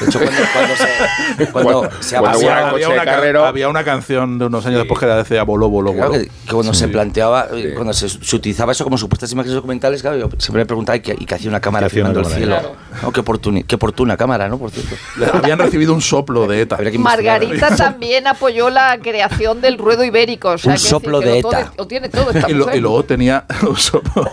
De 0.00 0.06
hecho, 0.06 0.20
cuando, 0.20 0.40
cuando 0.52 0.76
se, 0.76 1.46
cuando 1.50 2.00
se 2.00 2.16
había, 2.16 2.72
de 2.78 2.86
una, 2.86 3.04
ca- 3.04 3.04
carrero, 3.04 3.44
había 3.44 3.68
una 3.68 3.82
canción 3.84 4.38
de 4.38 4.46
unos 4.46 4.64
años 4.64 4.78
después 4.78 5.00
que 5.00 5.06
decía 5.06 5.42
voló, 5.42 5.68
voló, 5.68 5.92
Claro 5.92 6.10
voló. 6.10 6.22
que, 6.22 6.28
que 6.46 6.52
cuando 6.52 6.72
se 6.72 6.86
planteaba, 6.88 7.48
eh, 7.52 7.72
cuando 7.74 7.92
se, 7.92 8.08
se 8.08 8.36
utilizaba 8.36 8.72
eso 8.72 8.84
como 8.84 8.96
supuestas 8.96 9.32
imágenes 9.32 9.54
documentales, 9.56 10.00
claro, 10.02 10.16
yo 10.18 10.28
siempre 10.38 10.62
me 10.62 10.66
preguntaba, 10.66 10.96
¿y 10.96 11.00
qué, 11.00 11.16
y 11.18 11.24
qué 11.26 11.34
hacía 11.34 11.48
una 11.50 11.60
cámara 11.60 11.88
filmando 11.88 12.20
el 12.20 12.26
cielo? 12.26 12.56
cámara? 12.56 12.74
No, 13.02 13.12
qué, 13.12 13.20
oportuni- 13.22 13.64
qué 13.66 13.74
oportuna 13.74 14.16
cámara, 14.16 14.48
¿no? 14.48 14.58
Por 14.58 14.70
cierto. 14.70 14.94
Habían 15.36 15.58
recibido 15.58 15.94
un 15.94 16.00
soplo 16.00 16.46
de 16.46 16.60
ETA. 16.60 16.78
Margarita 16.98 17.74
también 17.76 18.26
apoyó 18.28 18.70
la 18.70 18.98
creación 19.02 19.60
del 19.60 19.78
ruedo 19.78 20.04
ibérico. 20.04 20.50
O 20.50 20.58
sea, 20.58 20.70
Un 20.70 20.74
decir 20.74 20.90
soplo 20.90 21.18
que 21.20 21.26
de 21.26 21.42
todo- 21.42 21.52
ETA. 21.52 21.72
Lo 21.76 21.86
tiene 21.88 22.08
todo 22.08 22.30
esta 22.30 22.48
Y, 22.50 22.54
lo- 22.54 22.74
y 22.74 22.78
luego 22.80 23.02
tenía 23.04 23.44
un 23.68 23.76
soplo. 23.76 24.30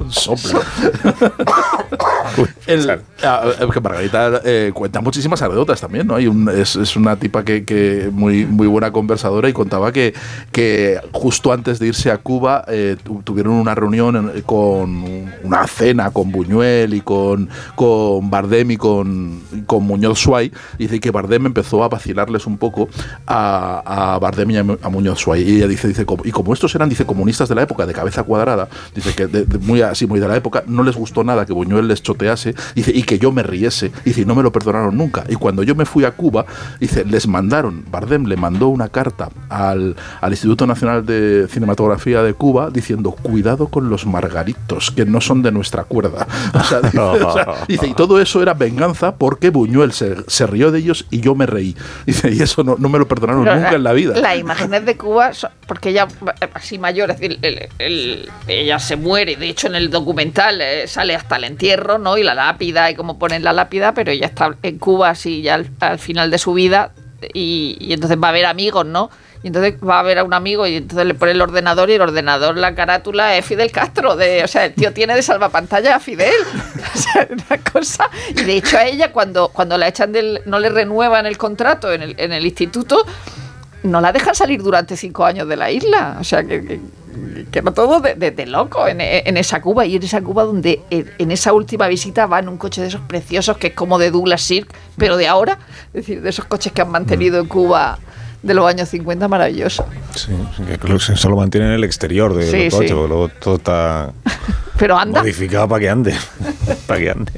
un 0.00 0.12
soplo. 0.12 0.60
El- 2.66 3.00
que 3.16 3.80
Margarita 3.80 4.40
eh, 4.44 4.70
cuenta 4.74 5.00
muchísimas 5.00 5.40
anécdotas 5.42 5.80
también, 5.80 6.06
¿no? 6.06 6.16
Hay 6.16 6.26
un- 6.26 6.48
es, 6.48 6.76
es 6.76 6.96
una 6.96 7.16
tipa 7.16 7.44
que, 7.44 7.64
que 7.64 8.10
muy, 8.12 8.44
muy 8.44 8.66
buena 8.66 8.90
conversadora 8.92 9.48
y 9.48 9.52
contaba 9.52 9.92
que, 9.92 10.14
que 10.52 10.98
justo 11.12 11.52
antes 11.52 11.78
de 11.78 11.86
irse 11.88 12.10
a 12.10 12.18
Cuba 12.18 12.64
eh, 12.68 12.96
tu- 13.02 13.22
tuvieron 13.22 13.54
una 13.54 13.74
reunión 13.74 14.32
con 14.46 15.04
una 15.42 15.66
cena 15.66 16.10
con 16.10 16.32
Buñuel 16.32 16.94
y 16.94 17.00
con, 17.00 17.48
con 17.76 18.30
Bardem 18.30 18.72
y 18.72 18.76
con, 18.76 19.40
con 19.66 19.84
Muñoz 19.84 20.18
Suay. 20.18 20.52
Dice 20.78 21.00
que 21.00 21.10
Bardem 21.10 21.46
empezó 21.46 21.84
a 21.84 21.88
vacilarles 21.88 22.46
un 22.46 22.58
poco 22.58 22.88
a, 23.26 24.14
a 24.14 24.18
Bardem 24.18 24.50
y 24.50 24.56
a, 24.58 24.64
Mu- 24.64 24.76
a 24.82 24.88
Muñoz 24.88 25.20
Suay. 25.20 25.42
Y 25.48 25.56
ella 25.56 25.68
dice, 25.68 25.88
dice, 25.88 26.04
y 26.24 26.30
como 26.30 26.52
estos 26.52 26.74
eran, 26.74 26.88
dice, 26.88 27.06
comunistas 27.06 27.48
de 27.48 27.54
la 27.54 27.62
época, 27.62 27.86
de 27.86 27.92
cabeza 27.94 28.22
cuadrada, 28.24 28.68
dice 28.94 29.14
que 29.14 29.26
de- 29.26 29.44
de- 29.44 29.58
muy 29.58 29.82
así, 29.82 30.06
muy 30.06 30.20
de 30.20 30.28
la 30.28 30.36
época, 30.36 30.64
no 30.66 30.82
les 30.82 30.96
gustó 30.96 31.22
nada 31.24 31.46
que 31.46 31.52
Buñuel 31.52 31.88
les 31.88 32.02
chotease, 32.02 32.54
dice, 32.74 32.90
y 32.94 33.03
que 33.04 33.18
yo 33.18 33.32
me 33.32 33.42
riese, 33.42 33.92
y 34.04 34.24
no 34.24 34.34
me 34.34 34.42
lo 34.42 34.52
perdonaron 34.52 34.96
nunca. 34.96 35.24
Y 35.28 35.34
cuando 35.34 35.62
yo 35.62 35.74
me 35.74 35.84
fui 35.84 36.04
a 36.04 36.12
Cuba, 36.12 36.44
dice, 36.80 37.04
les 37.04 37.26
mandaron, 37.26 37.84
Bardem 37.90 38.24
le 38.26 38.36
mandó 38.36 38.68
una 38.68 38.88
carta 38.88 39.28
al, 39.48 39.96
al 40.20 40.30
Instituto 40.32 40.66
Nacional 40.66 41.04
de 41.06 41.46
Cinematografía 41.50 42.22
de 42.22 42.34
Cuba 42.34 42.70
diciendo, 42.70 43.10
cuidado 43.12 43.68
con 43.68 43.88
los 43.90 44.06
margaritos, 44.06 44.90
que 44.90 45.04
no 45.04 45.20
son 45.20 45.42
de 45.42 45.52
nuestra 45.52 45.84
cuerda. 45.84 46.26
O 46.54 46.62
sea, 46.66 46.80
dice, 46.80 46.98
o 46.98 47.32
sea, 47.32 47.46
dice, 47.68 47.86
y 47.88 47.94
todo 47.94 48.20
eso 48.20 48.40
era 48.40 48.54
venganza 48.54 49.16
porque 49.16 49.50
Buñuel 49.50 49.92
se, 49.92 50.16
se 50.28 50.46
rió 50.46 50.70
de 50.70 50.78
ellos 50.78 51.04
y 51.10 51.20
yo 51.20 51.34
me 51.34 51.46
reí. 51.46 51.76
Dice, 52.06 52.30
y 52.32 52.40
eso 52.40 52.62
no, 52.64 52.76
no 52.78 52.88
me 52.88 52.98
lo 52.98 53.06
perdonaron 53.08 53.44
Pero 53.44 53.56
nunca 53.56 53.72
en 53.74 53.82
la 53.84 53.92
vida. 53.92 54.16
Las 54.16 54.38
imágenes 54.38 54.86
de 54.86 54.96
Cuba, 54.96 55.32
son- 55.34 55.50
porque 55.66 55.90
ella, 55.90 56.06
así 56.54 56.78
mayor, 56.78 57.10
es 57.10 57.20
decir, 57.20 57.38
el- 57.42 57.68
el- 57.78 58.28
ella 58.48 58.78
se 58.78 58.96
muere. 58.96 59.36
De 59.36 59.48
hecho, 59.48 59.66
en 59.66 59.74
el 59.74 59.90
documental 59.90 60.60
eh, 60.60 60.86
sale 60.86 61.14
hasta 61.14 61.36
el 61.36 61.44
entierro, 61.44 61.98
¿no? 61.98 62.16
Y 62.16 62.22
la 62.22 62.34
lápida, 62.34 62.93
y 62.94 62.96
cómo 62.96 63.18
ponen 63.18 63.44
la 63.44 63.52
lápida, 63.52 63.92
pero 63.92 64.10
ella 64.10 64.26
está 64.26 64.56
en 64.62 64.78
Cuba 64.78 65.10
así 65.10 65.42
ya 65.42 65.54
al, 65.54 65.68
al 65.80 65.98
final 65.98 66.30
de 66.30 66.38
su 66.38 66.54
vida. 66.54 66.92
Y, 67.32 67.92
entonces 67.92 68.18
va 68.22 68.30
a 68.30 68.32
ver 68.32 68.46
amigos, 68.46 68.84
¿no? 68.84 69.10
Y 69.42 69.48
entonces 69.48 69.74
va 69.86 70.00
a 70.00 70.02
ver 70.02 70.18
a 70.18 70.24
un 70.24 70.32
amigo 70.32 70.66
y 70.66 70.76
entonces 70.76 71.06
le 71.06 71.14
pone 71.14 71.32
el 71.32 71.42
ordenador 71.42 71.90
y 71.90 71.94
el 71.94 72.00
ordenador, 72.00 72.56
la 72.56 72.74
carátula 72.74 73.36
es 73.36 73.44
Fidel 73.44 73.70
Castro. 73.70 74.16
De, 74.16 74.42
o 74.42 74.48
sea, 74.48 74.66
el 74.66 74.74
tío 74.74 74.92
tiene 74.92 75.14
de 75.14 75.22
salvapantalla 75.22 75.96
a 75.96 76.00
Fidel. 76.00 76.32
O 76.94 76.96
sea, 76.96 77.26
una 77.28 77.62
cosa. 77.72 78.08
Y 78.30 78.44
de 78.44 78.56
hecho 78.56 78.78
a 78.78 78.84
ella 78.84 79.10
cuando, 79.10 79.48
cuando 79.48 79.76
la 79.76 79.88
echan 79.88 80.12
del, 80.12 80.42
no 80.46 80.60
le 80.60 80.68
renuevan 80.68 81.26
el 81.26 81.36
contrato 81.36 81.92
en 81.92 82.02
el, 82.02 82.14
en 82.18 82.32
el 82.32 82.46
instituto, 82.46 83.04
no 83.82 84.00
la 84.00 84.12
dejan 84.12 84.34
salir 84.34 84.62
durante 84.62 84.96
cinco 84.96 85.24
años 85.24 85.48
de 85.48 85.56
la 85.56 85.70
isla. 85.72 86.16
O 86.20 86.24
sea, 86.24 86.44
que, 86.44 86.64
que, 86.64 86.80
que 87.50 87.62
no 87.62 87.72
todo 87.72 88.00
de, 88.00 88.14
de- 88.14 88.30
de 88.30 88.46
loco 88.46 88.86
en, 88.88 89.00
en 89.00 89.36
esa 89.36 89.60
Cuba. 89.60 89.86
Y 89.86 89.96
en 89.96 90.02
esa 90.02 90.20
Cuba 90.22 90.44
donde 90.44 90.80
en, 90.90 91.10
en 91.18 91.30
esa 91.30 91.52
última 91.52 91.86
visita 91.88 92.26
va 92.26 92.38
en 92.38 92.48
un 92.48 92.56
coche 92.58 92.80
de 92.82 92.88
esos 92.88 93.00
preciosos 93.02 93.56
que 93.58 93.68
es 93.68 93.74
como 93.74 93.98
de 93.98 94.10
Douglas 94.10 94.42
Sirk, 94.42 94.72
pero 94.96 95.16
de 95.16 95.28
ahora. 95.28 95.58
Es 95.88 95.92
decir, 96.06 96.22
de 96.22 96.30
esos 96.30 96.44
coches 96.46 96.72
que 96.72 96.82
han 96.82 96.90
mantenido 96.90 97.38
en 97.40 97.46
Cuba 97.46 97.98
de 98.42 98.52
los 98.54 98.66
años 98.66 98.88
50, 98.90 99.26
maravilloso. 99.28 99.86
Sí, 100.14 100.32
que 100.66 100.78
creo 100.78 100.98
que 100.98 101.12
eso 101.14 101.28
lo 101.30 101.36
mantienen 101.36 101.70
en 101.70 101.76
el 101.76 101.84
exterior 101.84 102.34
del 102.34 102.50
Sí, 102.50 102.68
coche, 102.70 102.88
sí. 102.88 102.94
luego 102.94 103.28
todo 103.28 103.54
está 103.56 104.12
Pero 104.78 104.98
anda. 104.98 105.20
modificado 105.20 105.68
para 105.68 105.80
que 105.80 105.88
ande. 105.88 106.14
para 106.86 107.00
que 107.00 107.10
ande. 107.10 107.32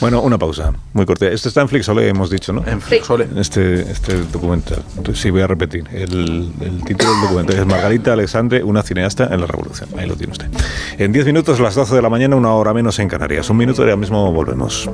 Bueno, 0.00 0.22
una 0.22 0.38
pausa, 0.38 0.72
muy 0.92 1.04
corta. 1.04 1.26
Esto 1.28 1.48
está 1.48 1.60
en 1.60 1.68
Flixole, 1.68 2.08
hemos 2.08 2.30
dicho, 2.30 2.52
¿no? 2.52 2.64
En 2.66 2.80
Flixole. 2.80 3.28
Este, 3.36 3.80
este 3.80 4.16
documental. 4.32 4.82
Entonces, 4.96 5.22
sí, 5.22 5.30
voy 5.30 5.42
a 5.42 5.46
repetir. 5.46 5.84
El, 5.92 6.50
el 6.60 6.84
título 6.84 7.12
del 7.12 7.22
documental 7.22 7.56
es 7.58 7.66
Margarita 7.66 8.12
Alexandre, 8.14 8.62
una 8.62 8.82
cineasta 8.82 9.28
en 9.30 9.40
la 9.40 9.46
revolución. 9.46 9.88
Ahí 9.98 10.08
lo 10.08 10.16
tiene 10.16 10.32
usted. 10.32 10.48
En 10.98 11.12
10 11.12 11.26
minutos, 11.26 11.60
las 11.60 11.74
12 11.74 11.94
de 11.94 12.02
la 12.02 12.08
mañana, 12.08 12.36
una 12.36 12.52
hora 12.52 12.72
menos 12.72 12.98
en 12.98 13.08
Canarias. 13.08 13.48
Un 13.50 13.58
minuto 13.58 13.82
y 13.82 13.84
ahora 13.84 13.96
mismo 13.96 14.32
volvemos. 14.32 14.88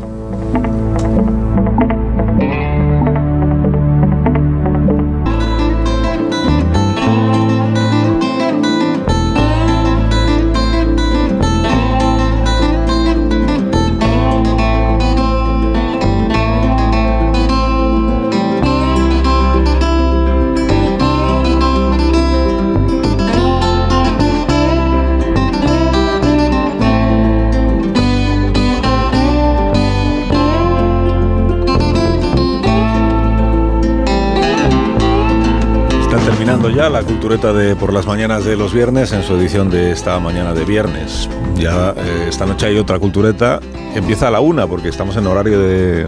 La 36.91 37.03
cultureta 37.03 37.53
de 37.53 37.77
por 37.77 37.93
las 37.93 38.07
mañanas 38.07 38.45
de 38.45 38.57
los 38.57 38.73
viernes 38.73 39.13
en 39.13 39.23
su 39.23 39.35
edición 39.35 39.71
de 39.71 39.93
esta 39.93 40.19
mañana 40.21 40.53
de 40.53 40.65
viernes. 40.65 41.29
Ya 41.57 41.95
eh, 41.97 42.27
esta 42.29 42.47
noche 42.47 42.67
hay 42.67 42.77
otra 42.77 42.99
cultureta 42.99 43.61
empieza 43.95 44.29
a 44.29 44.31
la 44.31 44.41
una 44.41 44.67
porque 44.67 44.89
estamos 44.89 45.17
en 45.17 45.27
horario 45.27 45.59
de 45.61 46.07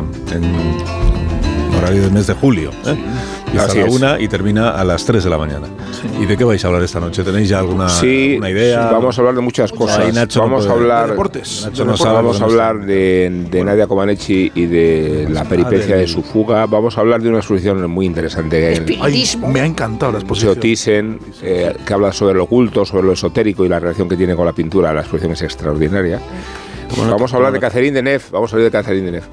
horario 1.78 2.02
del 2.02 2.12
mes 2.12 2.26
de 2.26 2.34
julio. 2.34 2.70
¿eh? 2.84 2.96
Empieza 3.56 3.66
Así 3.72 3.78
a 3.78 3.82
la 3.82 3.88
es. 3.88 3.94
una 3.94 4.20
y 4.20 4.28
termina 4.28 4.70
a 4.70 4.84
las 4.84 5.04
3 5.04 5.24
de 5.24 5.30
la 5.30 5.38
mañana. 5.38 5.66
¿Y 6.20 6.26
de 6.26 6.36
qué 6.36 6.44
vais 6.44 6.62
a 6.64 6.68
hablar 6.68 6.82
esta 6.82 7.00
noche? 7.00 7.22
¿Tenéis 7.24 7.48
ya 7.48 7.58
alguna, 7.58 7.88
Sí, 7.88 8.32
alguna 8.32 8.50
idea? 8.50 8.88
sí, 8.88 8.94
vamos 8.94 9.16
a 9.16 9.20
hablar 9.20 9.34
de 9.34 9.40
muchas 9.40 9.72
cosas. 9.72 9.98
Ahí 9.98 10.12
Nacho 10.12 10.40
no 10.40 10.46
vamos 10.46 10.64
a 10.66 10.68
puede- 10.68 10.80
hablar 10.82 11.04
De 11.04 11.10
deportes. 11.12 11.62
Nacho 11.64 11.84
De 11.84 11.90
no 11.90 11.96
sabe, 11.96 12.14
vamos 12.14 12.36
a 12.36 12.40
no 12.40 12.46
hablar 12.46 12.84
de, 12.86 13.46
de 13.50 13.64
Nadia 13.64 13.86
Comaneci 13.86 14.52
y 14.54 14.66
de 14.66 15.26
la 15.30 15.44
peripecia 15.44 15.96
del- 15.96 16.06
de 16.06 16.12
su 16.12 16.22
fuga. 16.22 16.66
Vamos 16.66 16.96
a 16.98 17.00
hablar 17.00 17.22
de 17.22 17.28
una 17.28 17.38
exposición 17.38 17.90
muy 17.90 18.06
interesante 18.06 18.58
que 18.60 18.66
hay 18.66 18.98
Ay, 19.02 19.24
me 19.48 19.60
ha 19.60 19.66
encantado 19.66 20.12
la 20.12 20.18
exposición. 20.18 20.56
Thyssen, 20.60 21.18
eh, 21.42 21.74
que 21.86 21.92
habla 21.94 22.12
sobre 22.12 22.34
lo 22.34 22.44
oculto, 22.44 22.84
sobre 22.84 23.04
lo 23.06 23.12
esotérico 23.12 23.64
y 23.64 23.68
la 23.68 23.78
relación 23.80 24.08
que 24.08 24.16
tiene 24.16 24.34
con 24.36 24.46
la 24.46 24.52
pintura. 24.52 24.92
La 24.92 25.00
exposición 25.00 25.32
es 25.32 25.42
extraordinaria. 25.42 26.20
vamos 27.08 27.32
a 27.32 27.36
hablar 27.36 27.52
de 27.52 27.58
Catherine 27.60 27.92
Deneuve, 27.94 28.24
vamos 28.30 28.52
a 28.52 28.56
hablar 28.56 28.70
de 28.70 28.78
Catherine 28.78 29.06
Deneuve, 29.06 29.26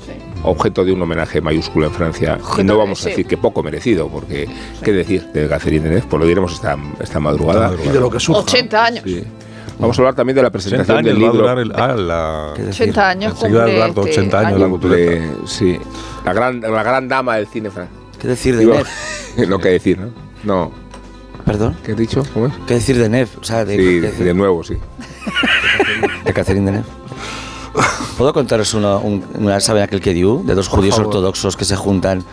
objeto 0.44 0.84
de 0.86 0.92
un 0.92 1.02
homenaje 1.02 1.42
mayúsculo 1.42 1.88
en 1.88 1.92
Francia. 1.94 2.38
Y 2.58 2.64
no 2.64 2.78
vamos 2.78 3.06
a 3.06 3.10
decir 3.10 3.26
que 3.26 3.38
poco 3.38 3.64
merecido, 3.64 4.08
porque 4.10 4.48
¿qué 4.84 4.92
decir 4.92 5.26
de 5.34 5.48
Catherine 5.48 5.84
Deneuve? 5.84 6.06
Pues 6.10 6.20
lo 6.20 6.28
diremos 6.28 6.54
esta, 6.54 6.78
esta 7.00 7.20
madrugada. 7.20 7.72
Y 7.84 7.90
de 7.90 8.00
lo 8.00 8.10
que 8.10 8.20
surja. 8.20 8.42
80 8.42 8.86
años. 8.86 9.04
Sí. 9.06 9.24
Vamos 9.80 9.98
a 9.98 10.02
hablar 10.02 10.14
también 10.16 10.36
de 10.36 10.42
la 10.44 10.50
80 10.50 10.52
presentación 10.52 10.98
años 11.00 11.06
del 11.08 11.16
va 11.24 11.28
a 11.28 11.32
libro. 11.32 11.42
durar 11.44 11.60
el, 11.60 11.72
ah, 11.76 11.96
la, 11.96 12.70
80 12.70 13.10
años 13.10 13.34
a 13.34 13.36
cumple 13.40 13.80
este 13.88 14.00
80 14.00 14.40
años 14.40 14.52
año. 14.52 14.58
la 14.60 14.68
cultureta. 14.70 15.12
Cumple, 15.28 15.48
sí, 15.48 15.78
la 16.26 16.34
gran, 16.34 16.62
la 16.62 16.84
gran 16.84 17.08
dama 17.08 17.36
del 17.38 17.48
cine 17.48 17.72
francés. 17.72 17.96
¿Qué 18.20 18.28
decir 18.28 18.54
de 18.56 18.60
Digo, 18.62 18.76
Nef? 18.76 18.88
lo 19.50 19.58
que 19.60 19.70
decir, 19.70 19.98
¿no? 19.98 20.12
No. 20.44 20.72
¿Perdón? 21.44 21.76
¿Qué 21.84 21.92
has 21.94 21.98
dicho? 21.98 22.24
¿Cómo 22.34 22.46
es? 22.48 22.54
¿Qué 22.68 22.76
decir 22.76 22.98
de 22.98 23.10
Nef? 23.10 23.38
O 23.40 23.44
sea, 23.44 23.66
de, 23.66 23.76
Sí, 23.76 24.00
de, 24.00 24.12
de 24.12 24.34
nuevo, 24.34 24.64
sí. 24.64 24.76
de 26.24 26.34
Catherine 26.34 26.66
Deneuve. 26.66 26.88
¿Puedo 28.18 28.34
contaros 28.34 28.74
una, 28.74 28.98
un- 28.98 29.26
una 29.36 29.60
saben 29.60 29.84
aquel 29.84 30.00
que 30.02 30.14
dio? 30.14 30.42
De 30.46 30.54
dos 30.56 30.70
Por 30.70 30.80
judíos 30.80 30.96
favor. 30.96 31.08
ortodoxos 31.08 31.58
que 31.58 31.66
se 31.66 31.76
juntan 31.76 32.24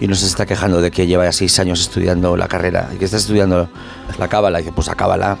y 0.00 0.06
uno 0.06 0.14
se 0.14 0.26
está 0.26 0.46
quejando 0.46 0.80
de 0.80 0.90
que 0.90 1.06
lleva 1.06 1.24
ya 1.24 1.32
seis 1.32 1.58
años 1.60 1.80
estudiando 1.80 2.36
la 2.36 2.48
carrera 2.48 2.88
y 2.94 2.98
que 2.98 3.04
está 3.04 3.16
estudiando 3.16 3.68
la 4.18 4.28
cábala. 4.28 4.58
Y 4.60 4.62
dice, 4.62 4.72
pues 4.74 4.88
acábala. 4.88 5.38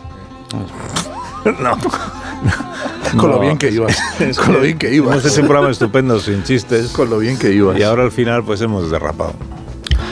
no. 1.60 1.76
Con 3.16 3.30
lo 3.30 3.36
No. 3.36 3.40
bien 3.40 3.58
que 3.58 3.70
ibas. 3.70 3.96
Es 4.20 4.38
Con 4.38 4.52
lo 4.54 4.60
bien 4.60 4.78
que 4.78 4.94
ibas. 4.94 5.12
Hemos 5.12 5.24
hecho 5.32 5.40
un 5.42 5.46
programa 5.48 5.70
estupendo 5.70 6.20
sin 6.20 6.42
chistes. 6.44 6.88
Con 6.88 7.10
lo 7.10 7.18
bien 7.18 7.38
que 7.38 7.52
ibas. 7.52 7.78
Y 7.78 7.82
ahora 7.82 8.04
al 8.04 8.12
final 8.12 8.44
pues 8.44 8.60
hemos 8.60 8.90
derrapado. 8.90 9.34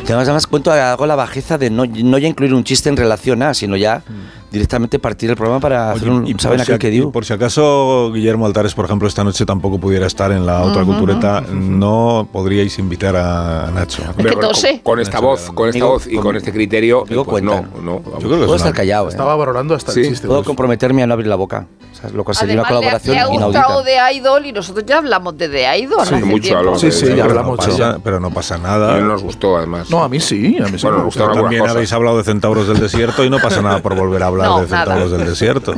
Y 0.02 0.06
además, 0.06 0.28
además 0.28 0.46
cuento, 0.46 0.72
hago 0.72 1.04
la 1.06 1.16
bajeza 1.16 1.58
de 1.58 1.68
no, 1.70 1.84
no 1.84 2.18
ya 2.18 2.28
incluir 2.28 2.54
un 2.54 2.62
chiste 2.64 2.88
en 2.88 2.96
relación 2.96 3.42
a, 3.42 3.54
sino 3.54 3.76
ya 3.76 4.02
directamente 4.50 4.98
partir 4.98 5.30
el 5.30 5.36
programa 5.36 5.60
para 5.60 5.92
hacer 5.92 6.08
un, 6.08 6.26
Y 6.26 6.34
¿saben 6.38 6.58
por, 6.58 6.66
si, 6.66 6.78
que 6.78 6.90
digo? 6.90 7.12
por 7.12 7.24
si 7.24 7.32
acaso 7.32 8.10
Guillermo 8.12 8.46
Altares, 8.46 8.74
por 8.74 8.84
ejemplo, 8.84 9.08
esta 9.08 9.24
noche 9.24 9.44
tampoco 9.44 9.78
pudiera 9.78 10.06
estar 10.06 10.30
en 10.32 10.46
la 10.46 10.62
otra 10.62 10.82
Ujú, 10.82 10.92
cultureta, 10.92 11.40
no 11.52 12.28
podríais 12.32 12.78
invitar 12.78 13.16
a 13.16 13.70
Nacho. 13.74 14.02
Hombre, 14.16 14.32
con- 14.34 14.42
con, 14.42 14.78
con 14.82 15.00
esta 15.00 15.20
voz, 15.20 15.50
con 15.52 15.68
esta 15.68 15.80
Conmigo- 15.80 15.88
voz 15.88 16.06
y 16.06 16.16
con 16.16 16.36
este 16.36 16.52
criterio, 16.52 17.04
pues 17.24 17.42
no, 17.42 17.64
no. 17.82 18.02
Yo 18.02 18.02
creo 18.02 18.20
que 18.20 18.28
Puedo 18.28 18.44
es 18.54 18.60
estar 18.60 18.70
una- 18.70 18.76
callado, 18.76 19.06
¿eh? 19.06 19.10
Estaba 19.10 19.36
valorando 19.36 19.74
hasta 19.74 19.92
Sí. 19.92 20.00
el 20.00 20.08
chiste. 20.08 20.26
Puedo 20.26 20.44
comprometerme 20.44 21.02
a 21.02 21.06
no 21.06 21.14
abrir 21.14 21.26
la 21.28 21.36
boca. 21.36 21.66
O 21.92 21.98
sea, 21.98 22.10
lo 22.10 22.24
cual 22.24 22.36
sería 22.36 22.54
una 22.54 22.62
le 22.62 22.66
ha- 22.66 22.68
colaboración 22.68 23.14
le 23.14 23.20
ha 23.22 23.26
inaudita. 23.34 23.46
gustado 23.62 23.82
de 23.82 23.96
Idol 24.16 24.44
y 24.46 24.52
nosotros 24.52 24.84
ya 24.86 24.98
hablamos 24.98 25.38
de 25.38 25.48
The 25.48 25.78
Idol. 25.78 26.06
Sí, 26.06 26.14
hace 26.14 26.24
mucho 26.26 26.42
tiempo. 26.42 26.58
hablamos 26.58 26.80
Sí, 26.80 26.86
de- 26.88 26.92
sí, 26.92 27.00
ya 27.06 27.12
pero, 27.12 27.16
no 27.24 27.30
hablamos, 27.30 27.56
pasa, 27.66 27.98
pero 28.04 28.20
no 28.20 28.30
pasa 28.30 28.58
nada. 28.58 29.00
No 29.00 29.06
nos 29.06 29.22
gustó, 29.22 29.56
además. 29.56 29.88
No, 29.90 30.02
a 30.04 30.08
mí 30.08 30.20
sí, 30.20 30.58
a 30.58 30.66
mí 30.68 30.78
sí. 30.78 30.86
Bueno, 30.86 30.98
me 30.98 31.22
algunas 31.22 31.34
También 31.42 31.66
habéis 31.66 31.92
hablado 31.92 32.18
de 32.18 32.24
centauros 32.24 32.68
del 32.68 32.80
desierto 32.80 33.24
y 33.24 33.30
no 33.30 33.38
pasa 33.38 33.62
nada 33.62 33.80
por 33.80 33.94
volver 33.94 34.22
a 34.22 34.26
hablar 34.26 34.35
No, 34.44 34.60
de 34.60 34.68
centauros 34.68 35.10
nada. 35.10 35.18
del 35.18 35.26
desierto. 35.30 35.74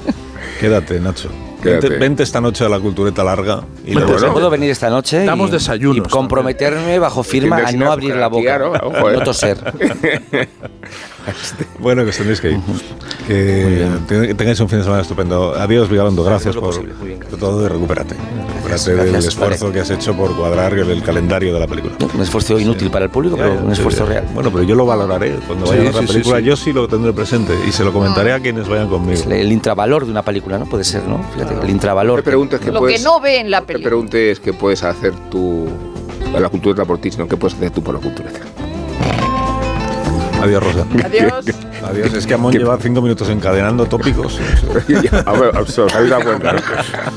Quédate, 0.60 1.00
Nacho. 1.00 1.28
Vente, 1.72 1.88
vente 1.90 2.22
esta 2.22 2.40
noche 2.40 2.64
a 2.64 2.68
la 2.68 2.78
cultureta 2.80 3.22
larga 3.24 3.62
y 3.84 3.88
Vente, 3.94 3.94
luego- 4.00 4.12
bueno. 4.18 4.32
Puedo 4.32 4.50
venir 4.50 4.70
esta 4.70 4.90
noche 4.90 5.24
Damos 5.24 5.48
y, 5.50 5.52
desayunos 5.52 6.06
y 6.06 6.10
comprometerme 6.10 6.98
bajo 6.98 7.22
firma 7.22 7.58
a 7.58 7.72
no 7.72 7.90
abrir 7.92 8.16
la 8.16 8.28
boca, 8.28 8.42
claro, 8.44 8.72
ojo, 8.82 9.10
eh. 9.10 9.14
no 9.14 9.20
toser. 9.22 9.58
Bueno, 11.80 12.04
que 12.04 12.10
os 12.10 12.16
tenéis 12.16 12.40
que 12.40 12.52
ir. 12.52 12.60
Que 13.26 13.88
te- 14.06 14.34
tengáis 14.34 14.60
un 14.60 14.68
fin 14.68 14.78
de 14.78 14.84
semana 14.84 15.02
estupendo. 15.02 15.54
Adiós, 15.56 15.88
Vigalondo. 15.88 16.22
Gracias 16.22 16.54
por, 16.54 16.80
bien, 17.04 17.18
por 17.18 17.36
todo 17.38 17.64
y 17.66 17.68
recupérate. 17.68 18.14
Recupérate 18.14 18.90
del 18.94 19.10
gracias, 19.10 19.24
esfuerzo 19.34 19.64
vale. 19.64 19.74
que 19.74 19.80
has 19.80 19.90
hecho 19.90 20.16
por 20.16 20.36
cuadrar 20.36 20.72
el, 20.74 20.88
el 20.88 21.02
calendario 21.02 21.52
de 21.54 21.58
la 21.60 21.66
película. 21.66 21.94
Un 22.14 22.20
esfuerzo 22.22 22.58
inútil 22.60 22.90
para 22.90 23.06
el 23.06 23.10
público, 23.10 23.36
pero 23.36 23.54
un 23.54 23.72
esfuerzo 23.72 24.04
sí. 24.06 24.12
real. 24.12 24.24
Bueno, 24.34 24.52
pero 24.52 24.62
yo 24.62 24.76
lo 24.76 24.86
valoraré 24.86 25.32
cuando 25.48 25.66
Sí, 25.66 25.72
vaya 25.76 25.82
a 25.82 25.92
ver 25.92 25.94
la 26.02 26.06
película. 26.12 26.38
sí. 26.38 26.44
Yo 26.44 26.56
sí 26.56 26.72
lo 26.72 26.86
tendré 26.86 27.12
presente 27.12 27.54
y 27.66 27.72
se 27.72 27.82
lo 27.82 27.92
comentaré 27.92 28.32
a 28.32 28.38
quienes 28.38 28.68
vayan 28.68 28.88
conmigo. 28.88 29.20
El 29.28 29.50
intravalor 29.50 30.04
de 30.04 30.12
una 30.12 30.22
película, 30.22 30.58
¿no? 30.58 30.66
Puede 30.66 30.84
ser, 30.84 31.02
¿no? 31.08 31.24
Fíjate, 31.34 31.55
el 31.62 31.70
intravalor. 31.70 32.18
te 32.20 32.22
preguntes 32.24 32.60
qué 32.60 32.70
Lo 32.72 32.80
puedes, 32.80 32.98
que 33.00 33.04
no 33.04 33.20
ve 33.20 33.40
en 33.40 33.50
la 33.50 33.60
no 33.60 33.66
te 33.66 33.72
película. 33.74 33.90
preguntes 33.90 34.40
qué 34.40 34.52
puedes 34.52 34.82
hacer 34.82 35.12
tú 35.30 35.68
la 36.38 36.48
cultura 36.48 36.84
por 36.84 36.98
ti, 36.98 37.10
sino 37.10 37.26
qué 37.28 37.36
puedes 37.36 37.56
hacer 37.56 37.70
tú 37.70 37.82
por 37.82 37.94
la 37.94 38.00
cultura. 38.00 38.30
Adiós, 40.42 40.62
Rosa. 40.62 40.86
Adiós. 41.04 41.44
Adiós. 41.88 42.12
Es 42.14 42.26
que 42.26 42.34
Amón 42.34 42.52
¿Qué? 42.52 42.58
lleva 42.58 42.76
cinco 42.80 43.00
minutos 43.00 43.28
encadenando 43.30 43.86
tópicos. 43.86 44.38
A 45.26 45.32
ver, 45.32 45.56
os 45.56 45.78
habéis 45.94 46.10
dado 46.10 46.24
cuenta, 46.24 46.52
¿no? 46.52 46.60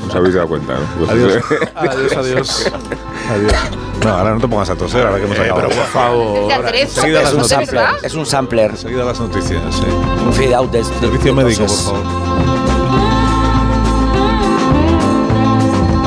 Os 0.08 0.14
habéis 0.14 0.34
dado 0.34 0.48
cuenta, 0.48 0.74
¿no? 0.74 0.80
Pues- 0.98 1.10
Adiós. 1.10 1.44
Adiós, 1.74 2.16
adiós. 2.16 2.72
Adiós. 3.30 3.52
No, 4.04 4.10
ahora 4.10 4.34
no 4.34 4.40
te 4.40 4.48
pongas 4.48 4.70
a 4.70 4.76
toser, 4.76 5.06
ahora 5.06 5.18
que 5.18 5.24
hemos 5.24 5.36
Eh, 5.36 5.42
acabado. 5.42 5.68
pero 5.68 5.80
por 5.82 5.90
favor. 5.90 6.52
Enseguida 6.74 7.22
las 7.22 7.28
Es 7.32 7.34
un 7.34 7.42
¿de 7.48 7.56
noticias. 7.56 8.04
Es 8.04 8.14
un 8.14 8.26
sampler. 8.26 8.70
Enseguida 8.70 9.04
las 9.04 9.20
noticias, 9.20 9.60
sí. 9.74 9.84
Un 10.26 10.32
fade 10.32 10.54
out 10.54 10.70
de, 10.72 10.82
Servicio 10.84 11.34
de 11.34 11.44
médico, 11.44 11.66
por 11.66 11.76
favor. 11.76 12.69